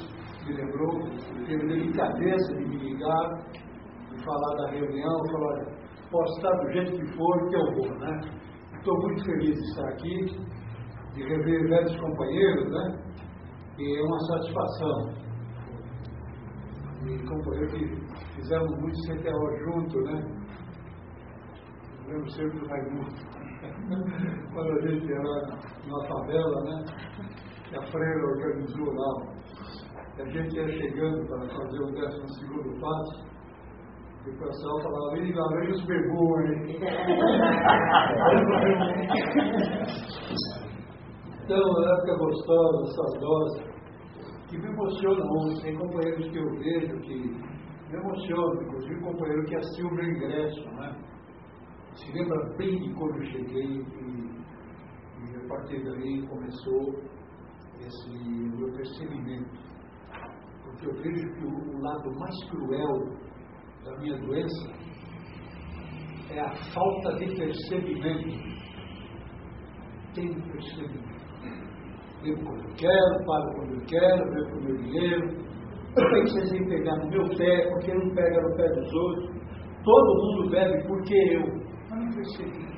me 0.47 0.55
lembrou, 0.55 1.01
teve 1.47 1.67
delicadeza 1.67 2.55
de 2.57 2.65
me 2.65 2.77
ligar, 2.77 3.29
de 4.11 4.25
falar 4.25 4.57
da 4.57 4.71
reunião, 4.71 5.19
falar, 5.33 5.75
posso 6.11 6.37
estar 6.37 6.53
do 6.63 6.73
jeito 6.73 6.93
que 6.93 7.17
for, 7.17 7.49
que 7.49 7.57
eu 7.57 7.75
vou, 7.75 7.99
né? 7.99 8.21
Estou 8.79 8.97
muito 9.03 9.25
feliz 9.25 9.55
de 9.57 9.69
estar 9.71 9.89
aqui, 9.89 10.27
de 11.15 11.23
rever 11.25 11.69
velhos 11.69 11.97
companheiros, 12.01 12.71
né? 12.71 13.05
E 13.79 13.99
é 13.99 14.03
uma 14.03 14.21
satisfação 14.21 15.24
e 17.07 17.19
companheiro 17.27 17.69
que 17.69 17.87
fizemos 18.35 18.71
muito 18.81 18.99
CTO 19.07 19.57
junto, 19.65 20.01
né? 20.03 20.19
Lembro 22.07 22.31
sempre 22.31 22.59
do 22.59 22.67
Raimundo. 22.67 23.15
Quando 24.53 24.73
a 24.73 24.81
gente 24.89 25.13
era 25.13 25.35
na 25.87 26.01
favela, 26.09 26.65
né? 26.65 26.85
Que 27.69 27.77
a 27.77 27.83
freira 27.83 28.27
organizou 28.27 28.93
lá. 28.95 29.13
A 30.19 30.25
gente 30.27 30.57
ia 30.57 30.69
chegando 30.69 31.25
para 31.27 31.49
fazer 31.49 31.81
o 31.81 31.93
décimo 31.93 32.29
segundo 32.39 32.81
passo. 32.81 33.25
E 34.27 34.31
o 34.31 34.39
pessoal 34.39 34.83
falava, 34.83 35.19
ih, 35.19 35.35
lá 35.35 35.47
vem 35.49 35.71
os 35.71 35.85
bebôs, 35.85 36.51
então, 41.45 41.59
época 41.59 42.17
gostosa, 42.17 42.87
saudosa 42.95 43.74
que 44.55 44.61
me 44.61 44.69
emocionam 44.69 45.61
Tem 45.63 45.77
companheiros 45.77 46.31
que 46.31 46.39
eu 46.39 46.51
vejo 46.59 47.01
que 47.01 47.15
me 47.15 47.99
emocionam, 47.99 48.63
inclusive 48.63 48.95
um 49.01 49.05
companheiro 49.05 49.45
que 49.47 49.57
assistiu 49.57 49.89
o 49.89 49.95
meu 49.95 50.05
ingresso, 50.05 50.71
né? 50.77 50.97
Se 51.95 52.13
lembra 52.13 52.57
bem 52.57 52.79
de 52.79 52.95
quando 52.95 53.17
eu 53.17 53.25
cheguei 53.25 53.63
e, 53.63 54.31
e 55.23 55.37
a 55.37 55.49
partir 55.49 55.83
daí 55.85 56.27
começou 56.27 56.95
esse 57.81 58.11
meu 58.11 58.73
percebimento. 58.73 59.51
Porque 60.65 60.87
eu 60.87 60.95
vejo 60.95 61.35
que 61.35 61.45
o, 61.45 61.77
o 61.77 61.83
lado 61.83 62.19
mais 62.19 62.51
cruel 62.51 63.17
da 63.85 63.99
minha 64.01 64.19
doença 64.19 64.73
é 66.31 66.41
a 66.41 66.55
falta 66.73 67.15
de 67.19 67.27
percebimento. 67.37 68.55
Tenho 70.15 70.43
percebimento 70.51 71.14
bebo 72.25 72.45
quando 72.45 72.65
eu 72.65 72.75
quero, 72.77 73.27
pago 73.27 73.55
quando 73.55 73.75
eu 73.75 73.87
quero, 73.87 74.31
bebo 74.33 74.51
com 74.51 74.65
meu 74.65 74.77
dinheiro. 74.79 75.45
Eu 75.97 76.11
pensei 76.11 76.47
sem 76.47 76.69
pegar 76.69 76.97
no 76.97 77.09
meu 77.09 77.29
pé, 77.37 77.69
porque 77.71 77.95
não 77.95 78.15
pega 78.15 78.41
no 78.41 78.57
pé 78.57 78.69
dos 78.69 78.93
outros. 78.95 79.31
Todo 79.85 80.23
mundo 80.23 80.51
bebe 80.51 80.89
porque 80.89 81.15
eu. 81.15 81.43
Mas 81.91 82.05
não 82.05 82.13
percebi. 82.15 82.75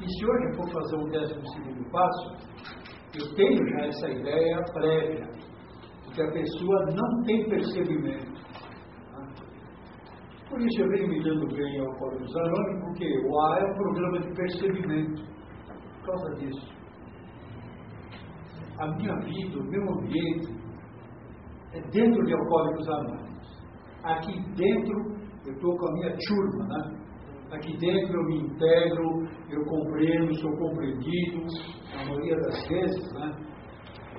E 0.00 0.04
se 0.04 0.26
hoje 0.26 0.44
eu 0.46 0.54
for 0.56 0.72
fazer 0.72 0.96
um 0.96 1.08
décimo 1.10 1.48
segundo 1.48 1.90
passo, 1.90 2.36
eu 3.18 3.34
tenho 3.34 3.68
já 3.70 3.86
essa 3.86 4.08
ideia 4.10 4.58
prévia, 4.72 5.28
que 6.14 6.22
a 6.22 6.30
pessoa 6.30 6.86
não 6.86 7.22
tem 7.24 7.48
percebimento. 7.48 8.32
Por 10.48 10.60
isso 10.60 10.82
eu 10.82 10.88
venho 10.90 11.08
me 11.08 11.22
dando 11.22 11.46
bem 11.54 11.80
ao 11.80 11.94
Código 11.98 12.38
Anônimos, 12.38 12.84
porque 12.84 13.06
o 13.26 13.40
A 13.40 13.58
é 13.58 13.64
um 13.64 13.74
programa 13.74 14.20
de 14.20 14.34
percebimento. 14.34 15.22
Por 16.00 16.06
causa 16.06 16.34
disso 16.34 16.81
a 18.82 18.86
minha 18.96 19.14
vida, 19.20 19.58
o 19.60 19.64
meu 19.64 19.82
ambiente, 19.94 20.48
é 21.72 21.80
dentro 21.90 22.24
de 22.24 22.34
Alcoólicos 22.34 22.88
Anônimos. 22.88 23.62
Aqui 24.02 24.32
dentro, 24.56 24.98
eu 25.46 25.52
estou 25.52 25.76
com 25.76 25.88
a 25.88 25.92
minha 25.92 26.16
turma, 26.26 26.66
né? 26.66 27.02
Aqui 27.52 27.76
dentro 27.78 28.12
eu 28.12 28.24
me 28.24 28.38
integro, 28.38 29.28
eu 29.50 29.64
compreendo, 29.66 30.34
sou 30.40 30.50
compreendido, 30.56 31.44
a 31.94 32.04
maioria 32.06 32.36
das 32.36 32.66
vezes, 32.66 33.12
né? 33.12 33.32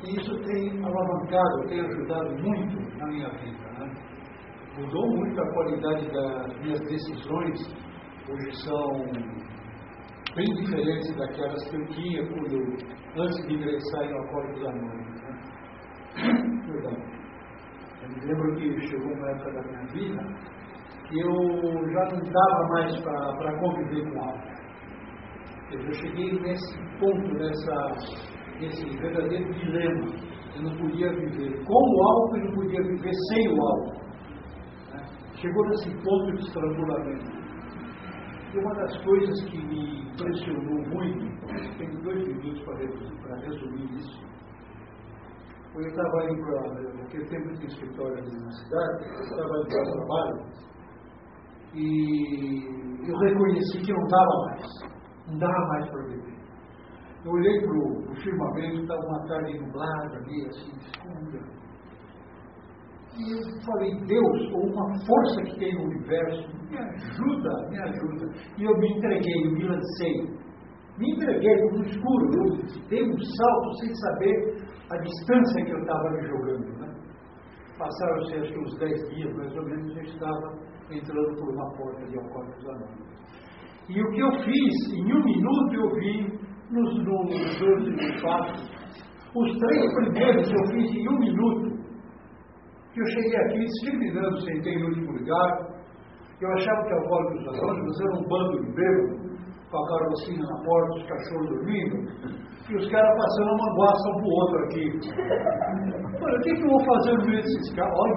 E 0.04 0.16
isso 0.18 0.34
tem 0.44 0.84
alavancado, 0.84 1.68
tem 1.68 1.82
ajudado 1.82 2.30
muito 2.42 2.98
na 2.98 3.08
minha 3.08 3.30
vida, 3.30 3.70
né? 3.80 3.94
Mudou 4.78 5.08
muito 5.18 5.42
a 5.42 5.54
qualidade 5.54 6.10
das 6.10 6.60
minhas 6.62 6.80
decisões, 6.80 7.60
hoje 8.30 8.64
são 8.64 9.44
bem 10.36 10.46
diferentes 10.56 11.16
daquelas 11.16 11.64
que 11.70 11.76
eu 11.76 11.88
tinha 11.88 12.28
quando, 12.28 12.58
antes 13.18 13.48
de 13.48 13.54
ingressar 13.54 14.04
em 14.04 14.14
Alcoólicos 14.18 14.66
Anônimos. 14.66 15.22
Né? 15.22 15.40
Perdão. 16.66 17.14
Eu 18.02 18.10
me 18.10 18.26
lembro 18.26 18.56
que 18.56 18.88
chegou 18.88 19.14
uma 19.14 19.30
época 19.30 19.52
da 19.54 19.62
minha 19.64 19.86
vida 19.88 20.54
que 21.08 21.20
eu 21.20 21.92
já 21.92 22.06
não 22.12 22.20
dava 22.32 22.68
mais 22.70 23.00
para 23.02 23.60
conviver 23.60 24.12
com 24.12 24.20
álcool. 24.20 24.54
Eu 25.72 25.94
cheguei 25.94 26.40
nesse 26.40 26.78
ponto, 27.00 27.34
nessa, 27.36 27.76
nesse 28.60 28.86
verdadeiro 28.98 29.54
dilema. 29.54 30.08
Eu 30.56 30.64
não 30.64 30.78
podia 30.78 31.10
viver 31.14 31.64
com 31.66 31.74
o 31.74 32.04
álcool 32.04 32.38
e 32.38 32.44
não 32.44 32.54
podia 32.54 32.82
viver 32.84 33.14
sem 33.30 33.48
o 33.50 33.62
álcool. 33.62 34.04
Né? 34.94 35.06
Chegou 35.36 35.68
nesse 35.70 35.90
ponto 36.04 36.32
de 36.34 36.46
estrangulamento. 36.46 37.43
E 38.54 38.58
uma 38.60 38.74
das 38.76 39.04
coisas 39.04 39.46
que 39.50 39.58
me 39.58 40.12
impressionou 40.12 40.88
muito, 40.90 41.26
tenho 41.80 42.02
dois 42.04 42.28
minutos 42.28 42.62
para 42.64 43.36
resumir 43.40 43.96
isso, 43.96 44.22
eu 45.76 45.88
estava 45.88 46.26
indo 46.26 46.40
para. 46.46 46.94
Naquele 46.94 47.26
tempo 47.30 47.54
tinha 47.56 47.66
escritório 47.66 48.18
ali 48.20 48.32
na 48.32 48.52
cidade, 48.52 49.06
eu 49.06 49.22
estava 49.22 49.58
indo 49.58 49.68
para 49.70 49.92
trabalho, 49.92 50.46
e 51.74 53.10
eu 53.10 53.18
reconheci 53.18 53.82
que 53.82 53.92
não 53.92 54.08
dava 54.08 54.46
mais, 54.46 54.68
não 55.28 55.38
dava 55.40 55.68
mais 55.70 55.90
para 55.90 56.04
viver. 56.04 56.38
Eu 57.26 57.32
olhei 57.32 57.60
para 57.60 57.72
o 57.72 58.16
firmamento, 58.22 58.82
estava 58.82 59.02
uma 59.02 59.28
tarde 59.28 59.60
nublada 59.60 60.18
ali, 60.18 60.46
assim, 60.46 60.72
escura 60.78 61.63
e 63.18 63.32
eu 63.32 63.62
falei, 63.66 63.92
Deus, 64.08 64.54
ou 64.54 64.74
uma 64.74 64.88
força 65.06 65.42
que 65.44 65.60
tem 65.60 65.76
no 65.76 65.84
universo, 65.84 66.48
me 66.70 66.78
ajuda, 66.78 67.70
me 67.70 67.80
ajuda. 67.80 68.26
E 68.58 68.64
eu 68.64 68.78
me 68.80 68.98
entreguei, 68.98 69.46
eu 69.46 69.52
me 69.52 69.64
lancei. 69.68 70.44
Me 70.98 71.12
entreguei 71.12 71.56
no 71.56 71.84
escuro, 71.86 72.32
eu 72.34 72.88
dei 72.90 73.04
um 73.04 73.18
salto 73.20 73.74
sem 73.80 73.96
saber 73.96 74.58
a 74.92 74.98
distância 74.98 75.66
que 75.66 75.72
eu 75.72 75.80
estava 75.80 76.10
me 76.12 76.28
jogando. 76.28 76.80
Né? 76.80 76.94
Passaram-se 77.78 78.36
acho 78.36 78.54
que 78.54 78.60
uns 78.60 78.80
10 78.80 79.10
dias, 79.10 79.36
mais 79.36 79.56
ou 79.56 79.66
menos, 79.66 79.96
eu 79.96 80.04
estava 80.04 80.60
entrando 80.92 81.36
por 81.40 81.50
uma 81.50 81.72
porta 81.78 82.06
de 82.06 82.18
Alcoólicos 82.18 82.70
Anônimos. 82.70 83.14
E 83.90 84.02
o 84.02 84.12
que 84.12 84.20
eu 84.22 84.32
fiz, 84.44 84.94
em 84.94 85.14
um 85.14 85.24
minuto 85.24 85.76
eu 85.76 85.90
vi 86.00 86.40
nos, 86.72 86.96
nos 87.04 87.60
dois 87.60 87.90
últimos 87.90 88.22
passos, 88.22 88.72
os 89.36 89.58
três 89.58 89.94
primeiros 89.96 90.50
eu 90.50 90.68
fiz 90.72 90.92
em 90.96 91.10
um 91.10 91.20
minuto, 91.20 91.73
que 92.94 93.02
eu 93.02 93.08
cheguei 93.08 93.36
aqui 93.38 93.60
discriminando, 93.60 94.42
sentei 94.42 94.78
no 94.78 94.86
último 94.86 95.12
lugar. 95.14 95.74
Eu 96.42 96.52
achava 96.54 96.84
que 96.84 96.94
Alcoólicos 96.94 97.48
Anônimos 97.48 98.02
era 98.02 98.14
um 98.20 98.28
bando 98.28 98.66
de 98.66 98.72
bêbados, 98.74 99.24
com 99.72 99.78
a 99.78 99.88
carrocinha 99.88 100.44
na 100.44 100.64
porta, 100.64 100.98
os 100.98 101.08
cachorros 101.08 101.50
dormindo, 101.50 101.96
e 102.70 102.76
os 102.76 102.92
caras 102.92 103.18
passando 103.18 103.50
uma 103.50 103.66
manguaça 103.66 104.10
um 104.10 104.18
pro 104.18 104.30
outro 104.30 104.58
aqui. 104.66 104.86
Olha, 106.22 106.38
o 106.38 106.42
que, 106.42 106.54
que 106.54 106.64
eu 106.64 106.70
vou 106.70 106.86
fazer 106.86 107.18
no 107.18 107.26
meio 107.26 107.42
desses 107.42 107.76
caras? 107.76 107.94
Olha, 107.98 108.14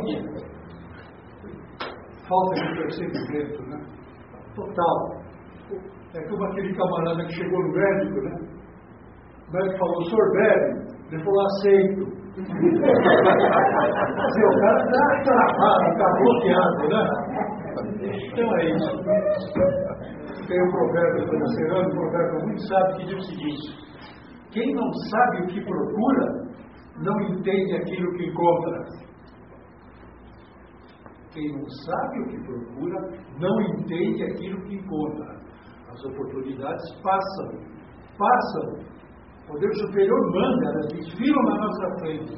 falta 2.29 2.55
de 2.55 2.77
percebimento, 2.77 3.63
né? 3.63 3.79
Total. 4.55 4.97
É 6.15 6.29
como 6.29 6.45
aquele 6.47 6.75
camarada 6.75 7.25
que 7.27 7.35
chegou 7.35 7.63
no 7.63 7.73
médico, 7.73 8.21
né? 8.23 8.35
O 9.49 9.53
médico 9.53 9.79
falou, 9.79 9.99
o 9.99 10.05
senhor 10.05 10.33
bebe? 10.33 10.87
Ele 11.13 11.25
falou, 11.25 11.47
aceito. 11.47 12.16
O 12.37 12.41
cara 14.61 14.81
está 14.85 15.05
travado, 15.25 15.87
está 15.93 16.09
bloqueado, 16.21 16.85
né? 16.91 17.01
Então 18.31 18.49
é 18.57 18.59
isso. 18.67 18.93
Tem 20.47 20.61
um 20.63 20.71
provérbio 20.71 21.23
financeiro, 21.31 21.81
um 21.81 21.91
provérbio 21.91 22.39
muito 22.45 22.63
sábio 22.69 22.97
que 22.97 23.07
diz 23.07 23.17
o 23.17 23.23
seguinte: 23.23 23.67
quem 24.51 24.75
não 24.75 24.93
sabe 24.93 25.45
o 25.45 25.47
que 25.47 25.65
procura, 25.65 26.27
não 26.99 27.19
entende 27.23 27.77
aquilo 27.77 28.13
que 28.19 28.27
encontra. 28.27 28.85
Quem 31.33 31.53
não 31.53 31.67
sabe 31.87 32.21
o 32.21 32.27
que 32.29 32.39
procura, 32.45 33.01
não 33.41 33.63
entende 33.63 34.25
aquilo 34.25 34.61
que 34.67 34.75
encontra. 34.75 35.37
As 35.91 36.05
oportunidades 36.05 37.01
passam, 37.03 37.49
passam. 38.19 38.96
O 39.47 39.53
poder 39.53 39.73
superior 39.77 40.33
manda, 40.33 40.67
elas 40.71 40.87
desfilam 40.89 41.43
na 41.45 41.57
nossa 41.57 41.99
frente. 42.01 42.35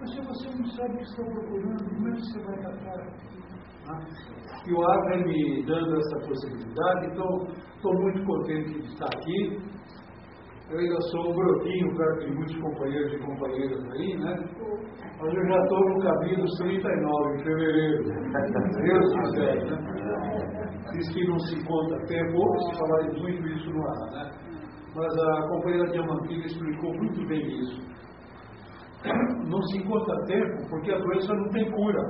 Mas 0.00 0.10
se 0.10 0.20
você 0.20 0.48
não 0.50 0.66
sabe 0.66 0.94
o 0.94 0.96
que 0.96 1.02
está 1.04 1.22
procurando, 1.22 1.84
como 1.94 2.08
é 2.08 2.12
que 2.12 2.20
você 2.20 2.40
vai 2.40 2.58
atrás? 2.58 3.34
Ah, 3.88 4.00
e 4.66 4.72
o 4.72 4.90
Abner 4.90 5.26
me 5.26 5.62
dando 5.66 5.96
essa 5.96 6.26
possibilidade, 6.26 7.06
então 7.06 7.46
estou 7.76 7.94
muito 7.94 8.24
contente 8.24 8.80
de 8.80 8.86
estar 8.86 9.06
aqui. 9.06 9.60
Eu 10.70 10.78
ainda 10.78 11.00
sou 11.12 11.30
um 11.30 11.34
brotinho 11.34 11.96
perto 11.96 12.26
de 12.26 12.34
muitos 12.34 12.56
companheiros 12.56 13.12
e 13.12 13.18
companheiras 13.18 13.84
aí, 13.92 14.16
né? 14.16 14.34
Mas 15.20 15.34
eu 15.34 15.46
já 15.46 15.62
estou 15.62 15.80
no 15.90 16.00
caminho 16.02 16.40
dos 16.40 16.58
39, 16.58 17.34
em 17.34 17.44
fevereiro. 17.44 18.04
Deus 18.82 19.12
quiser, 19.12 19.64
né? 19.66 19.76
Diz 20.92 21.08
que 21.12 21.28
não 21.28 21.38
se 21.38 21.64
conta 21.64 21.96
tempo, 22.06 22.58
se 22.58 22.78
falarem 22.78 23.20
muito 23.20 23.46
isso 23.46 23.70
no 23.70 23.86
ar, 23.86 24.10
né? 24.12 24.30
Mas 24.94 25.12
a 25.18 25.48
companheira 25.48 25.90
Diamantina 25.90 26.46
explicou 26.46 26.94
muito 26.94 27.26
bem 27.26 27.42
isso. 27.42 27.82
Não 29.48 29.60
se 29.62 29.78
encontra 29.78 30.24
tempo 30.26 30.68
porque 30.70 30.92
a 30.92 30.98
doença 30.98 31.34
não 31.34 31.48
tem 31.50 31.70
cura. 31.70 32.00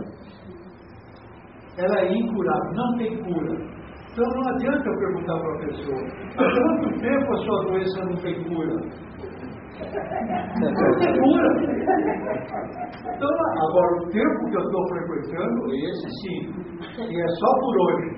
Ela 1.78 2.00
é 2.00 2.12
incurável, 2.12 2.72
não 2.74 2.96
tem 2.98 3.16
cura. 3.24 3.74
Então 4.12 4.26
não 4.28 4.48
adianta 4.54 4.88
eu 4.88 4.98
perguntar 4.98 5.40
para 5.40 5.54
a 5.54 5.58
pessoa, 5.58 6.02
há 6.36 6.44
quanto 6.44 7.00
tempo 7.00 7.32
a 7.32 7.36
sua 7.38 7.64
doença 7.64 8.04
não 8.04 8.16
tem 8.22 8.44
cura? 8.44 8.76
Não 10.60 10.98
tem 10.98 11.12
cura. 11.20 11.48
Então, 13.16 13.30
agora 13.68 13.96
o 13.96 14.10
tempo 14.10 14.44
que 14.50 14.56
eu 14.56 14.60
estou 14.60 14.88
frequentando, 14.88 15.74
esse 15.74 16.08
sim, 16.20 16.38
e 17.10 17.20
é 17.20 17.28
só 17.40 17.58
por 17.58 17.74
hoje. 17.80 18.08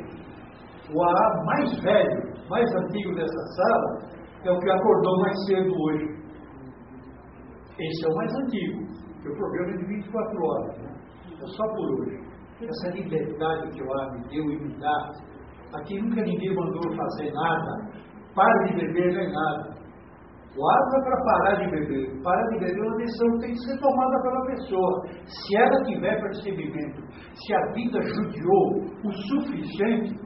O 0.95 1.03
AA 1.03 1.45
mais 1.47 1.83
velho, 1.83 2.23
mais 2.51 2.71
antigo 2.75 3.15
dessa 3.15 3.43
sala, 3.57 4.16
é 4.49 4.53
o 4.53 4.59
que 4.59 4.71
acordou 4.71 5.21
mais 5.21 5.47
cedo 5.47 5.73
hoje. 5.73 6.07
Esse 7.79 8.07
é 8.07 8.13
o 8.13 8.17
mais 8.17 8.35
antigo, 8.35 8.87
porque 9.15 9.29
o 9.29 9.37
programa 9.37 9.73
é 9.73 9.77
de 9.77 9.87
24 9.87 10.45
horas. 10.45 10.79
Né? 10.79 10.95
É 11.43 11.47
só 11.47 11.65
por 11.75 12.01
hoje. 12.01 12.27
Essa 12.63 12.89
liberdade 12.95 13.71
que 13.71 13.83
o 13.83 13.93
AA 13.93 14.13
me 14.13 14.29
deu 14.29 14.45
e 14.51 14.59
me 14.63 14.81
dá, 14.81 15.13
Aqui 15.75 16.01
nunca 16.01 16.23
ninguém 16.23 16.55
mandou 16.55 16.83
fazer 16.97 17.33
nada. 17.33 17.91
Para 18.35 18.65
de 18.65 18.75
beber 18.77 19.15
nem 19.15 19.33
nada. 19.33 19.77
O 20.57 20.71
ato 20.71 20.97
é 20.97 21.05
para 21.05 21.25
parar 21.25 21.55
de 21.57 21.71
beber. 21.71 22.23
Para 22.23 22.43
de 22.49 22.59
beber 22.61 22.79
é 22.79 22.89
uma 22.89 22.97
decisão 22.97 23.31
que 23.33 23.41
tem 23.41 23.53
que 23.53 23.61
ser 23.61 23.79
tomada 23.79 24.23
pela 24.23 24.47
pessoa. 24.47 25.03
Se 25.27 25.57
ela 25.57 25.85
tiver 25.85 26.21
percebimento, 26.21 27.03
se 27.35 27.55
a 27.55 27.73
vida 27.73 28.01
judiou 28.03 28.67
o 29.05 29.13
suficiente 29.13 30.19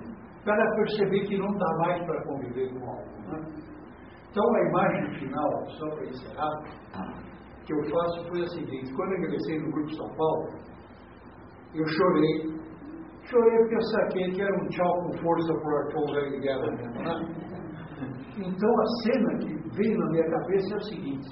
para 0.45 0.77
perceber 0.77 1.27
que 1.27 1.37
não 1.37 1.53
dá 1.59 1.77
mais 1.79 2.05
para 2.05 2.23
conviver 2.25 2.71
com 2.73 2.91
algo. 2.91 3.11
Né? 3.19 3.20
Então 4.31 4.45
a 4.55 4.69
imagem 4.69 5.19
final, 5.19 5.71
só 5.71 5.91
para 5.91 6.05
encerrar, 6.05 6.63
que 7.67 7.75
eu 7.75 7.91
faço 7.91 8.29
foi 8.29 8.43
a 8.43 8.49
seguinte, 8.49 8.95
quando 8.95 9.13
eu 9.13 9.19
ingressei 9.19 9.59
no 9.59 9.73
Grupo 9.73 9.95
São 9.95 10.09
Paulo, 10.17 10.47
eu 11.75 11.87
chorei 11.87 12.61
Chorei 13.31 13.59
porque 13.59 13.75
eu 13.77 13.83
saquei 13.83 14.31
que 14.33 14.43
era 14.43 14.57
um 14.57 14.69
tchau 14.69 14.93
com 15.03 15.19
força 15.19 15.53
para 15.55 15.71
o 15.71 15.77
Arthur 15.77 16.05
Reagan 16.15 16.41
Guerra 16.41 16.71
mesmo, 16.73 17.03
né? 17.05 17.15
Então 18.39 18.81
a 18.81 18.87
cena 19.03 19.39
que 19.39 19.77
veio 19.77 19.99
na 19.99 20.11
minha 20.11 20.31
cabeça 20.31 20.75
é 20.75 20.77
o 20.77 20.83
seguinte: 20.83 21.29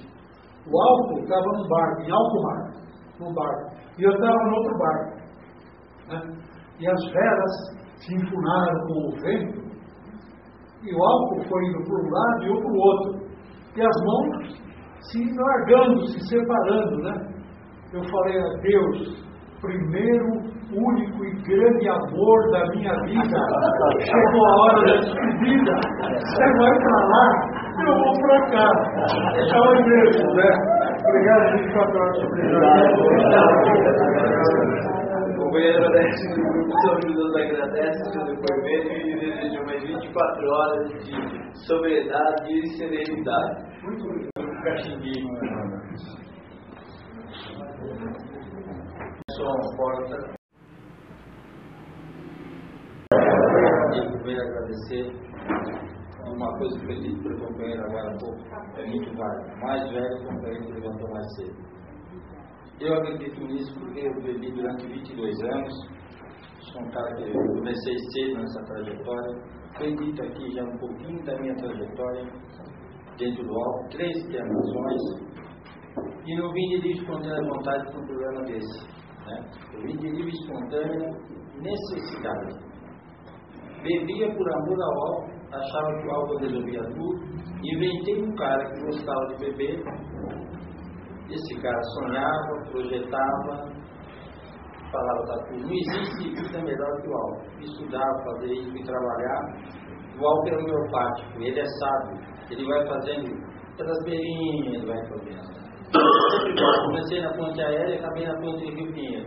o 0.66 0.80
álcool 0.80 1.22
estava 1.22 1.46
num 1.56 1.68
barco, 1.68 2.02
em 2.02 2.12
alto 2.12 2.42
mar, 2.42 2.72
num 3.18 3.34
barco, 3.34 3.76
e 3.98 4.04
eu 4.04 4.12
estava 4.12 4.36
no 4.36 4.56
outro 4.56 4.78
barco. 4.78 5.16
Né? 6.08 6.38
E 6.78 6.86
as 6.86 7.04
velas 7.10 7.52
se 7.96 8.14
enfunaram 8.14 8.86
com 8.86 9.08
o 9.08 9.20
vento, 9.20 9.67
e 10.82 10.94
o 10.94 11.02
álcool 11.02 11.42
foi 11.48 11.64
indo 11.64 11.82
para 11.84 11.96
um 11.96 12.10
lado 12.10 12.42
e 12.42 12.48
eu 12.48 12.56
para 12.60 12.72
o 12.72 12.78
outro. 12.78 13.28
E 13.76 13.82
as 13.82 13.96
mãos 14.04 14.68
se 15.10 15.20
largando, 15.36 16.06
se 16.06 16.20
separando, 16.28 16.96
né? 17.02 17.14
Eu 17.92 18.02
falei 18.04 18.38
a 18.38 18.48
Deus, 18.60 19.24
primeiro 19.60 20.58
único 20.72 21.24
e 21.24 21.32
grande 21.42 21.88
amor 21.88 22.50
da 22.52 22.66
minha 22.74 22.94
vida. 23.06 23.38
Chegou 24.00 24.46
a 24.46 24.54
hora 24.62 24.80
da 24.84 24.96
despedida. 25.00 25.72
Você 26.18 26.46
vai 26.58 26.74
para 26.78 26.98
lá, 27.08 27.26
eu 27.86 27.94
vou 27.94 28.14
para 28.20 28.38
cá. 28.50 28.68
Tchau, 29.48 29.74
igreja, 29.76 30.26
né? 30.34 30.50
Obrigado, 31.08 31.44
24 31.56 31.98
horas 31.98 32.18
O 32.18 32.28
companheiro 35.48 35.78
agradece, 35.78 36.28
o 36.28 36.34
grupo 36.34 36.72
São 36.82 36.94
Judas 37.08 37.36
agradece 37.36 38.02
o 38.02 38.12
seu 38.12 38.24
depoimento 38.26 38.92
e 38.92 39.18
deseja 39.18 39.62
mais 39.64 39.82
24 39.82 40.50
horas 40.50 40.88
de 41.04 41.66
sobriedade 41.66 42.52
e 42.52 42.76
serenidade. 42.76 43.82
Muito 43.82 44.04
obrigado. 44.04 44.62
Caxinguinho. 44.64 45.28
Som, 49.30 49.76
porta. 49.76 50.38
Eu 53.94 54.24
venho 54.24 54.42
agradecer 54.42 55.04
uma 56.26 56.58
coisa 56.58 56.78
que 56.78 56.86
foi 56.86 56.94
dito 56.96 57.22
pelo 57.22 57.46
companheiro 57.46 57.82
agora 57.84 58.10
há 58.10 58.18
pouco, 58.18 58.38
é 58.76 58.86
muito 58.86 59.16
válido. 59.16 59.60
Mais 59.60 59.90
velho, 59.90 60.14
o 60.14 60.26
companheiro 60.26 60.74
levantou 60.74 61.10
mais 61.10 61.34
cedo. 61.36 61.77
Eu 62.80 62.94
acredito 62.94 63.40
nisso 63.40 63.74
porque 63.74 64.00
eu 64.06 64.22
bebi 64.22 64.52
durante 64.52 64.86
22 64.86 65.40
anos, 65.42 65.74
sou 66.60 66.80
um 66.80 66.90
cara 66.90 67.12
que 67.16 67.32
comecei 67.32 67.98
cedo 67.98 68.38
nessa 68.38 68.62
trajetória. 68.66 69.58
Foi 69.76 69.96
dito 69.96 70.22
aqui 70.22 70.50
já 70.52 70.62
um 70.62 70.78
pouquinho 70.78 71.24
da 71.24 71.36
minha 71.40 71.54
trajetória 71.56 72.24
dentro 73.18 73.44
do 73.44 73.52
álcool, 73.52 73.88
três 73.90 74.16
internações, 74.24 75.02
e 76.24 76.36
não 76.36 76.52
vim 76.52 76.68
de 76.68 76.76
livre 76.76 77.00
espontânea 77.00 77.48
vontade 77.50 77.90
para 77.90 78.00
um 78.00 78.06
problema 78.06 78.42
desse. 78.44 78.86
Né? 79.26 79.50
Eu 79.74 79.80
vim 79.82 79.96
de 79.96 80.10
livre 80.10 80.30
espontânea 80.30 81.10
necessidade. 81.60 82.68
Bebia 83.82 84.34
por 84.36 84.52
amor 84.54 84.82
ao 84.82 85.08
álcool, 85.08 85.38
achava 85.52 86.00
que 86.00 86.06
o 86.06 86.10
álcool 86.12 86.38
resolvia 86.38 86.82
tudo. 86.94 87.38
Inventei 87.64 88.22
um 88.22 88.34
cara 88.36 88.70
que 88.70 88.80
gostava 88.84 89.26
de 89.34 89.46
beber. 89.46 89.82
Esse 91.30 91.60
cara 91.60 91.82
sonhava, 91.82 92.70
projetava, 92.70 93.70
falava 94.90 95.22
para 95.26 95.44
tudo. 95.48 95.62
Não 95.62 95.72
existe 95.72 96.30
vida 96.30 96.58
melhor 96.62 97.02
que 97.02 97.08
o 97.08 97.14
álcool. 97.14 97.60
Estudava, 97.60 98.24
fazer 98.24 98.52
isso 98.52 98.76
e 98.76 98.84
trabalhar. 98.84 99.42
O 100.18 100.26
álcool 100.26 100.48
é 100.48 100.56
homeopático, 100.56 101.40
ele 101.40 101.60
é 101.60 101.64
sábio. 101.64 102.18
Ele 102.50 102.66
vai 102.66 102.86
fazendo 102.86 103.28
pelas 103.76 104.04
beirinhas, 104.04 104.74
ele 104.74 104.86
vai 104.86 105.06
fazendo. 105.08 105.58
Comecei 106.84 107.20
na 107.20 107.32
ponte 107.32 107.60
aérea 107.62 107.94
e 107.94 107.98
acabei 107.98 108.26
na 108.26 108.34
ponte 108.40 108.64
de 108.64 108.74
Rio 108.74 108.92
Pinheiro. 108.92 109.26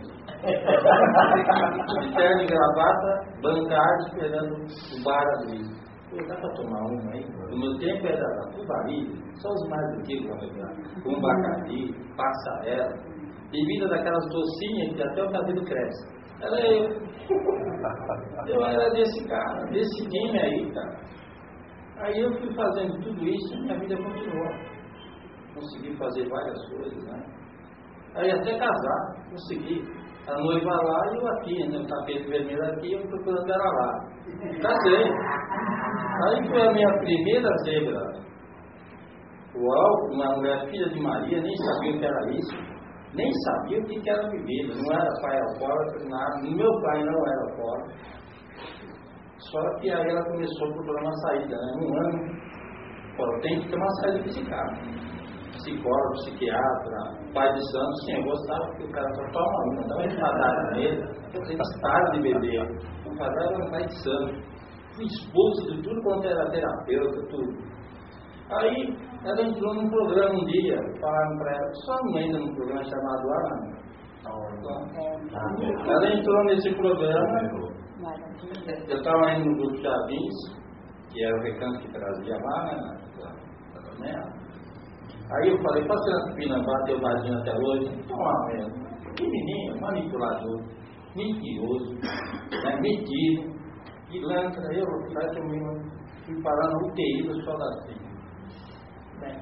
De 2.00 2.14
terno 2.14 2.42
e 2.42 2.46
gravata, 2.46 3.10
bancada, 3.42 3.96
esperando 4.06 4.54
o 4.54 5.04
bar 5.04 5.26
abrir. 5.38 5.64
Pô, 6.12 6.28
dá 6.28 6.36
para 6.36 6.52
tomar 6.54 6.78
uma 6.78 7.12
aí? 7.12 7.24
No 7.50 7.58
meu 7.58 7.78
tempo 7.78 8.06
era 8.06 8.50
tubarilha, 8.54 9.10
só 9.40 9.48
os 9.48 9.68
mais 9.68 9.98
antigos 9.98 10.26
para 10.26 10.40
pegar. 10.40 10.72
Um 11.06 11.20
bacari, 11.20 11.94
passarela, 12.16 12.94
bebida 13.50 13.88
daquelas 13.88 14.28
docinhas 14.28 14.94
que 14.94 15.02
até 15.02 15.24
o 15.24 15.32
cabelo 15.32 15.64
cresce. 15.64 16.08
Era 16.40 16.60
eu. 16.60 17.02
Eu 18.46 18.64
era 18.64 18.90
desse 18.90 19.26
cara, 19.28 19.64
desse 19.70 20.06
game 20.08 20.38
aí, 20.38 20.72
cara. 20.72 21.00
Aí 21.98 22.20
eu 22.20 22.32
fui 22.38 22.52
fazendo 22.54 22.92
tudo 23.00 23.24
isso 23.24 23.54
e 23.54 23.60
minha 23.62 23.78
vida 23.78 23.96
continuou 23.96 24.72
consegui 25.54 25.96
fazer 25.96 26.28
várias 26.28 26.68
coisas, 26.68 27.04
né? 27.04 27.24
Aí 28.14 28.30
até 28.30 28.58
casar, 28.58 29.30
consegui. 29.30 29.82
A 30.28 30.38
noiva 30.38 30.70
lá 30.70 31.00
e 31.12 31.16
eu 31.16 31.28
aqui, 31.28 31.68
né? 31.68 31.78
O 31.78 31.86
tapete 31.86 32.28
vermelho 32.28 32.64
aqui, 32.72 32.92
eu 32.92 33.02
procurando 33.08 33.52
ela 33.52 33.70
lá. 33.72 34.12
Casei. 34.62 35.04
Aí 36.24 36.48
foi 36.48 36.68
a 36.68 36.72
minha 36.72 36.98
primeira 36.98 37.48
zebra. 37.64 38.22
Álcool, 39.54 40.14
uma 40.14 40.36
mulher 40.36 40.70
filha 40.70 40.88
de 40.88 41.00
Maria, 41.00 41.40
nem 41.42 41.56
sabia 41.56 41.92
o 41.92 41.98
que 41.98 42.04
era 42.06 42.30
isso. 42.30 42.56
Nem 43.14 43.30
sabia 43.30 43.78
o 43.80 43.84
que 43.84 44.10
era 44.10 44.28
bebida. 44.28 44.74
Não 44.74 44.92
era 44.94 45.10
pai 45.20 45.38
alcoólatra, 45.40 46.08
nada. 46.08 46.40
Meu 46.42 46.70
pai 46.82 47.02
não 47.02 47.26
era 47.26 47.50
alcoólatra. 47.50 47.94
Só 49.38 49.80
que 49.80 49.90
aí 49.90 50.08
ela 50.08 50.24
começou 50.24 50.68
a 50.68 50.72
procurar 50.72 51.02
uma 51.02 51.16
saída, 51.16 51.56
né? 51.56 51.72
Um 51.76 52.06
ano. 52.06 52.18
Pô, 53.16 53.40
tem 53.40 53.60
que 53.60 53.68
ter 53.68 53.76
uma 53.76 53.90
saída 54.00 54.22
psicátrica. 54.22 55.11
Psicólogo, 55.62 56.12
psiquiatra, 56.24 56.98
pai 57.34 57.52
de 57.52 57.70
santo, 57.70 57.94
sim, 58.04 58.16
eu 58.16 58.24
gostava 58.24 58.66
porque 58.66 58.84
o 58.84 58.92
cara 58.92 59.08
só 59.14 59.22
toma 59.32 59.58
uma, 59.64 59.88
dá 59.88 59.94
uma 59.94 60.06
espadada 60.06 60.70
nele, 60.72 61.02
eles 61.34 61.80
param 61.80 62.12
de 62.12 62.22
beber. 62.22 62.62
O 63.06 63.16
padre 63.16 63.44
era 63.44 63.64
um 63.64 63.70
pai 63.70 63.86
de 63.86 64.02
santo. 64.02 64.34
Fui 64.94 65.04
expulso 65.04 65.74
de 65.74 65.82
tudo 65.82 66.02
quanto 66.02 66.26
era 66.26 66.50
terapeuta, 66.50 67.26
tudo. 67.30 67.72
Aí 68.50 68.96
ela 69.24 69.42
entrou 69.42 69.74
num 69.74 69.88
programa 69.88 70.34
um 70.34 70.44
dia, 70.44 70.76
falaram 71.00 71.38
para 71.38 71.52
ela, 71.52 71.74
só 71.86 71.96
não 72.04 72.18
entra 72.18 72.38
num 72.40 72.54
programa 72.54 72.84
chamado 72.84 73.28
Ana. 73.32 73.82
Ela 75.88 76.12
entrou 76.12 76.44
nesse 76.44 76.74
programa, 76.74 77.72
eu 78.88 78.96
estava 78.96 79.32
indo 79.32 79.48
no 79.48 79.56
grupo 79.56 79.76
de 79.76 79.82
Jardins, 79.82 80.34
que 81.10 81.24
era 81.24 81.36
o 81.36 81.42
recanto 81.42 81.80
que 81.80 81.92
trazia 81.92 82.36
lá, 82.36 82.64
né? 84.00 84.42
Aí 85.34 85.48
eu 85.48 85.62
falei, 85.62 85.86
pode 85.86 86.04
ser 86.04 86.14
a 86.14 86.34
Pina 86.34 86.62
bateu 86.62 87.00
vazio 87.00 87.38
até 87.38 87.52
hoje? 87.56 88.04
Toma 88.06 88.46
mesmo. 88.48 88.74
Pequenininho, 89.02 89.80
manipulador, 89.80 90.62
mentiroso, 91.16 91.94
né? 91.94 92.80
metido, 92.80 93.52
pilantra. 94.10 94.74
Eu, 94.74 94.86
parece 95.14 95.34
que 95.34 95.40
eu 95.40 95.92
fui 96.26 96.42
parar 96.42 96.68
no 96.68 96.88
UTI 96.88 97.22
do 97.22 97.44
Sol 97.44 97.58
da 97.58 97.86
Filha. 97.86 98.12
Né? 99.20 99.40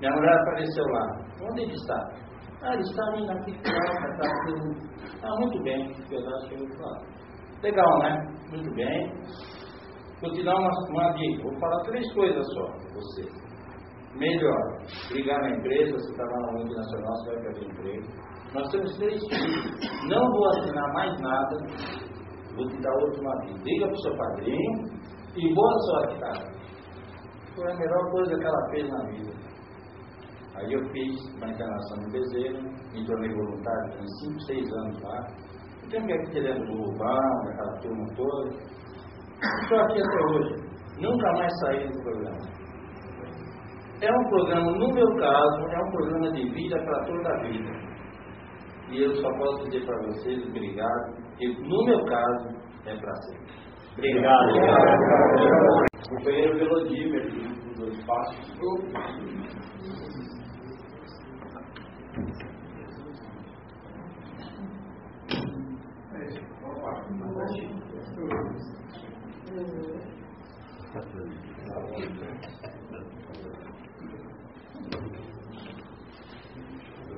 Minha 0.00 0.12
mulher 0.12 0.40
apareceu 0.40 0.84
lá. 0.84 1.26
Onde 1.50 1.62
ele 1.62 1.72
está? 1.72 2.26
Ah, 2.62 2.72
ele 2.72 2.82
está 2.82 3.02
ali 3.08 3.26
naquele 3.26 3.56
está 3.56 3.72
tá 4.18 5.28
Ah, 5.28 5.40
muito 5.40 5.62
bem, 5.62 5.92
pedaço 6.08 6.48
que 6.48 6.54
eu. 6.54 6.66
Legal, 7.62 7.98
né? 7.98 8.26
Muito 8.50 8.74
bem. 8.74 9.12
Vou 10.20 10.32
te 10.32 10.44
dar 10.44 10.54
uma, 10.54 10.70
uma 10.90 11.12
dica. 11.12 11.42
Vou 11.42 11.58
falar 11.58 11.82
três 11.84 12.12
coisas 12.14 12.46
só 12.54 12.64
para 12.64 12.94
você. 12.94 13.45
Melhor, 14.18 14.78
ligar 15.12 15.38
na 15.40 15.50
empresa, 15.50 15.92
você 15.92 16.10
está 16.10 16.24
lá 16.24 16.40
na 16.40 16.52
multinacional, 16.52 17.16
você 17.16 17.34
vai 17.34 17.42
perder 17.42 17.66
emprego. 17.66 18.06
Nós 18.54 18.70
temos 18.70 18.96
três 18.96 19.20
filhos. 19.28 20.08
Não 20.08 20.30
vou 20.30 20.48
assinar 20.48 20.92
mais 20.94 21.20
nada. 21.20 21.56
Vou 22.54 22.66
te 22.68 22.80
dar 22.80 22.92
outro 22.94 23.30
aviso. 23.30 23.64
Liga 23.64 23.86
para 23.86 23.94
o 23.94 24.02
seu 24.02 24.16
padrinho 24.16 24.96
e 25.36 25.54
boa 25.54 25.78
sorte, 25.80 26.20
cara. 26.20 26.56
Foi 27.54 27.70
a 27.70 27.76
melhor 27.76 28.10
coisa 28.10 28.38
que 28.38 28.44
ela 28.44 28.70
fez 28.70 28.88
na 28.88 29.04
vida. 29.10 29.32
Aí 30.54 30.72
eu 30.72 30.80
fiz 30.90 31.34
uma 31.36 31.50
encarnação 31.50 31.98
no 31.98 32.10
Bezerro, 32.10 32.62
me 32.94 33.06
tornei 33.06 33.30
voluntário, 33.34 33.92
tenho 33.92 34.08
5, 34.08 34.40
6 34.40 34.72
anos 34.72 35.02
lá. 35.02 35.26
Eu 35.82 35.88
tenho 35.90 36.06
que 36.06 36.12
aqui 36.14 36.30
querendo 36.32 36.64
do 36.64 36.82
Rubão, 36.82 37.44
daquela 37.44 37.78
turma 37.80 38.06
toda. 38.16 38.50
Estou 39.62 39.78
aqui 39.80 40.00
até 40.00 40.20
hoje. 40.32 40.66
Nunca 40.98 41.32
mais 41.32 41.52
saí 41.60 41.86
do 41.88 42.02
programa. 42.02 42.56
É 44.02 44.12
um 44.12 44.28
programa, 44.28 44.72
no 44.72 44.92
meu 44.92 45.16
caso, 45.16 45.66
é 45.70 45.78
um 45.78 45.90
programa 45.90 46.30
de 46.32 46.50
vida 46.50 46.76
para 46.84 47.04
toda 47.06 47.28
a 47.30 47.42
vida. 47.44 47.70
E 48.90 49.02
eu 49.02 49.16
só 49.16 49.28
posso 49.38 49.64
dizer 49.64 49.86
para 49.86 49.96
vocês 50.06 50.46
obrigado, 50.46 51.16
que 51.38 51.48
no 51.48 51.84
meu 51.86 52.04
caso 52.04 52.48
é 52.84 52.94
para 52.94 53.14
sempre. 53.22 53.54
Obrigado. 53.94 54.50
obrigado. 54.50 55.86
Companheiro 56.10 56.58
Velodímer, 56.58 57.30
do 57.30 57.74
dois 57.78 58.04
passos. 58.04 58.46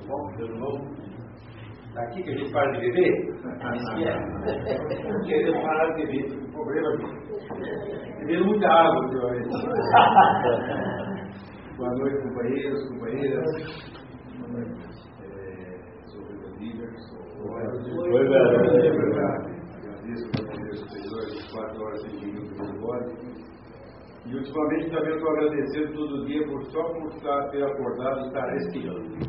Bom, 0.09 0.25
de 0.37 0.43
novo. 0.57 0.89
Daqui 1.93 2.23
que 2.23 2.31
a 2.31 2.35
gente 2.35 2.51
para 2.51 2.71
de 2.71 2.79
beber? 2.79 3.13
Isso 3.75 3.95
que 3.95 4.05
é. 4.05 4.13
Queremos 5.23 5.61
parar 5.61 5.93
de 5.93 6.07
beber. 6.07 6.25
O 6.47 6.51
problema 6.51 6.87
é 6.89 6.91
beber 8.17 8.39
muita 8.43 8.67
água 8.67 8.99
ultimamente. 9.03 9.49
Boa 11.77 11.91
noite, 11.91 12.17
companheiros, 12.23 12.87
companheiras. 12.89 13.45
Boa 14.39 14.49
noite. 14.51 14.81
É, 15.21 15.23
sou 16.07 16.21
o 16.21 16.23
Rodrigo, 16.41 16.83
sou 16.97 17.21
o 17.45 17.47
Oi, 18.11 18.23
velho. 18.27 18.57
Agradeço 19.77 20.25
ao 20.25 20.31
companheiro 20.43 20.75
superior, 20.75 21.23
4 21.53 21.83
horas 21.83 22.01
e 22.05 22.07
minutos 22.25 22.57
de 22.57 22.63
embora. 22.75 23.05
E 24.25 24.27
ultimamente 24.35 24.89
também 24.89 25.13
estou 25.13 25.29
agradecendo 25.29 25.93
todo 25.93 26.25
dia 26.25 26.41
por 26.47 26.63
só 26.65 26.81
por 26.93 27.05
estar, 27.13 27.49
ter 27.51 27.63
acordado 27.63 28.21
e 28.21 28.23
estar 28.27 28.47
respirando. 28.49 29.28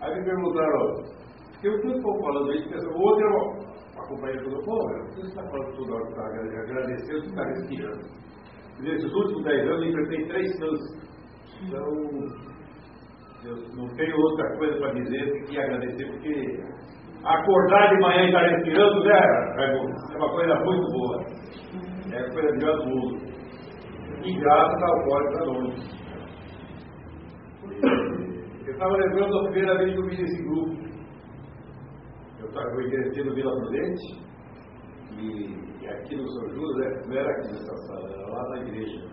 Aí 0.00 0.18
me 0.18 0.24
perguntaram, 0.24 0.94
porque 1.52 1.68
eu 1.68 1.74
estou 1.76 2.22
falando 2.22 2.52
isso, 2.52 2.88
o 2.88 3.00
outro 3.00 3.24
é 3.24 3.28
uma, 3.28 3.70
companheira 4.08 4.42
do 4.42 4.62
pô, 4.64 4.76
você 5.14 5.26
está 5.28 5.42
falando 5.42 5.76
toda 5.76 5.94
hora 5.94 6.04
que 6.04 6.10
está 6.10 6.24
agradecendo 6.62 7.24
está 7.26 7.44
respirando? 7.44 8.02
Nesses 8.80 9.12
últimos 9.12 9.44
10 9.44 9.68
anos 9.68 9.82
eu 9.82 9.88
enfrentei 9.90 10.28
três 10.28 10.58
cânceres. 10.58 11.10
Então, 11.62 11.84
eu 13.44 13.56
não 13.76 13.86
tenho 13.96 14.16
outra 14.16 14.56
coisa 14.56 14.78
para 14.78 14.92
dizer 14.94 15.44
que 15.44 15.58
agradecer, 15.58 16.06
porque 16.06 16.60
acordar 17.24 17.94
de 17.94 18.00
manhã 18.00 18.22
e 18.22 18.26
estar 18.28 18.42
respirando, 18.48 19.04
né, 19.04 19.20
é 19.58 20.16
uma 20.16 20.30
coisa 20.30 20.54
muito 20.64 20.92
boa. 20.92 21.24
É 22.12 22.18
a 22.18 22.30
coisa 22.32 22.50
melhor 22.52 22.76
do 22.78 22.86
mundo. 22.86 23.30
E 24.24 24.38
graças 24.40 24.82
ao 24.82 25.04
Código 25.04 25.42
Anônimo. 25.42 25.74
Eu 27.62 28.19
estava 28.80 28.96
lembrando 28.96 29.30
da 29.30 29.50
primeira 29.50 29.76
vez 29.76 29.92
que 29.92 30.00
eu 30.00 30.06
vi 30.06 30.22
esse 30.22 30.42
grupo. 30.42 30.70
Eu 32.40 32.46
estava 32.46 32.82
engressei 32.82 33.24
no 33.24 33.34
Vila 33.34 33.52
Prudente, 33.56 34.06
e, 35.18 35.84
e, 35.84 35.88
aqui 35.88 36.16
no 36.16 36.26
São 36.26 36.48
Judas, 36.48 36.76
né, 36.78 37.02
não 37.06 37.16
era 37.18 37.30
aqui 37.30 37.52
nessa 37.52 37.76
sala, 37.76 38.10
era 38.10 38.26
lá 38.26 38.48
na 38.48 38.62
igreja, 38.62 39.06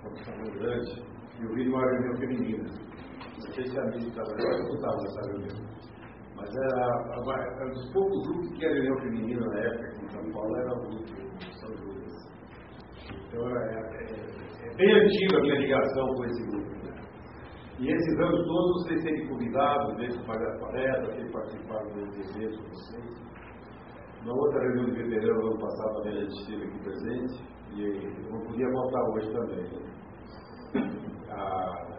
uma 0.00 0.10
questão 0.12 0.58
grande, 0.58 1.02
e 1.38 1.44
eu 1.44 1.54
vi 1.54 1.68
uma 1.68 1.80
reunião 1.90 2.16
feminina. 2.16 2.64
Não 2.64 3.52
sei 3.52 3.66
se 3.66 3.78
a 3.78 3.84
mídia 3.84 4.08
estava 4.08 4.30
eu 4.30 4.62
não 4.64 4.74
estava 4.74 4.96
nessa 4.96 5.30
reunião. 5.30 5.58
Mas 6.36 6.48
era, 6.56 6.80
era 7.54 7.66
um 7.66 7.72
dos 7.72 7.92
poucos 7.92 8.26
grupos 8.28 8.48
que 8.48 8.58
tinha 8.60 8.72
reunião 8.72 8.98
feminina 9.00 9.46
na 9.46 9.58
época, 9.58 9.88
aqui 9.88 10.04
em 10.04 10.08
São 10.08 10.32
Paulo, 10.32 10.56
era 10.56 10.72
o 10.72 10.80
grupo 10.80 11.04
São 11.60 11.76
Judas. 11.76 12.12
Então, 13.28 13.58
é, 13.58 13.74
é, 13.74 14.70
é 14.70 14.74
bem 14.74 15.04
antiga 15.04 15.36
a 15.36 15.40
minha 15.42 15.58
ligação 15.58 16.06
com 16.14 16.24
esse 16.24 16.46
grupo. 16.46 16.71
E 17.82 17.90
esses 17.90 18.20
anos 18.20 18.46
todos 18.46 18.84
vocês 18.84 19.02
têm 19.02 19.26
convidado, 19.26 19.96
desde 19.96 20.16
o 20.16 20.24
Padre 20.24 20.46
Apareta, 20.52 21.16
têm 21.16 21.32
participado 21.32 21.88
dos 21.94 22.36
eventos 22.36 22.56
com 22.58 22.68
vocês. 22.68 23.32
Na 24.24 24.32
outra 24.32 24.60
reunião 24.60 24.84
de 24.84 25.02
veterano, 25.02 25.46
ano 25.48 25.58
passado, 25.58 25.94
também 25.96 26.12
a 26.12 26.20
gente 26.20 26.40
esteve 26.42 26.64
aqui 26.64 26.78
presente, 26.78 27.42
e 27.74 28.30
não 28.30 28.40
podia 28.46 28.70
voltar 28.70 29.02
hoje 29.10 29.32
também. 29.32 29.66
Ah, 31.28 31.98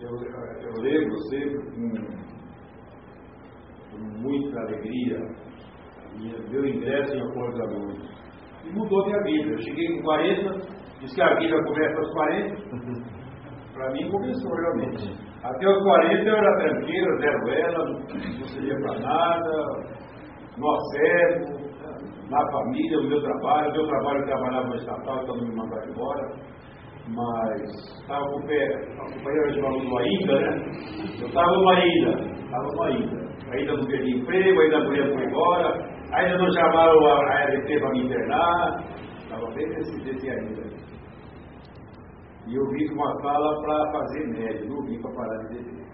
eu, 0.00 0.08
eu 0.08 0.72
lembro 0.80 1.18
sempre 1.28 1.58
com, 1.72 1.90
com 3.90 3.98
muita 3.98 4.60
alegria 4.60 5.18
minha, 6.16 6.38
meu 6.48 6.64
ingresso 6.64 7.14
em 7.14 7.20
Acordo 7.20 7.58
da 7.58 7.66
Noite. 7.66 8.08
E 8.64 8.72
mudou 8.72 9.04
minha 9.04 9.22
vida. 9.24 9.50
Eu 9.50 9.58
cheguei 9.58 9.96
com 9.96 10.02
40, 10.04 10.58
disse 11.00 11.14
que 11.14 11.22
a 11.22 11.38
vida 11.38 11.62
começa 11.64 11.98
aos 11.98 12.12
40. 12.14 13.10
Para 13.80 13.92
mim 13.92 14.10
começou 14.10 14.52
realmente. 14.52 15.10
Até 15.42 15.66
os 15.66 15.82
40 15.82 16.28
eu 16.28 16.36
era 16.36 16.58
tranquilo, 16.58 17.18
zero 17.18 17.48
ela, 17.48 17.88
não 17.88 18.46
servia 18.48 18.76
para 18.76 19.00
nada, 19.00 19.50
no 20.58 20.70
acesso, 20.70 22.28
na 22.28 22.52
família, 22.52 22.98
no 22.98 23.08
meu 23.08 23.22
trabalho. 23.22 23.70
O 23.70 23.72
meu 23.72 23.86
trabalho 23.86 24.18
eu 24.20 24.26
trabalhava 24.26 24.66
no 24.66 24.74
estatal, 24.74 25.22
então 25.22 25.34
não 25.34 25.48
me 25.48 25.56
mandaram 25.56 25.90
embora. 25.92 26.28
Mas 27.08 27.62
estava 28.02 28.22
com 28.26 28.40
o 28.40 28.46
pé, 28.46 28.66
a 28.98 29.14
companheira 29.14 29.50
de 29.50 29.60
aluno 29.60 29.98
ainda, 29.98 30.40
né? 30.40 30.62
Eu 31.18 31.26
estava 31.28 31.50
numa 31.50 31.74
ainda, 31.74 32.10
estava 32.34 32.64
numa 32.64 32.86
ainda. 32.86 33.30
Ainda 33.50 33.76
não 33.78 33.86
perdi 33.86 34.18
emprego, 34.18 34.60
ainda 34.60 34.76
a 34.76 34.84
mulher 34.84 35.14
foi 35.14 35.24
embora, 35.24 35.88
ainda 36.12 36.36
não 36.36 36.52
chamaram 36.52 37.06
a 37.06 37.44
RT 37.46 37.80
para 37.80 37.90
me 37.92 38.04
internar. 38.04 38.84
Estava 39.22 39.50
bem 39.54 39.66
nesse, 39.70 40.04
nesse 40.04 40.28
ainda. 40.28 40.69
E 42.50 42.54
eu 42.56 42.66
vim 42.66 42.84
de 42.84 42.92
uma 42.94 43.14
sala 43.22 43.62
para 43.62 43.92
fazer 43.92 44.26
médio, 44.26 44.68
não 44.70 44.82
vim 44.84 45.00
para 45.00 45.14
parar 45.14 45.38
de 45.46 45.54
beber. 45.54 45.86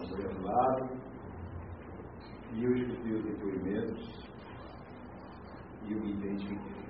Estava 0.00 0.34
do 0.34 0.42
lado, 0.42 1.00
e 2.54 2.64
eu 2.64 2.74
escutei 2.74 3.12
os 3.12 3.22
depoimentos, 3.22 4.28
e 5.84 5.92
eu 5.92 6.00
me 6.00 6.12
identifiquei. 6.12 6.82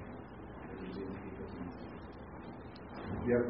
Eu 0.70 0.80
me 0.80 0.88
identifiquei 0.90 1.44
assim. 1.44 1.64
Eu, 3.28 3.40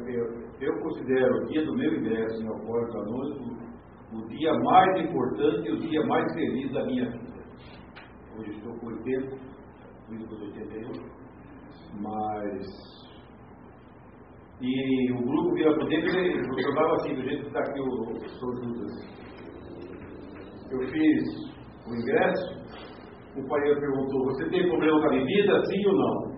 eu, 0.59 0.81
considero 0.81 1.35
o 1.35 1.45
dia 1.45 1.63
do 1.63 1.75
meu 1.75 1.93
ingresso 1.99 2.41
em 2.41 2.47
Alcoólicos 2.47 2.95
Anônimos 2.95 3.61
o 4.13 4.27
dia 4.29 4.51
mais 4.63 4.99
importante 4.99 5.69
e 5.69 5.73
o 5.73 5.77
dia 5.77 6.03
mais 6.07 6.25
feliz 6.33 6.73
da 6.73 6.83
minha 6.85 7.07
vida. 7.07 7.43
Hoje 8.35 8.49
estou 8.49 8.75
com 8.79 8.87
80, 8.87 9.37
fui 10.07 10.25
com 10.25 10.35
81, 10.35 10.91
mas 12.01 13.00
E 14.61 15.11
o 15.11 15.17
grupo 15.25 15.55
vira 15.55 15.73
por 15.73 15.87
dentro 15.89 16.09
e 16.09 16.17
ele 16.17 16.61
jogava 16.61 16.93
assim, 16.93 17.15
do 17.15 17.23
jeito 17.23 17.41
que 17.41 17.47
está 17.47 17.59
aqui 17.61 17.79
o, 17.79 17.85
o 17.85 18.29
São 18.29 18.55
Judas. 18.57 18.91
Eu 20.71 20.79
fiz 20.87 21.51
o 21.87 21.95
ingresso, 21.95 22.61
o 23.35 23.47
pai 23.47 23.61
perguntou, 23.61 24.25
você 24.25 24.49
tem 24.49 24.67
problema 24.69 24.99
com 24.99 25.07
a 25.07 25.09
bebida, 25.09 25.65
sim 25.65 25.87
ou 25.87 25.97
não? 25.97 26.31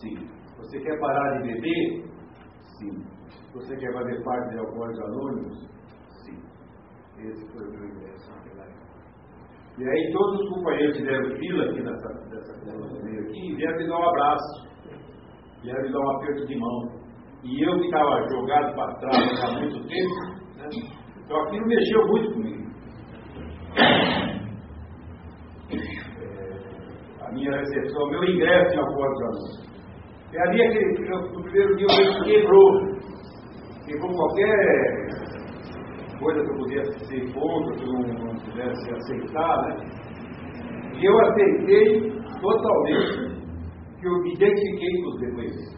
Sim. 0.00 0.28
Você 0.58 0.80
quer 0.80 0.98
parar 1.00 1.38
de 1.38 1.52
beber? 1.54 2.04
Sim. 2.78 3.04
Você 3.54 3.76
quer 3.76 3.92
fazer 3.94 4.22
parte 4.22 4.50
de 4.52 4.58
Alcoólicos 4.58 5.00
Anônimos? 5.00 5.70
Sim. 6.24 6.38
Esse 7.18 7.52
foi 7.52 7.66
o 7.66 7.70
meu 7.70 7.88
ingresso 7.88 8.30
naquela 8.30 8.64
época. 8.64 8.88
E 9.78 9.88
aí 9.88 10.12
todos 10.12 10.40
os 10.40 10.48
companheiros 10.50 10.96
que 10.96 11.02
deram 11.04 11.36
fila 11.36 11.64
aqui 11.64 11.82
nessa, 11.82 12.08
nessa 12.28 12.52
aqui 12.52 13.54
vieram 13.56 13.78
me 13.78 13.88
dar 13.88 13.98
um 13.98 14.08
abraço. 14.08 14.68
Vieram 15.62 15.82
me 15.82 15.92
dar 15.92 16.00
um 16.00 16.10
aperto 16.16 16.46
de 16.46 16.56
mão. 16.58 17.07
E 17.44 17.64
eu 17.64 17.78
que 17.78 17.86
estava 17.86 18.28
jogado 18.28 18.74
para 18.74 18.94
trás 18.96 19.44
há 19.44 19.52
muito 19.58 19.80
tempo, 19.86 20.14
né? 20.56 20.68
então 21.24 21.40
aquilo 21.42 21.66
mexeu 21.66 22.06
muito 22.08 22.32
comigo. 22.32 22.68
É, 25.70 25.88
a 27.24 27.32
minha 27.32 27.56
recepção, 27.56 28.10
meu 28.10 28.24
ingresso 28.24 28.74
em 28.74 28.78
Alcoólicos 28.78 29.22
Anônimos. 29.22 29.68
E 30.32 30.38
ali, 30.38 30.62
aquele, 30.62 31.08
no 31.08 31.42
primeiro 31.42 31.76
dia, 31.76 31.86
o 31.86 32.24
quebrou. 32.24 32.98
Quebrou 33.86 34.14
qualquer 34.14 35.18
coisa 36.18 36.42
que 36.42 36.50
eu 36.50 36.56
pudesse 36.56 37.06
ser 37.06 37.32
contra, 37.32 37.76
que 37.76 37.82
eu 37.82 37.92
não, 37.92 38.02
não 38.24 38.34
pudesse 38.40 38.90
aceitar, 38.90 39.62
né? 39.62 39.76
E 41.00 41.04
eu 41.06 41.20
aceitei 41.20 42.10
totalmente 42.40 43.38
que 44.00 44.06
eu 44.06 44.12
me 44.22 44.34
identifiquei 44.34 45.02
com 45.02 45.08
os 45.08 45.20
depoimentos. 45.20 45.77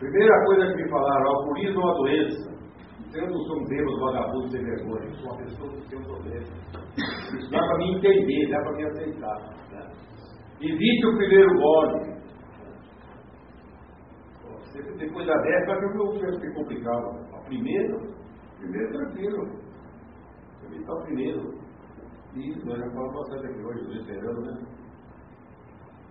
Primeira 0.00 0.44
coisa 0.46 0.66
que 0.66 0.82
me 0.82 0.88
falaram, 0.88 1.28
alcoolismo 1.28 1.78
é 1.78 1.84
uma 1.84 1.94
doença. 1.94 2.50
Eu 3.12 3.28
não 3.28 3.38
sou 3.44 3.56
um 3.58 3.66
bêbado 3.66 4.00
vagabundo 4.00 4.50
sem 4.50 4.64
vergonha, 4.64 5.14
sou 5.16 5.30
uma 5.30 5.36
pessoa 5.36 5.70
que 5.72 5.90
tem 5.90 5.98
um 5.98 6.04
problema. 6.04 6.46
Isso 7.38 7.50
dá 7.50 7.58
para 7.58 7.76
me 7.76 7.96
entender, 7.96 8.50
dá 8.50 8.60
para 8.62 8.72
me 8.76 8.84
aceitar. 8.84 9.38
Né? 9.72 9.90
Evite 10.62 11.06
o 11.06 11.16
primeiro 11.18 11.54
gole. 11.54 12.20
Depois 14.96 15.26
da 15.26 15.34
décima, 15.34 15.74
eu 15.74 16.38
que 16.38 16.46
eu 16.46 16.54
complicava. 16.54 17.36
A 17.36 17.40
primeira, 17.44 17.98
primeiro 18.58 18.92
tranquilo. 18.92 19.60
Evitar 20.64 20.94
o 20.94 21.02
primeiro. 21.02 21.60
Isso, 22.36 22.66
nós 22.66 22.78
já 22.78 22.90
falamos 22.90 23.14
bastante 23.16 23.46
aqui 23.48 23.62
hoje, 23.64 23.98
esperando, 23.98 24.40
né? 24.42 24.66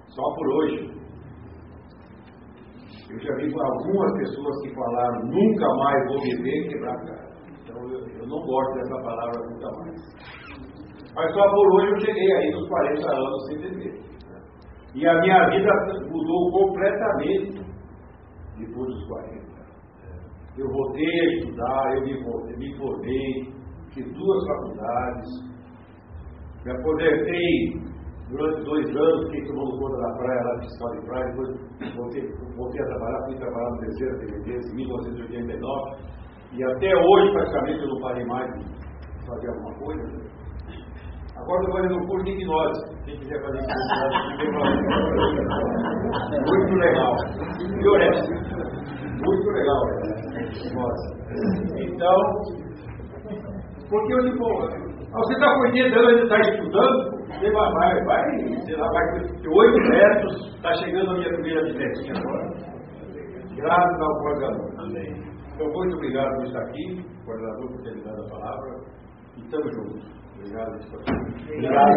Só 0.10 0.36
por 0.36 0.48
hoje. 0.48 0.99
Eu 3.10 3.20
já 3.20 3.36
vi 3.36 3.51
algumas 3.51 4.18
pessoas 4.20 4.62
que 4.62 4.76
falaram 4.76 5.26
nunca 5.26 5.68
mais 5.78 6.07
vou 6.07 6.22
beber 6.22 6.66
e 6.66 6.70
quebrar 6.70 6.93
a 6.93 7.05
cara. 7.05 7.30
Então 7.64 7.76
eu, 7.91 8.07
eu, 8.07 8.28
não 8.28 8.39
gosto 8.45 8.74
dessa 8.76 9.01
palavra 9.01 9.49
nunca 9.49 9.72
mais. 9.80 9.95
Mas 11.16 11.34
só 11.34 11.49
por 11.49 11.74
hoje 11.74 11.91
eu 11.91 11.99
cheguei 12.01 12.32
aí 12.34 12.51
nos 12.51 12.70
40 12.70 13.12
anos 13.12 13.47
sem 13.47 13.62
beber. 13.62 13.93
Né? 13.93 14.41
E 14.93 15.07
a 15.07 15.20
minha 15.22 15.49
vida 15.49 15.72
mudou 16.07 16.51
completamente 16.51 17.66
depois 18.60 18.88
dos 18.88 19.07
40. 19.07 19.49
Eu 20.57 20.68
voltei 20.68 21.20
a 21.20 21.34
estudar, 21.34 21.95
eu 21.95 22.01
me, 22.03 22.57
me 22.57 22.78
formei, 22.78 23.53
fiz 23.93 24.05
duas 24.14 24.47
faculdades, 24.47 25.30
me 26.64 26.72
aposentei 26.72 27.89
durante 28.30 28.64
dois 28.64 28.86
anos, 28.96 29.26
fiquei 29.26 29.46
tomando 29.48 29.78
conta 29.80 29.98
da 29.98 30.14
praia, 30.18 30.42
lá 30.44 30.56
de 30.56 30.68
fiscal 30.68 30.92
de 30.92 31.06
praia, 31.06 31.26
depois 31.26 31.50
voltei, 31.96 32.24
voltei 32.56 32.82
a 32.82 32.86
trabalhar, 32.86 33.26
fui 33.26 33.36
trabalhar 33.36 33.70
no 33.70 33.80
terceiro 33.80 34.20
TVT 34.20 34.52
em 34.52 34.76
1989, 34.76 35.98
e 36.54 36.64
até 36.64 36.96
hoje 36.96 37.32
praticamente 37.34 37.82
eu 37.82 37.90
não 37.90 38.02
parei 38.02 38.26
mais 38.26 38.48
de 38.54 38.66
fazer 39.26 39.50
alguma 39.50 39.74
coisa. 39.80 40.04
Né? 40.04 40.30
Agora 41.38 41.62
estou 41.62 41.76
fazendo 41.76 41.96
um 41.96 42.08
curso 42.08 42.26
de 42.26 42.32
hipnose. 42.32 42.80
Quem 43.06 43.18
quiser 43.20 43.42
fazer 43.42 43.60
hipnose, 44.42 44.82
muito 46.46 46.76
legal. 46.76 47.14
Honesto. 47.90 48.30
Muito 49.26 49.50
legal. 49.52 49.86
Né? 49.86 49.94
Então, 51.78 52.18
porque 53.90 54.14
eu 54.14 54.22
digo, 54.24 54.38
você 55.12 55.34
está 55.34 55.54
com 55.54 55.62
80 55.62 56.00
anos 56.00 56.20
e 56.20 56.24
está 56.24 56.40
estudando, 56.40 57.18
você 57.30 57.52
vai, 57.52 57.72
vai, 57.74 58.04
vai, 58.06 58.24
sei 58.66 58.76
lá, 58.76 58.88
vai 58.88 59.06
com 59.12 59.50
8 59.50 59.90
metros, 59.90 60.56
está 60.56 60.74
chegando 60.76 61.12
a 61.12 61.14
minha 61.14 61.30
primeira 61.30 61.64
bicicletinha 61.64 62.14
agora. 62.18 62.46
Graças 63.56 64.02
ao 64.02 64.20
coordenador. 64.20 64.80
Amém. 64.80 65.30
Então, 65.54 65.68
muito 65.68 65.96
obrigado 65.98 66.34
por 66.36 66.46
estar 66.46 66.62
aqui, 66.62 67.06
coordenador, 67.26 67.68
por 67.72 67.82
ter 67.84 67.96
me 67.96 68.04
dado 68.04 68.26
a 68.26 68.30
palavra. 68.30 68.70
E 69.38 69.42
estamos 69.42 69.76
juntos. 69.76 70.20
Obrigado, 70.36 70.72
Obrigado. 71.54 71.90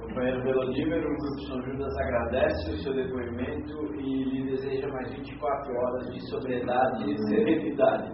Companheiro 0.00 0.42
Velodímer, 0.42 0.98
o 0.98 1.08
Grupo 1.08 1.40
São 1.46 1.62
Judas 1.62 1.98
agradece 1.98 2.70
o 2.72 2.78
seu 2.78 2.94
depoimento 2.94 3.94
e 3.94 4.24
lhe 4.24 4.50
deseja 4.50 4.88
mais 4.88 5.10
24 5.14 5.76
horas 5.76 6.06
de 6.10 6.30
sobriedade 6.30 7.10
e 7.10 7.18
serenidade. 7.28 8.10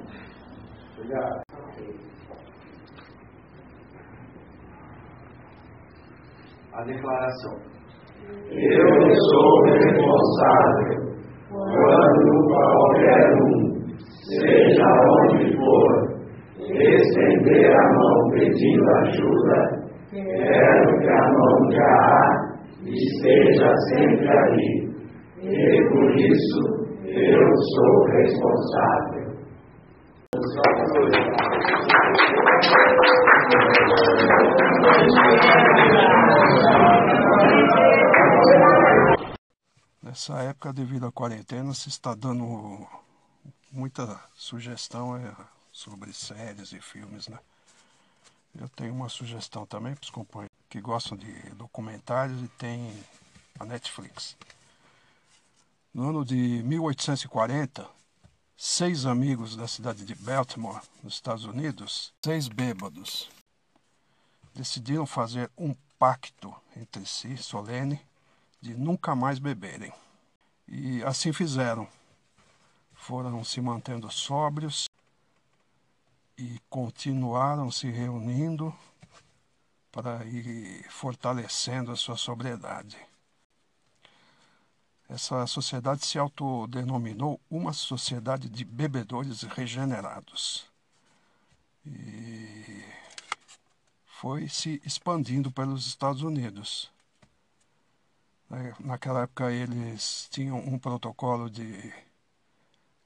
Obrigado. 0.99 1.45
A 6.75 6.83
declaração. 6.83 7.55
Eu 8.51 9.15
sou 9.31 9.63
responsável 9.63 11.15
quando 11.49 12.49
qualquer 12.49 13.25
um, 13.35 13.55
seja 14.29 14.85
onde 15.23 15.57
for, 15.57 15.91
estender 16.59 17.71
a 17.71 17.93
mão 17.93 18.31
pedindo 18.33 18.91
ajuda, 18.91 19.59
quero 20.11 20.99
que 20.99 21.09
a 21.09 21.31
mão 21.31 21.69
de 21.69 21.81
A 21.81 22.45
esteja 22.87 23.71
sempre 23.91 24.29
ali. 24.37 24.71
E 25.43 25.89
por 25.91 26.11
isso 26.17 26.61
eu 27.05 27.57
sou 27.57 28.05
responsável. 28.17 29.25
Nessa 40.15 40.41
época, 40.43 40.73
devido 40.73 41.07
à 41.07 41.11
quarentena, 41.11 41.75
se 41.75 41.89
está 41.89 42.15
dando 42.15 42.87
muita 43.73 44.23
sugestão 44.33 45.17
é, 45.17 45.35
sobre 45.73 46.13
séries 46.13 46.71
e 46.71 46.81
filmes, 46.81 47.27
né? 47.27 47.37
Eu 48.55 48.69
tenho 48.69 48.95
uma 48.95 49.09
sugestão 49.09 49.67
também 49.67 49.93
para 49.93 50.05
os 50.05 50.11
companheiros 50.11 50.57
que 50.71 50.81
gostam 50.81 51.19
de 51.19 51.33
documentários 51.57 52.41
e 52.45 52.47
tem 52.47 52.97
a 53.59 53.65
Netflix. 53.65 54.37
No 55.93 56.11
ano 56.11 56.25
de 56.25 56.63
1840, 56.63 57.85
seis 58.57 59.07
amigos 59.07 59.57
da 59.57 59.67
cidade 59.67 60.05
de 60.05 60.15
Baltimore, 60.15 60.81
nos 61.03 61.15
Estados 61.15 61.45
Unidos, 61.45 62.15
seis 62.25 62.47
bêbados, 62.47 63.29
decidiram 64.55 65.07
fazer 65.07 65.51
um 65.59 65.75
pacto 65.99 66.55
entre 66.77 67.05
si, 67.05 67.37
solene, 67.37 68.01
de 68.63 68.77
nunca 68.77 69.17
mais 69.17 69.41
beberem. 69.41 69.93
E 70.67 71.03
assim 71.05 71.33
fizeram. 71.33 71.87
Foram 72.95 73.45
se 73.45 73.61
mantendo 73.61 74.11
sóbrios 74.11 74.89
e 76.39 76.59
continuaram 76.69 77.71
se 77.71 77.91
reunindo 77.91 78.75
para 79.93 80.25
ir 80.25 80.85
fortalecendo 80.91 81.93
a 81.93 81.97
sua 81.97 82.17
sobriedade. 82.17 82.97
Essa 85.09 85.47
sociedade 85.47 86.05
se 86.07 86.19
autodenominou 86.19 87.39
uma 87.51 87.73
sociedade 87.73 88.49
de 88.49 88.65
bebedores 88.65 89.43
regenerados. 89.43 90.67
E 91.87 92.83
foi 94.07 94.49
se 94.49 94.81
expandindo 94.85 95.53
pelos 95.53 95.87
Estados 95.87 96.23
Unidos. 96.23 96.91
Naquela 98.81 99.23
época 99.23 99.51
eles 99.51 100.29
tinham 100.31 100.59
um 100.59 100.79
protocolo 100.79 101.51
de 101.51 101.93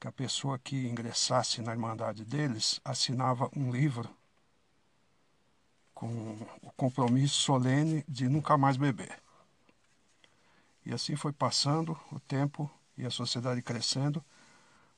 que 0.00 0.06
a 0.06 0.12
pessoa 0.12 0.58
que 0.58 0.86
ingressasse 0.86 1.60
na 1.60 1.72
Irmandade 1.72 2.24
deles 2.24 2.80
assinava 2.84 3.50
um 3.56 3.70
livro 3.70 4.08
com 5.94 6.06
o 6.62 6.70
compromisso 6.76 7.40
solene 7.40 8.04
de 8.08 8.28
nunca 8.28 8.56
mais 8.56 8.76
beber. 8.76 9.20
E 10.86 10.92
assim 10.92 11.16
foi 11.16 11.32
passando 11.32 11.98
o 12.12 12.20
tempo 12.20 12.70
e 12.96 13.04
a 13.04 13.10
sociedade 13.10 13.62
crescendo, 13.62 14.24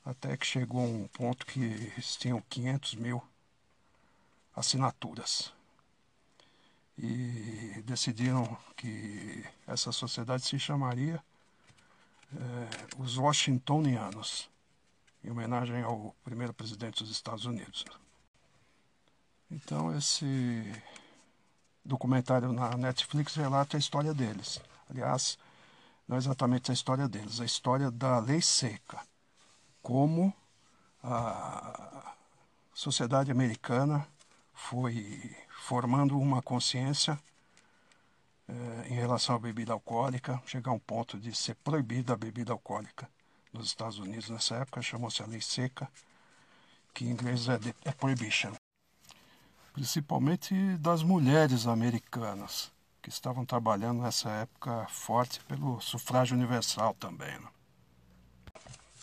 até 0.04 0.36
que 0.36 0.46
chegou 0.46 0.82
um 0.82 1.08
ponto 1.08 1.46
que 1.46 1.60
eles 1.60 2.16
tinham 2.16 2.42
500 2.48 2.94
mil 2.94 3.22
assinaturas. 4.54 5.52
E 7.02 7.82
decidiram 7.86 8.58
que 8.76 9.42
essa 9.66 9.90
sociedade 9.90 10.44
se 10.44 10.58
chamaria 10.58 11.22
é, 12.34 12.98
os 12.98 13.16
Washingtonianos, 13.16 14.50
em 15.24 15.30
homenagem 15.30 15.82
ao 15.82 16.14
primeiro 16.22 16.52
presidente 16.52 17.02
dos 17.02 17.10
Estados 17.10 17.46
Unidos. 17.46 17.86
Então, 19.50 19.96
esse 19.96 20.62
documentário 21.82 22.52
na 22.52 22.76
Netflix 22.76 23.34
relata 23.34 23.78
a 23.78 23.80
história 23.80 24.12
deles. 24.12 24.60
Aliás, 24.90 25.38
não 26.06 26.18
exatamente 26.18 26.70
a 26.70 26.74
história 26.74 27.08
deles, 27.08 27.40
a 27.40 27.46
história 27.46 27.90
da 27.90 28.18
lei 28.18 28.42
seca. 28.42 29.00
Como 29.82 30.34
a 31.02 32.14
sociedade 32.74 33.30
americana 33.30 34.06
foi 34.52 35.34
formando 35.60 36.18
uma 36.18 36.40
consciência 36.42 37.18
eh, 38.48 38.88
em 38.88 38.94
relação 38.94 39.36
à 39.36 39.38
bebida 39.38 39.72
alcoólica, 39.72 40.42
chegar 40.46 40.72
a 40.72 40.74
um 40.74 40.78
ponto 40.78 41.18
de 41.18 41.32
ser 41.34 41.54
proibida 41.56 42.14
a 42.14 42.16
bebida 42.16 42.52
alcoólica 42.52 43.08
nos 43.52 43.66
Estados 43.66 43.98
Unidos. 43.98 44.30
Nessa 44.30 44.56
época 44.56 44.82
chamou-se 44.82 45.22
a 45.22 45.26
lei 45.26 45.40
seca, 45.40 45.88
que 46.92 47.04
em 47.04 47.10
inglês 47.10 47.48
é, 47.48 47.58
de, 47.58 47.74
é 47.84 47.92
prohibition. 47.92 48.52
Principalmente 49.72 50.54
das 50.78 51.02
mulheres 51.02 51.66
americanas, 51.66 52.72
que 53.00 53.10
estavam 53.10 53.44
trabalhando 53.46 54.02
nessa 54.02 54.30
época 54.30 54.86
forte 54.88 55.40
pelo 55.44 55.80
sufrágio 55.80 56.36
universal 56.36 56.94
também. 56.94 57.38
Né? 57.38 57.48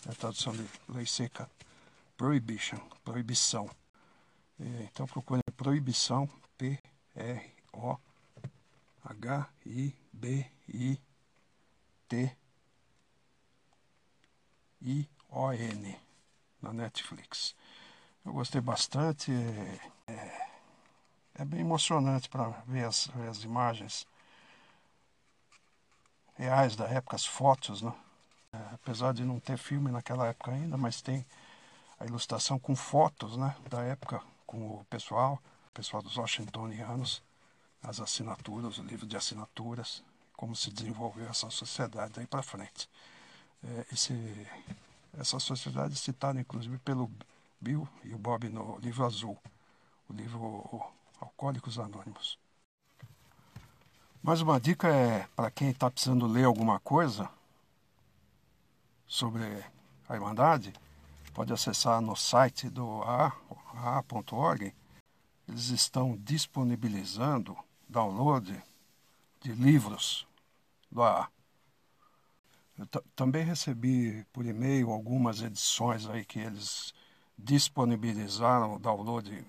É 0.06 0.10
a 0.10 0.14
tradução 0.14 0.52
de 0.52 0.68
lei 0.88 1.06
seca, 1.06 1.48
prohibition, 2.16 2.78
proibição. 3.04 3.70
Então 4.60 5.06
procure 5.06 5.40
proibição, 5.56 6.28
P-R-O-H-I-B-I-T-I-O-N, 6.58 8.00
na 16.60 16.72
Netflix. 16.72 17.54
Eu 18.24 18.32
gostei 18.32 18.60
bastante. 18.60 19.32
É, 19.32 20.12
é, 20.12 20.48
é 21.36 21.44
bem 21.44 21.60
emocionante 21.60 22.28
para 22.28 22.48
ver 22.66 22.84
as, 22.84 23.06
ver 23.06 23.28
as 23.28 23.44
imagens 23.44 24.06
reais 26.36 26.76
da 26.76 26.86
época, 26.86 27.16
as 27.16 27.24
fotos, 27.24 27.80
né? 27.82 27.92
É, 28.52 28.58
apesar 28.74 29.12
de 29.12 29.24
não 29.24 29.38
ter 29.38 29.56
filme 29.58 29.90
naquela 29.90 30.26
época 30.28 30.52
ainda, 30.52 30.76
mas 30.76 31.02
tem 31.02 31.24
a 31.98 32.06
ilustração 32.06 32.58
com 32.58 32.74
fotos 32.74 33.36
né, 33.36 33.54
da 33.68 33.82
época 33.82 34.22
com 34.46 34.80
o 34.80 34.84
pessoal, 34.88 35.34
o 35.34 35.38
pessoal 35.70 36.02
dos 36.02 36.16
Washingtonianos, 36.16 37.22
as 37.82 38.00
assinaturas, 38.00 38.78
o 38.78 38.82
livro 38.82 39.06
de 39.06 39.16
assinaturas, 39.16 40.02
como 40.36 40.54
se 40.54 40.70
desenvolveu 40.70 41.28
essa 41.28 41.50
sociedade 41.50 42.12
daí 42.14 42.26
para 42.26 42.42
frente. 42.42 42.88
É, 43.64 43.86
esse, 43.92 44.14
essa 45.18 45.38
sociedade 45.40 45.96
citada 45.96 46.40
inclusive 46.40 46.78
pelo 46.78 47.10
Bill 47.60 47.88
e 48.04 48.14
o 48.14 48.18
Bob 48.18 48.48
no 48.48 48.78
livro 48.78 49.04
azul, 49.04 49.36
o 50.08 50.12
livro 50.12 50.80
Alcoólicos 51.20 51.78
Anônimos. 51.78 52.38
Mais 54.22 54.40
uma 54.40 54.60
dica 54.60 54.88
é 54.88 55.26
para 55.34 55.50
quem 55.50 55.70
está 55.70 55.90
precisando 55.90 56.26
ler 56.26 56.44
alguma 56.44 56.78
coisa 56.80 57.28
sobre 59.06 59.42
a 60.08 60.14
Irmandade, 60.14 60.72
pode 61.32 61.52
acessar 61.52 62.00
no 62.00 62.14
site 62.14 62.68
do 62.68 63.02
AA.org. 63.02 64.74
Eles 65.48 65.70
estão 65.70 66.16
disponibilizando 66.18 67.56
download 67.88 68.62
de 69.40 69.52
livros 69.52 70.26
do 70.90 71.02
AA. 71.02 71.30
Eu 72.76 72.86
também 73.16 73.44
recebi 73.44 74.24
por 74.32 74.44
e-mail 74.44 74.90
algumas 74.90 75.40
edições 75.42 76.06
aí 76.06 76.24
que 76.24 76.38
eles 76.38 76.94
disponibilizaram 77.36 78.74
o 78.74 78.78
download 78.78 79.44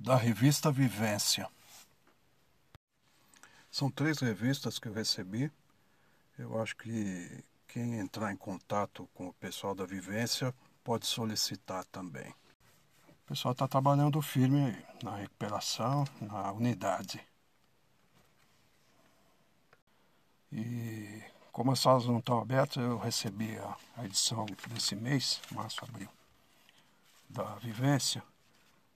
da 0.00 0.16
revista 0.16 0.72
Vivência. 0.72 1.48
São 3.70 3.90
três 3.90 4.18
revistas 4.18 4.78
que 4.78 4.88
eu 4.88 4.92
recebi. 4.92 5.50
Eu 6.38 6.60
acho 6.60 6.76
que 6.76 7.44
quem 7.68 7.98
entrar 7.98 8.32
em 8.32 8.36
contato 8.36 9.08
com 9.14 9.28
o 9.28 9.32
pessoal 9.34 9.74
da 9.74 9.86
vivência 9.86 10.54
pode 10.82 11.06
solicitar 11.06 11.84
também. 11.86 12.34
O 13.24 13.28
pessoal 13.28 13.52
está 13.52 13.66
trabalhando 13.66 14.20
firme 14.20 14.76
na 15.02 15.16
recuperação, 15.16 16.04
na 16.20 16.52
unidade. 16.52 17.20
E 20.52 21.22
como 21.52 21.72
as 21.72 21.80
salas 21.80 22.06
não 22.06 22.18
estão 22.18 22.40
abertas, 22.40 22.82
eu 22.82 22.98
recebi 22.98 23.56
a, 23.58 24.04
edição 24.04 24.44
desse 24.68 24.96
mês, 24.96 25.40
março, 25.50 25.84
abril, 25.84 26.08
da 27.28 27.54
vivência. 27.56 28.22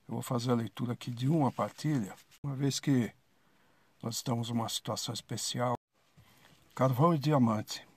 Eu 0.07 0.15
vou 0.15 0.21
fazer 0.21 0.51
a 0.51 0.55
leitura 0.55 0.93
aqui 0.93 1.09
de 1.09 1.27
uma 1.27 1.51
partilha, 1.51 2.15
uma 2.43 2.55
vez 2.55 2.79
que 2.79 3.11
nós 4.01 4.15
estamos 4.15 4.49
numa 4.49 4.69
situação 4.69 5.13
especial. 5.13 5.75
Carvão 6.75 7.13
e 7.13 7.17
diamante. 7.17 7.87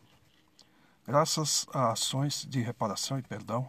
Graças 1.06 1.66
a 1.72 1.92
ações 1.92 2.46
de 2.46 2.60
reparação 2.60 3.18
e 3.18 3.22
perdão, 3.22 3.68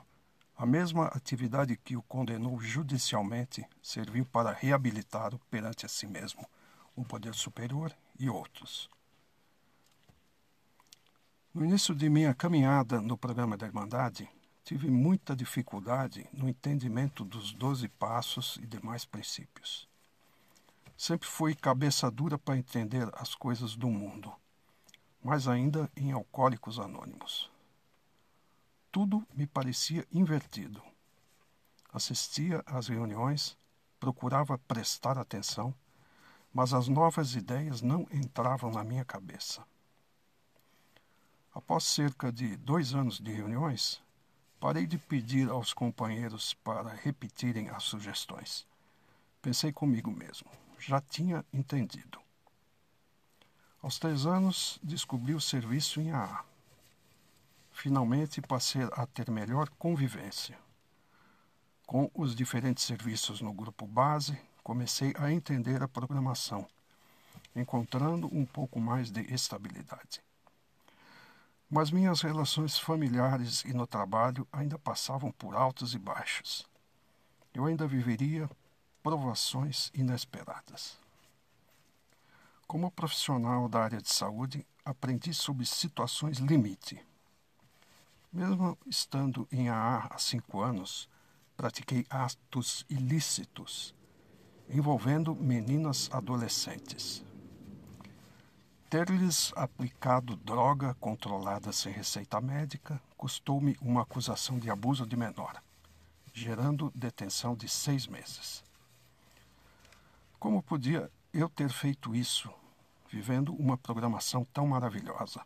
a 0.61 0.65
mesma 0.67 1.07
atividade 1.07 1.75
que 1.75 1.97
o 1.97 2.03
condenou 2.03 2.61
judicialmente 2.61 3.65
serviu 3.81 4.23
para 4.23 4.51
reabilitá-lo 4.51 5.41
perante 5.49 5.87
a 5.87 5.89
si 5.89 6.05
mesmo, 6.05 6.47
um 6.95 7.03
poder 7.03 7.33
superior 7.33 7.91
e 8.19 8.29
outros. 8.29 8.87
No 11.51 11.65
início 11.65 11.95
de 11.95 12.07
minha 12.11 12.35
caminhada 12.35 13.01
no 13.01 13.17
programa 13.17 13.57
da 13.57 13.65
Irmandade, 13.65 14.29
tive 14.63 14.87
muita 14.91 15.35
dificuldade 15.35 16.29
no 16.31 16.47
entendimento 16.47 17.25
dos 17.25 17.51
doze 17.51 17.87
passos 17.87 18.59
e 18.61 18.67
demais 18.67 19.03
princípios. 19.03 19.89
Sempre 20.95 21.27
fui 21.27 21.55
cabeça 21.55 22.11
dura 22.11 22.37
para 22.37 22.55
entender 22.55 23.09
as 23.13 23.33
coisas 23.33 23.75
do 23.75 23.89
mundo 23.89 24.31
mais 25.23 25.47
ainda 25.47 25.89
em 25.95 26.11
Alcoólicos 26.11 26.79
Anônimos. 26.79 27.50
Tudo 28.91 29.25
me 29.33 29.47
parecia 29.47 30.05
invertido. 30.11 30.81
Assistia 31.93 32.61
às 32.65 32.87
reuniões, 32.87 33.57
procurava 33.99 34.57
prestar 34.57 35.17
atenção, 35.17 35.73
mas 36.53 36.73
as 36.73 36.87
novas 36.87 37.35
ideias 37.35 37.81
não 37.81 38.05
entravam 38.11 38.69
na 38.69 38.83
minha 38.83 39.05
cabeça. 39.05 39.63
Após 41.53 41.85
cerca 41.85 42.31
de 42.31 42.57
dois 42.57 42.93
anos 42.93 43.19
de 43.19 43.31
reuniões, 43.31 44.01
parei 44.59 44.85
de 44.85 44.97
pedir 44.97 45.49
aos 45.49 45.73
companheiros 45.73 46.53
para 46.55 46.93
repetirem 46.93 47.69
as 47.69 47.83
sugestões. 47.83 48.67
Pensei 49.41 49.71
comigo 49.71 50.11
mesmo, 50.11 50.49
já 50.77 50.99
tinha 50.99 51.45
entendido. 51.53 52.19
Aos 53.81 53.97
três 53.97 54.25
anos, 54.25 54.79
descobri 54.83 55.33
o 55.33 55.41
serviço 55.41 55.99
em 55.99 56.11
AA. 56.11 56.50
Finalmente 57.81 58.43
passei 58.43 58.83
a 58.91 59.07
ter 59.07 59.31
melhor 59.31 59.67
convivência. 59.69 60.55
Com 61.87 62.11
os 62.13 62.35
diferentes 62.35 62.83
serviços 62.83 63.41
no 63.41 63.51
grupo 63.51 63.87
base, 63.87 64.39
comecei 64.63 65.15
a 65.17 65.31
entender 65.31 65.81
a 65.81 65.87
programação, 65.87 66.67
encontrando 67.55 68.29
um 68.31 68.45
pouco 68.45 68.79
mais 68.79 69.09
de 69.09 69.21
estabilidade. 69.33 70.21
Mas 71.67 71.89
minhas 71.89 72.21
relações 72.21 72.77
familiares 72.77 73.65
e 73.65 73.73
no 73.73 73.87
trabalho 73.87 74.47
ainda 74.53 74.77
passavam 74.77 75.31
por 75.31 75.55
altos 75.55 75.95
e 75.95 75.97
baixos. 75.97 76.67
Eu 77.51 77.65
ainda 77.65 77.87
viveria 77.87 78.47
provações 79.01 79.89
inesperadas. 79.95 80.99
Como 82.67 82.91
profissional 82.91 83.67
da 83.67 83.81
área 83.81 83.99
de 83.99 84.13
saúde, 84.13 84.67
aprendi 84.85 85.33
sobre 85.33 85.65
situações 85.65 86.37
limite. 86.37 87.03
Mesmo 88.31 88.77
estando 88.87 89.45
em 89.51 89.67
AA 89.67 90.07
há 90.09 90.17
cinco 90.17 90.61
anos, 90.61 91.09
pratiquei 91.57 92.05
atos 92.09 92.85
ilícitos 92.89 93.93
envolvendo 94.69 95.35
meninas 95.35 96.09
adolescentes. 96.13 97.25
Ter-lhes 98.89 99.51
aplicado 99.55 100.37
droga 100.37 100.93
controlada 100.93 101.73
sem 101.73 101.91
receita 101.91 102.39
médica 102.39 103.01
custou-me 103.17 103.77
uma 103.81 104.03
acusação 104.03 104.57
de 104.57 104.69
abuso 104.69 105.05
de 105.05 105.17
menor, 105.17 105.61
gerando 106.33 106.89
detenção 106.95 107.53
de 107.53 107.67
seis 107.67 108.07
meses. 108.07 108.63
Como 110.39 110.63
podia 110.63 111.11
eu 111.33 111.49
ter 111.49 111.69
feito 111.69 112.15
isso 112.15 112.49
vivendo 113.09 113.53
uma 113.53 113.77
programação 113.77 114.45
tão 114.53 114.67
maravilhosa. 114.67 115.41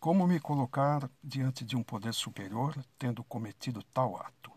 Como 0.00 0.28
me 0.28 0.38
colocar 0.38 1.10
diante 1.22 1.64
de 1.64 1.76
um 1.76 1.82
poder 1.82 2.14
superior 2.14 2.72
tendo 2.96 3.24
cometido 3.24 3.82
tal 3.92 4.16
ato? 4.16 4.52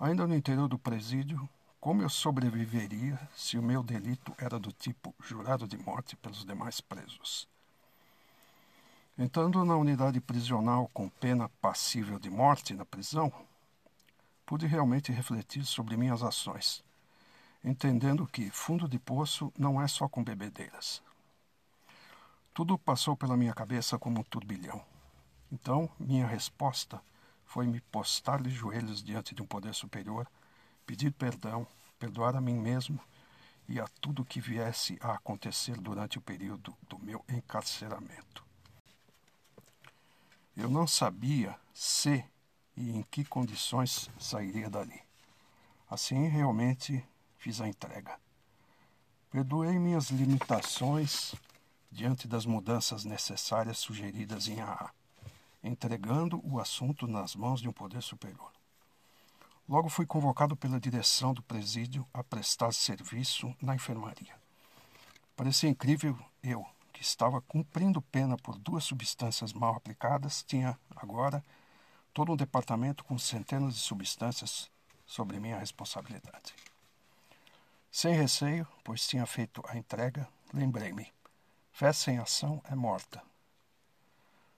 Ainda 0.00 0.26
no 0.26 0.34
interior 0.34 0.68
do 0.68 0.78
presídio, 0.78 1.46
como 1.78 2.00
eu 2.00 2.08
sobreviveria 2.08 3.20
se 3.36 3.58
o 3.58 3.62
meu 3.62 3.82
delito 3.82 4.34
era 4.38 4.58
do 4.58 4.72
tipo 4.72 5.14
jurado 5.20 5.68
de 5.68 5.76
morte 5.76 6.16
pelos 6.16 6.46
demais 6.46 6.80
presos? 6.80 7.46
Entrando 9.18 9.62
na 9.66 9.76
unidade 9.76 10.18
prisional 10.18 10.90
com 10.94 11.10
pena 11.10 11.50
passível 11.60 12.18
de 12.18 12.30
morte 12.30 12.72
na 12.72 12.86
prisão, 12.86 13.30
pude 14.46 14.66
realmente 14.66 15.12
refletir 15.12 15.66
sobre 15.66 15.94
minhas 15.94 16.22
ações, 16.22 16.82
entendendo 17.62 18.26
que 18.26 18.48
fundo 18.48 18.88
de 18.88 18.98
poço 18.98 19.52
não 19.58 19.80
é 19.80 19.86
só 19.86 20.08
com 20.08 20.24
bebedeiras. 20.24 21.02
Tudo 22.56 22.78
passou 22.78 23.14
pela 23.14 23.36
minha 23.36 23.52
cabeça 23.52 23.98
como 23.98 24.20
um 24.20 24.22
turbilhão. 24.22 24.82
Então, 25.52 25.90
minha 26.00 26.26
resposta 26.26 27.02
foi 27.44 27.66
me 27.66 27.82
postar 27.82 28.42
de 28.42 28.48
joelhos 28.48 29.02
diante 29.02 29.34
de 29.34 29.42
um 29.42 29.46
poder 29.46 29.74
superior, 29.74 30.26
pedir 30.86 31.12
perdão, 31.12 31.66
perdoar 31.98 32.34
a 32.34 32.40
mim 32.40 32.54
mesmo 32.54 32.98
e 33.68 33.78
a 33.78 33.86
tudo 34.00 34.24
que 34.24 34.40
viesse 34.40 34.96
a 35.02 35.12
acontecer 35.12 35.78
durante 35.78 36.16
o 36.16 36.22
período 36.22 36.74
do 36.88 36.98
meu 36.98 37.22
encarceramento. 37.28 38.42
Eu 40.56 40.70
não 40.70 40.86
sabia 40.86 41.54
se 41.74 42.24
e 42.74 42.90
em 42.90 43.02
que 43.02 43.22
condições 43.22 44.08
sairia 44.18 44.70
dali. 44.70 45.02
Assim, 45.90 46.26
realmente 46.26 47.04
fiz 47.36 47.60
a 47.60 47.68
entrega. 47.68 48.18
Perdoei 49.30 49.78
minhas 49.78 50.08
limitações 50.08 51.34
diante 51.96 52.28
das 52.28 52.44
mudanças 52.44 53.06
necessárias 53.06 53.78
sugeridas 53.78 54.48
em 54.48 54.60
AA, 54.60 54.90
entregando 55.64 56.38
o 56.44 56.60
assunto 56.60 57.06
nas 57.06 57.34
mãos 57.34 57.62
de 57.62 57.68
um 57.68 57.72
poder 57.72 58.02
superior. 58.02 58.52
Logo 59.66 59.88
fui 59.88 60.04
convocado 60.04 60.54
pela 60.54 60.78
direção 60.78 61.32
do 61.32 61.42
presídio 61.42 62.06
a 62.12 62.22
prestar 62.22 62.72
serviço 62.72 63.56
na 63.62 63.74
enfermaria. 63.74 64.34
Parecia 65.34 65.70
incrível 65.70 66.16
eu, 66.42 66.64
que 66.92 67.00
estava 67.00 67.40
cumprindo 67.40 68.02
pena 68.02 68.36
por 68.36 68.58
duas 68.58 68.84
substâncias 68.84 69.54
mal 69.54 69.74
aplicadas, 69.74 70.42
tinha 70.42 70.78
agora 70.94 71.42
todo 72.12 72.30
um 72.30 72.36
departamento 72.36 73.02
com 73.04 73.18
centenas 73.18 73.74
de 73.74 73.80
substâncias 73.80 74.70
sobre 75.06 75.40
minha 75.40 75.58
responsabilidade. 75.58 76.54
Sem 77.90 78.14
receio, 78.14 78.68
pois 78.84 79.06
tinha 79.06 79.24
feito 79.24 79.62
a 79.66 79.76
entrega, 79.78 80.28
lembrei-me: 80.52 81.15
fé 81.76 81.92
sem 81.92 82.16
ação 82.16 82.62
é 82.70 82.74
morta. 82.74 83.22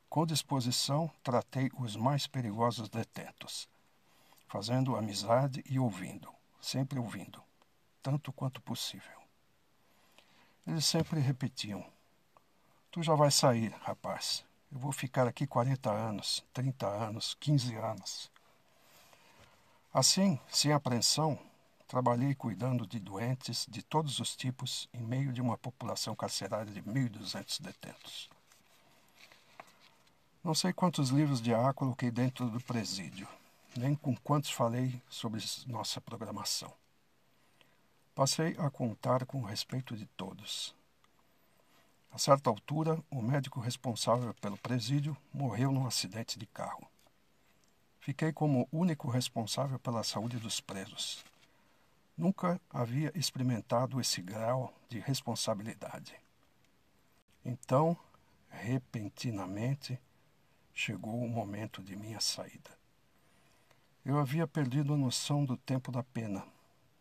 Com 0.09 0.25
disposição, 0.25 1.11
tratei 1.21 1.69
os 1.77 1.97
mais 1.97 2.29
perigosos 2.29 2.89
detentos 2.89 3.69
fazendo 4.47 4.95
amizade 4.95 5.65
e 5.69 5.81
ouvindo, 5.81 6.33
sempre 6.61 6.97
ouvindo, 6.97 7.43
tanto 8.01 8.33
quanto 8.33 8.63
possível. 8.63 9.21
Eles 10.65 10.87
sempre 10.87 11.19
repetiam: 11.19 11.85
Tu 12.93 13.03
já 13.03 13.17
vai 13.17 13.33
sair, 13.33 13.75
rapaz. 13.83 14.45
Eu 14.71 14.79
vou 14.79 14.93
ficar 14.93 15.27
aqui 15.27 15.45
40 15.45 15.91
anos, 15.91 16.45
30 16.53 16.87
anos, 16.87 17.37
15 17.41 17.75
anos. 17.75 18.31
Assim, 19.93 20.39
sem 20.49 20.73
apreensão, 20.73 21.37
trabalhei 21.89 22.35
cuidando 22.35 22.87
de 22.87 23.01
doentes 23.01 23.67
de 23.67 23.83
todos 23.83 24.21
os 24.21 24.37
tipos 24.37 24.87
em 24.93 25.01
meio 25.01 25.33
de 25.33 25.41
uma 25.41 25.57
população 25.57 26.15
carcerária 26.15 26.71
de 26.71 26.83
1.200 26.83 27.63
detentos. 27.63 28.29
Não 30.45 30.55
sei 30.55 30.73
quantos 30.73 31.09
livros 31.09 31.41
de 31.41 31.55
ar 31.55 31.73
coloquei 31.73 32.11
dentro 32.11 32.49
do 32.51 32.61
presídio, 32.61 33.27
nem 33.75 33.95
com 33.95 34.15
quantos 34.17 34.51
falei 34.51 35.01
sobre 35.09 35.43
nossa 35.67 35.99
programação. 35.99 36.73
Passei 38.15 38.55
a 38.59 38.71
contar 38.71 39.25
com 39.25 39.41
o 39.41 39.45
respeito 39.45 39.97
de 39.97 40.05
todos. 40.09 40.75
A 42.13 42.19
certa 42.19 42.51
altura, 42.51 43.03
o 43.11 43.23
médico 43.23 43.61
responsável 43.61 44.35
pelo 44.35 44.59
presídio 44.59 45.17
morreu 45.33 45.73
num 45.73 45.87
acidente 45.87 46.39
de 46.39 46.47
carro. 46.47 46.87
Fiquei 48.01 48.33
como 48.33 48.69
único 48.73 49.09
responsável 49.09 49.79
pela 49.79 50.03
saúde 50.03 50.39
dos 50.39 50.61
presos. 50.61 51.25
Nunca 52.19 52.61
havia 52.69 53.13
experimentado 53.15 54.01
esse 54.01 54.21
grau 54.21 54.75
de 54.89 54.99
responsabilidade. 54.99 56.17
Então, 57.45 57.97
repentinamente, 58.49 60.01
chegou 60.75 61.23
o 61.23 61.29
momento 61.29 61.81
de 61.81 61.95
minha 61.95 62.19
saída. 62.19 62.77
Eu 64.05 64.19
havia 64.19 64.49
perdido 64.49 64.95
a 64.95 64.97
noção 64.97 65.45
do 65.45 65.57
tempo 65.57 65.93
da 65.93 66.03
pena. 66.03 66.45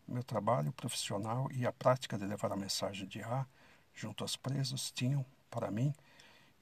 Meu 0.06 0.22
trabalho 0.22 0.72
profissional 0.72 1.50
e 1.50 1.66
a 1.66 1.72
prática 1.72 2.16
de 2.16 2.24
levar 2.24 2.52
a 2.52 2.56
mensagem 2.56 3.08
de 3.08 3.20
A 3.20 3.44
junto 3.92 4.22
aos 4.22 4.36
presos 4.36 4.92
tinham, 4.92 5.26
para 5.50 5.68
mim, 5.68 5.92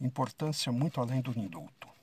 importância 0.00 0.72
muito 0.72 0.98
além 0.98 1.20
do 1.20 1.38
indulto. 1.38 1.95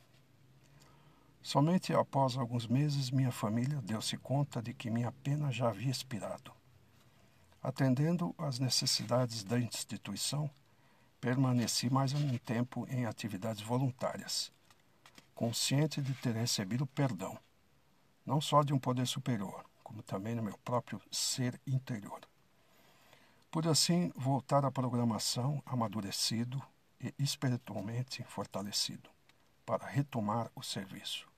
Somente 1.43 1.93
após 1.93 2.35
alguns 2.35 2.65
meses 2.65 3.11
minha 3.11 3.31
família 3.31 3.79
deu-se 3.83 4.17
conta 4.17 4.61
de 4.61 4.73
que 4.73 4.89
minha 4.89 5.11
pena 5.11 5.51
já 5.51 5.69
havia 5.69 5.91
expirado. 5.91 6.51
Atendendo 7.61 8.33
às 8.37 8.57
necessidades 8.57 9.43
da 9.43 9.59
instituição, 9.59 10.49
permaneci 11.21 11.89
mais 11.89 12.13
um 12.13 12.37
tempo 12.39 12.87
em 12.89 13.05
atividades 13.05 13.61
voluntárias, 13.61 14.51
consciente 15.35 16.01
de 16.01 16.13
ter 16.15 16.33
recebido 16.33 16.87
perdão 16.87 17.37
não 18.25 18.39
só 18.39 18.63
de 18.63 18.73
um 18.73 18.79
poder 18.79 19.05
superior, 19.05 19.65
como 19.83 20.01
também 20.01 20.35
no 20.35 20.43
meu 20.43 20.57
próprio 20.59 21.01
ser 21.11 21.59
interior. 21.67 22.21
Pude 23.51 23.69
assim 23.69 24.11
voltar 24.15 24.65
à 24.65 24.71
programação 24.71 25.61
amadurecido 25.65 26.61
e 26.99 27.13
espiritualmente 27.19 28.23
fortalecido, 28.23 29.09
para 29.65 29.85
retomar 29.85 30.49
o 30.55 30.63
serviço. 30.63 31.32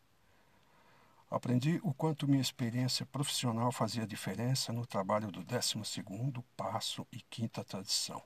Aprendi 1.35 1.81
o 1.83 1.93
quanto 1.93 2.29
minha 2.29 2.39
experiência 2.41 3.05
profissional 3.05 3.69
fazia 3.69 4.07
diferença 4.07 4.71
no 4.71 4.85
trabalho 4.85 5.29
do 5.29 5.43
12º 5.43 6.41
passo 6.55 7.05
e 7.11 7.19
quinta 7.19 7.61
tradição. 7.61 8.23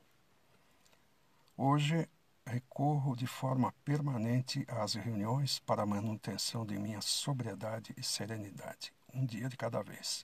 Hoje 1.57 2.07
recorro 2.45 3.15
de 3.15 3.25
forma 3.25 3.73
permanente 3.83 4.63
às 4.67 4.93
reuniões 4.93 5.57
para 5.57 5.81
a 5.81 5.87
manutenção 5.87 6.63
de 6.63 6.77
minha 6.77 7.01
sobriedade 7.01 7.95
e 7.97 8.03
serenidade, 8.03 8.93
um 9.11 9.25
dia 9.25 9.49
de 9.49 9.57
cada 9.57 9.81
vez. 9.81 10.23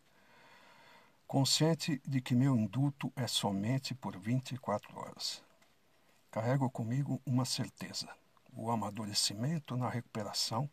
Consciente 1.26 2.00
de 2.06 2.22
que 2.22 2.36
meu 2.36 2.56
indulto 2.56 3.12
é 3.16 3.26
somente 3.26 3.96
por 3.96 4.16
24 4.16 4.96
horas. 4.96 5.44
Carrego 6.30 6.70
comigo 6.70 7.20
uma 7.26 7.46
certeza: 7.46 8.08
o 8.56 8.70
amadurecimento 8.70 9.76
na 9.76 9.90
recuperação 9.90 10.70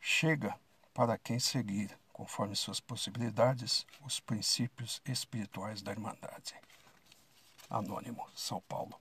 chega 0.00 0.58
para 0.94 1.18
quem 1.18 1.40
seguir, 1.40 1.90
conforme 2.12 2.54
suas 2.54 2.78
possibilidades, 2.78 3.84
os 4.02 4.20
princípios 4.20 5.02
espirituais 5.04 5.82
da 5.82 5.90
Irmandade. 5.90 6.54
Anônimo, 7.68 8.24
São 8.34 8.60
Paulo. 8.62 8.98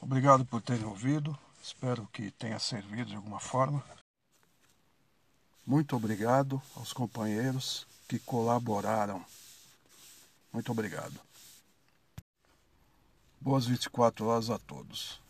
Obrigado 0.00 0.44
por 0.44 0.62
terem 0.62 0.86
ouvido. 0.86 1.38
Espero 1.62 2.08
que 2.08 2.32
tenha 2.32 2.58
servido 2.58 3.10
de 3.10 3.16
alguma 3.16 3.38
forma. 3.38 3.84
Muito 5.64 5.94
obrigado 5.94 6.60
aos 6.74 6.92
companheiros 6.92 7.86
que 8.08 8.18
colaboraram. 8.18 9.24
Muito 10.52 10.72
obrigado. 10.72 11.20
Boas 13.40 13.66
24 13.66 14.26
horas 14.26 14.50
a 14.50 14.58
todos. 14.58 15.21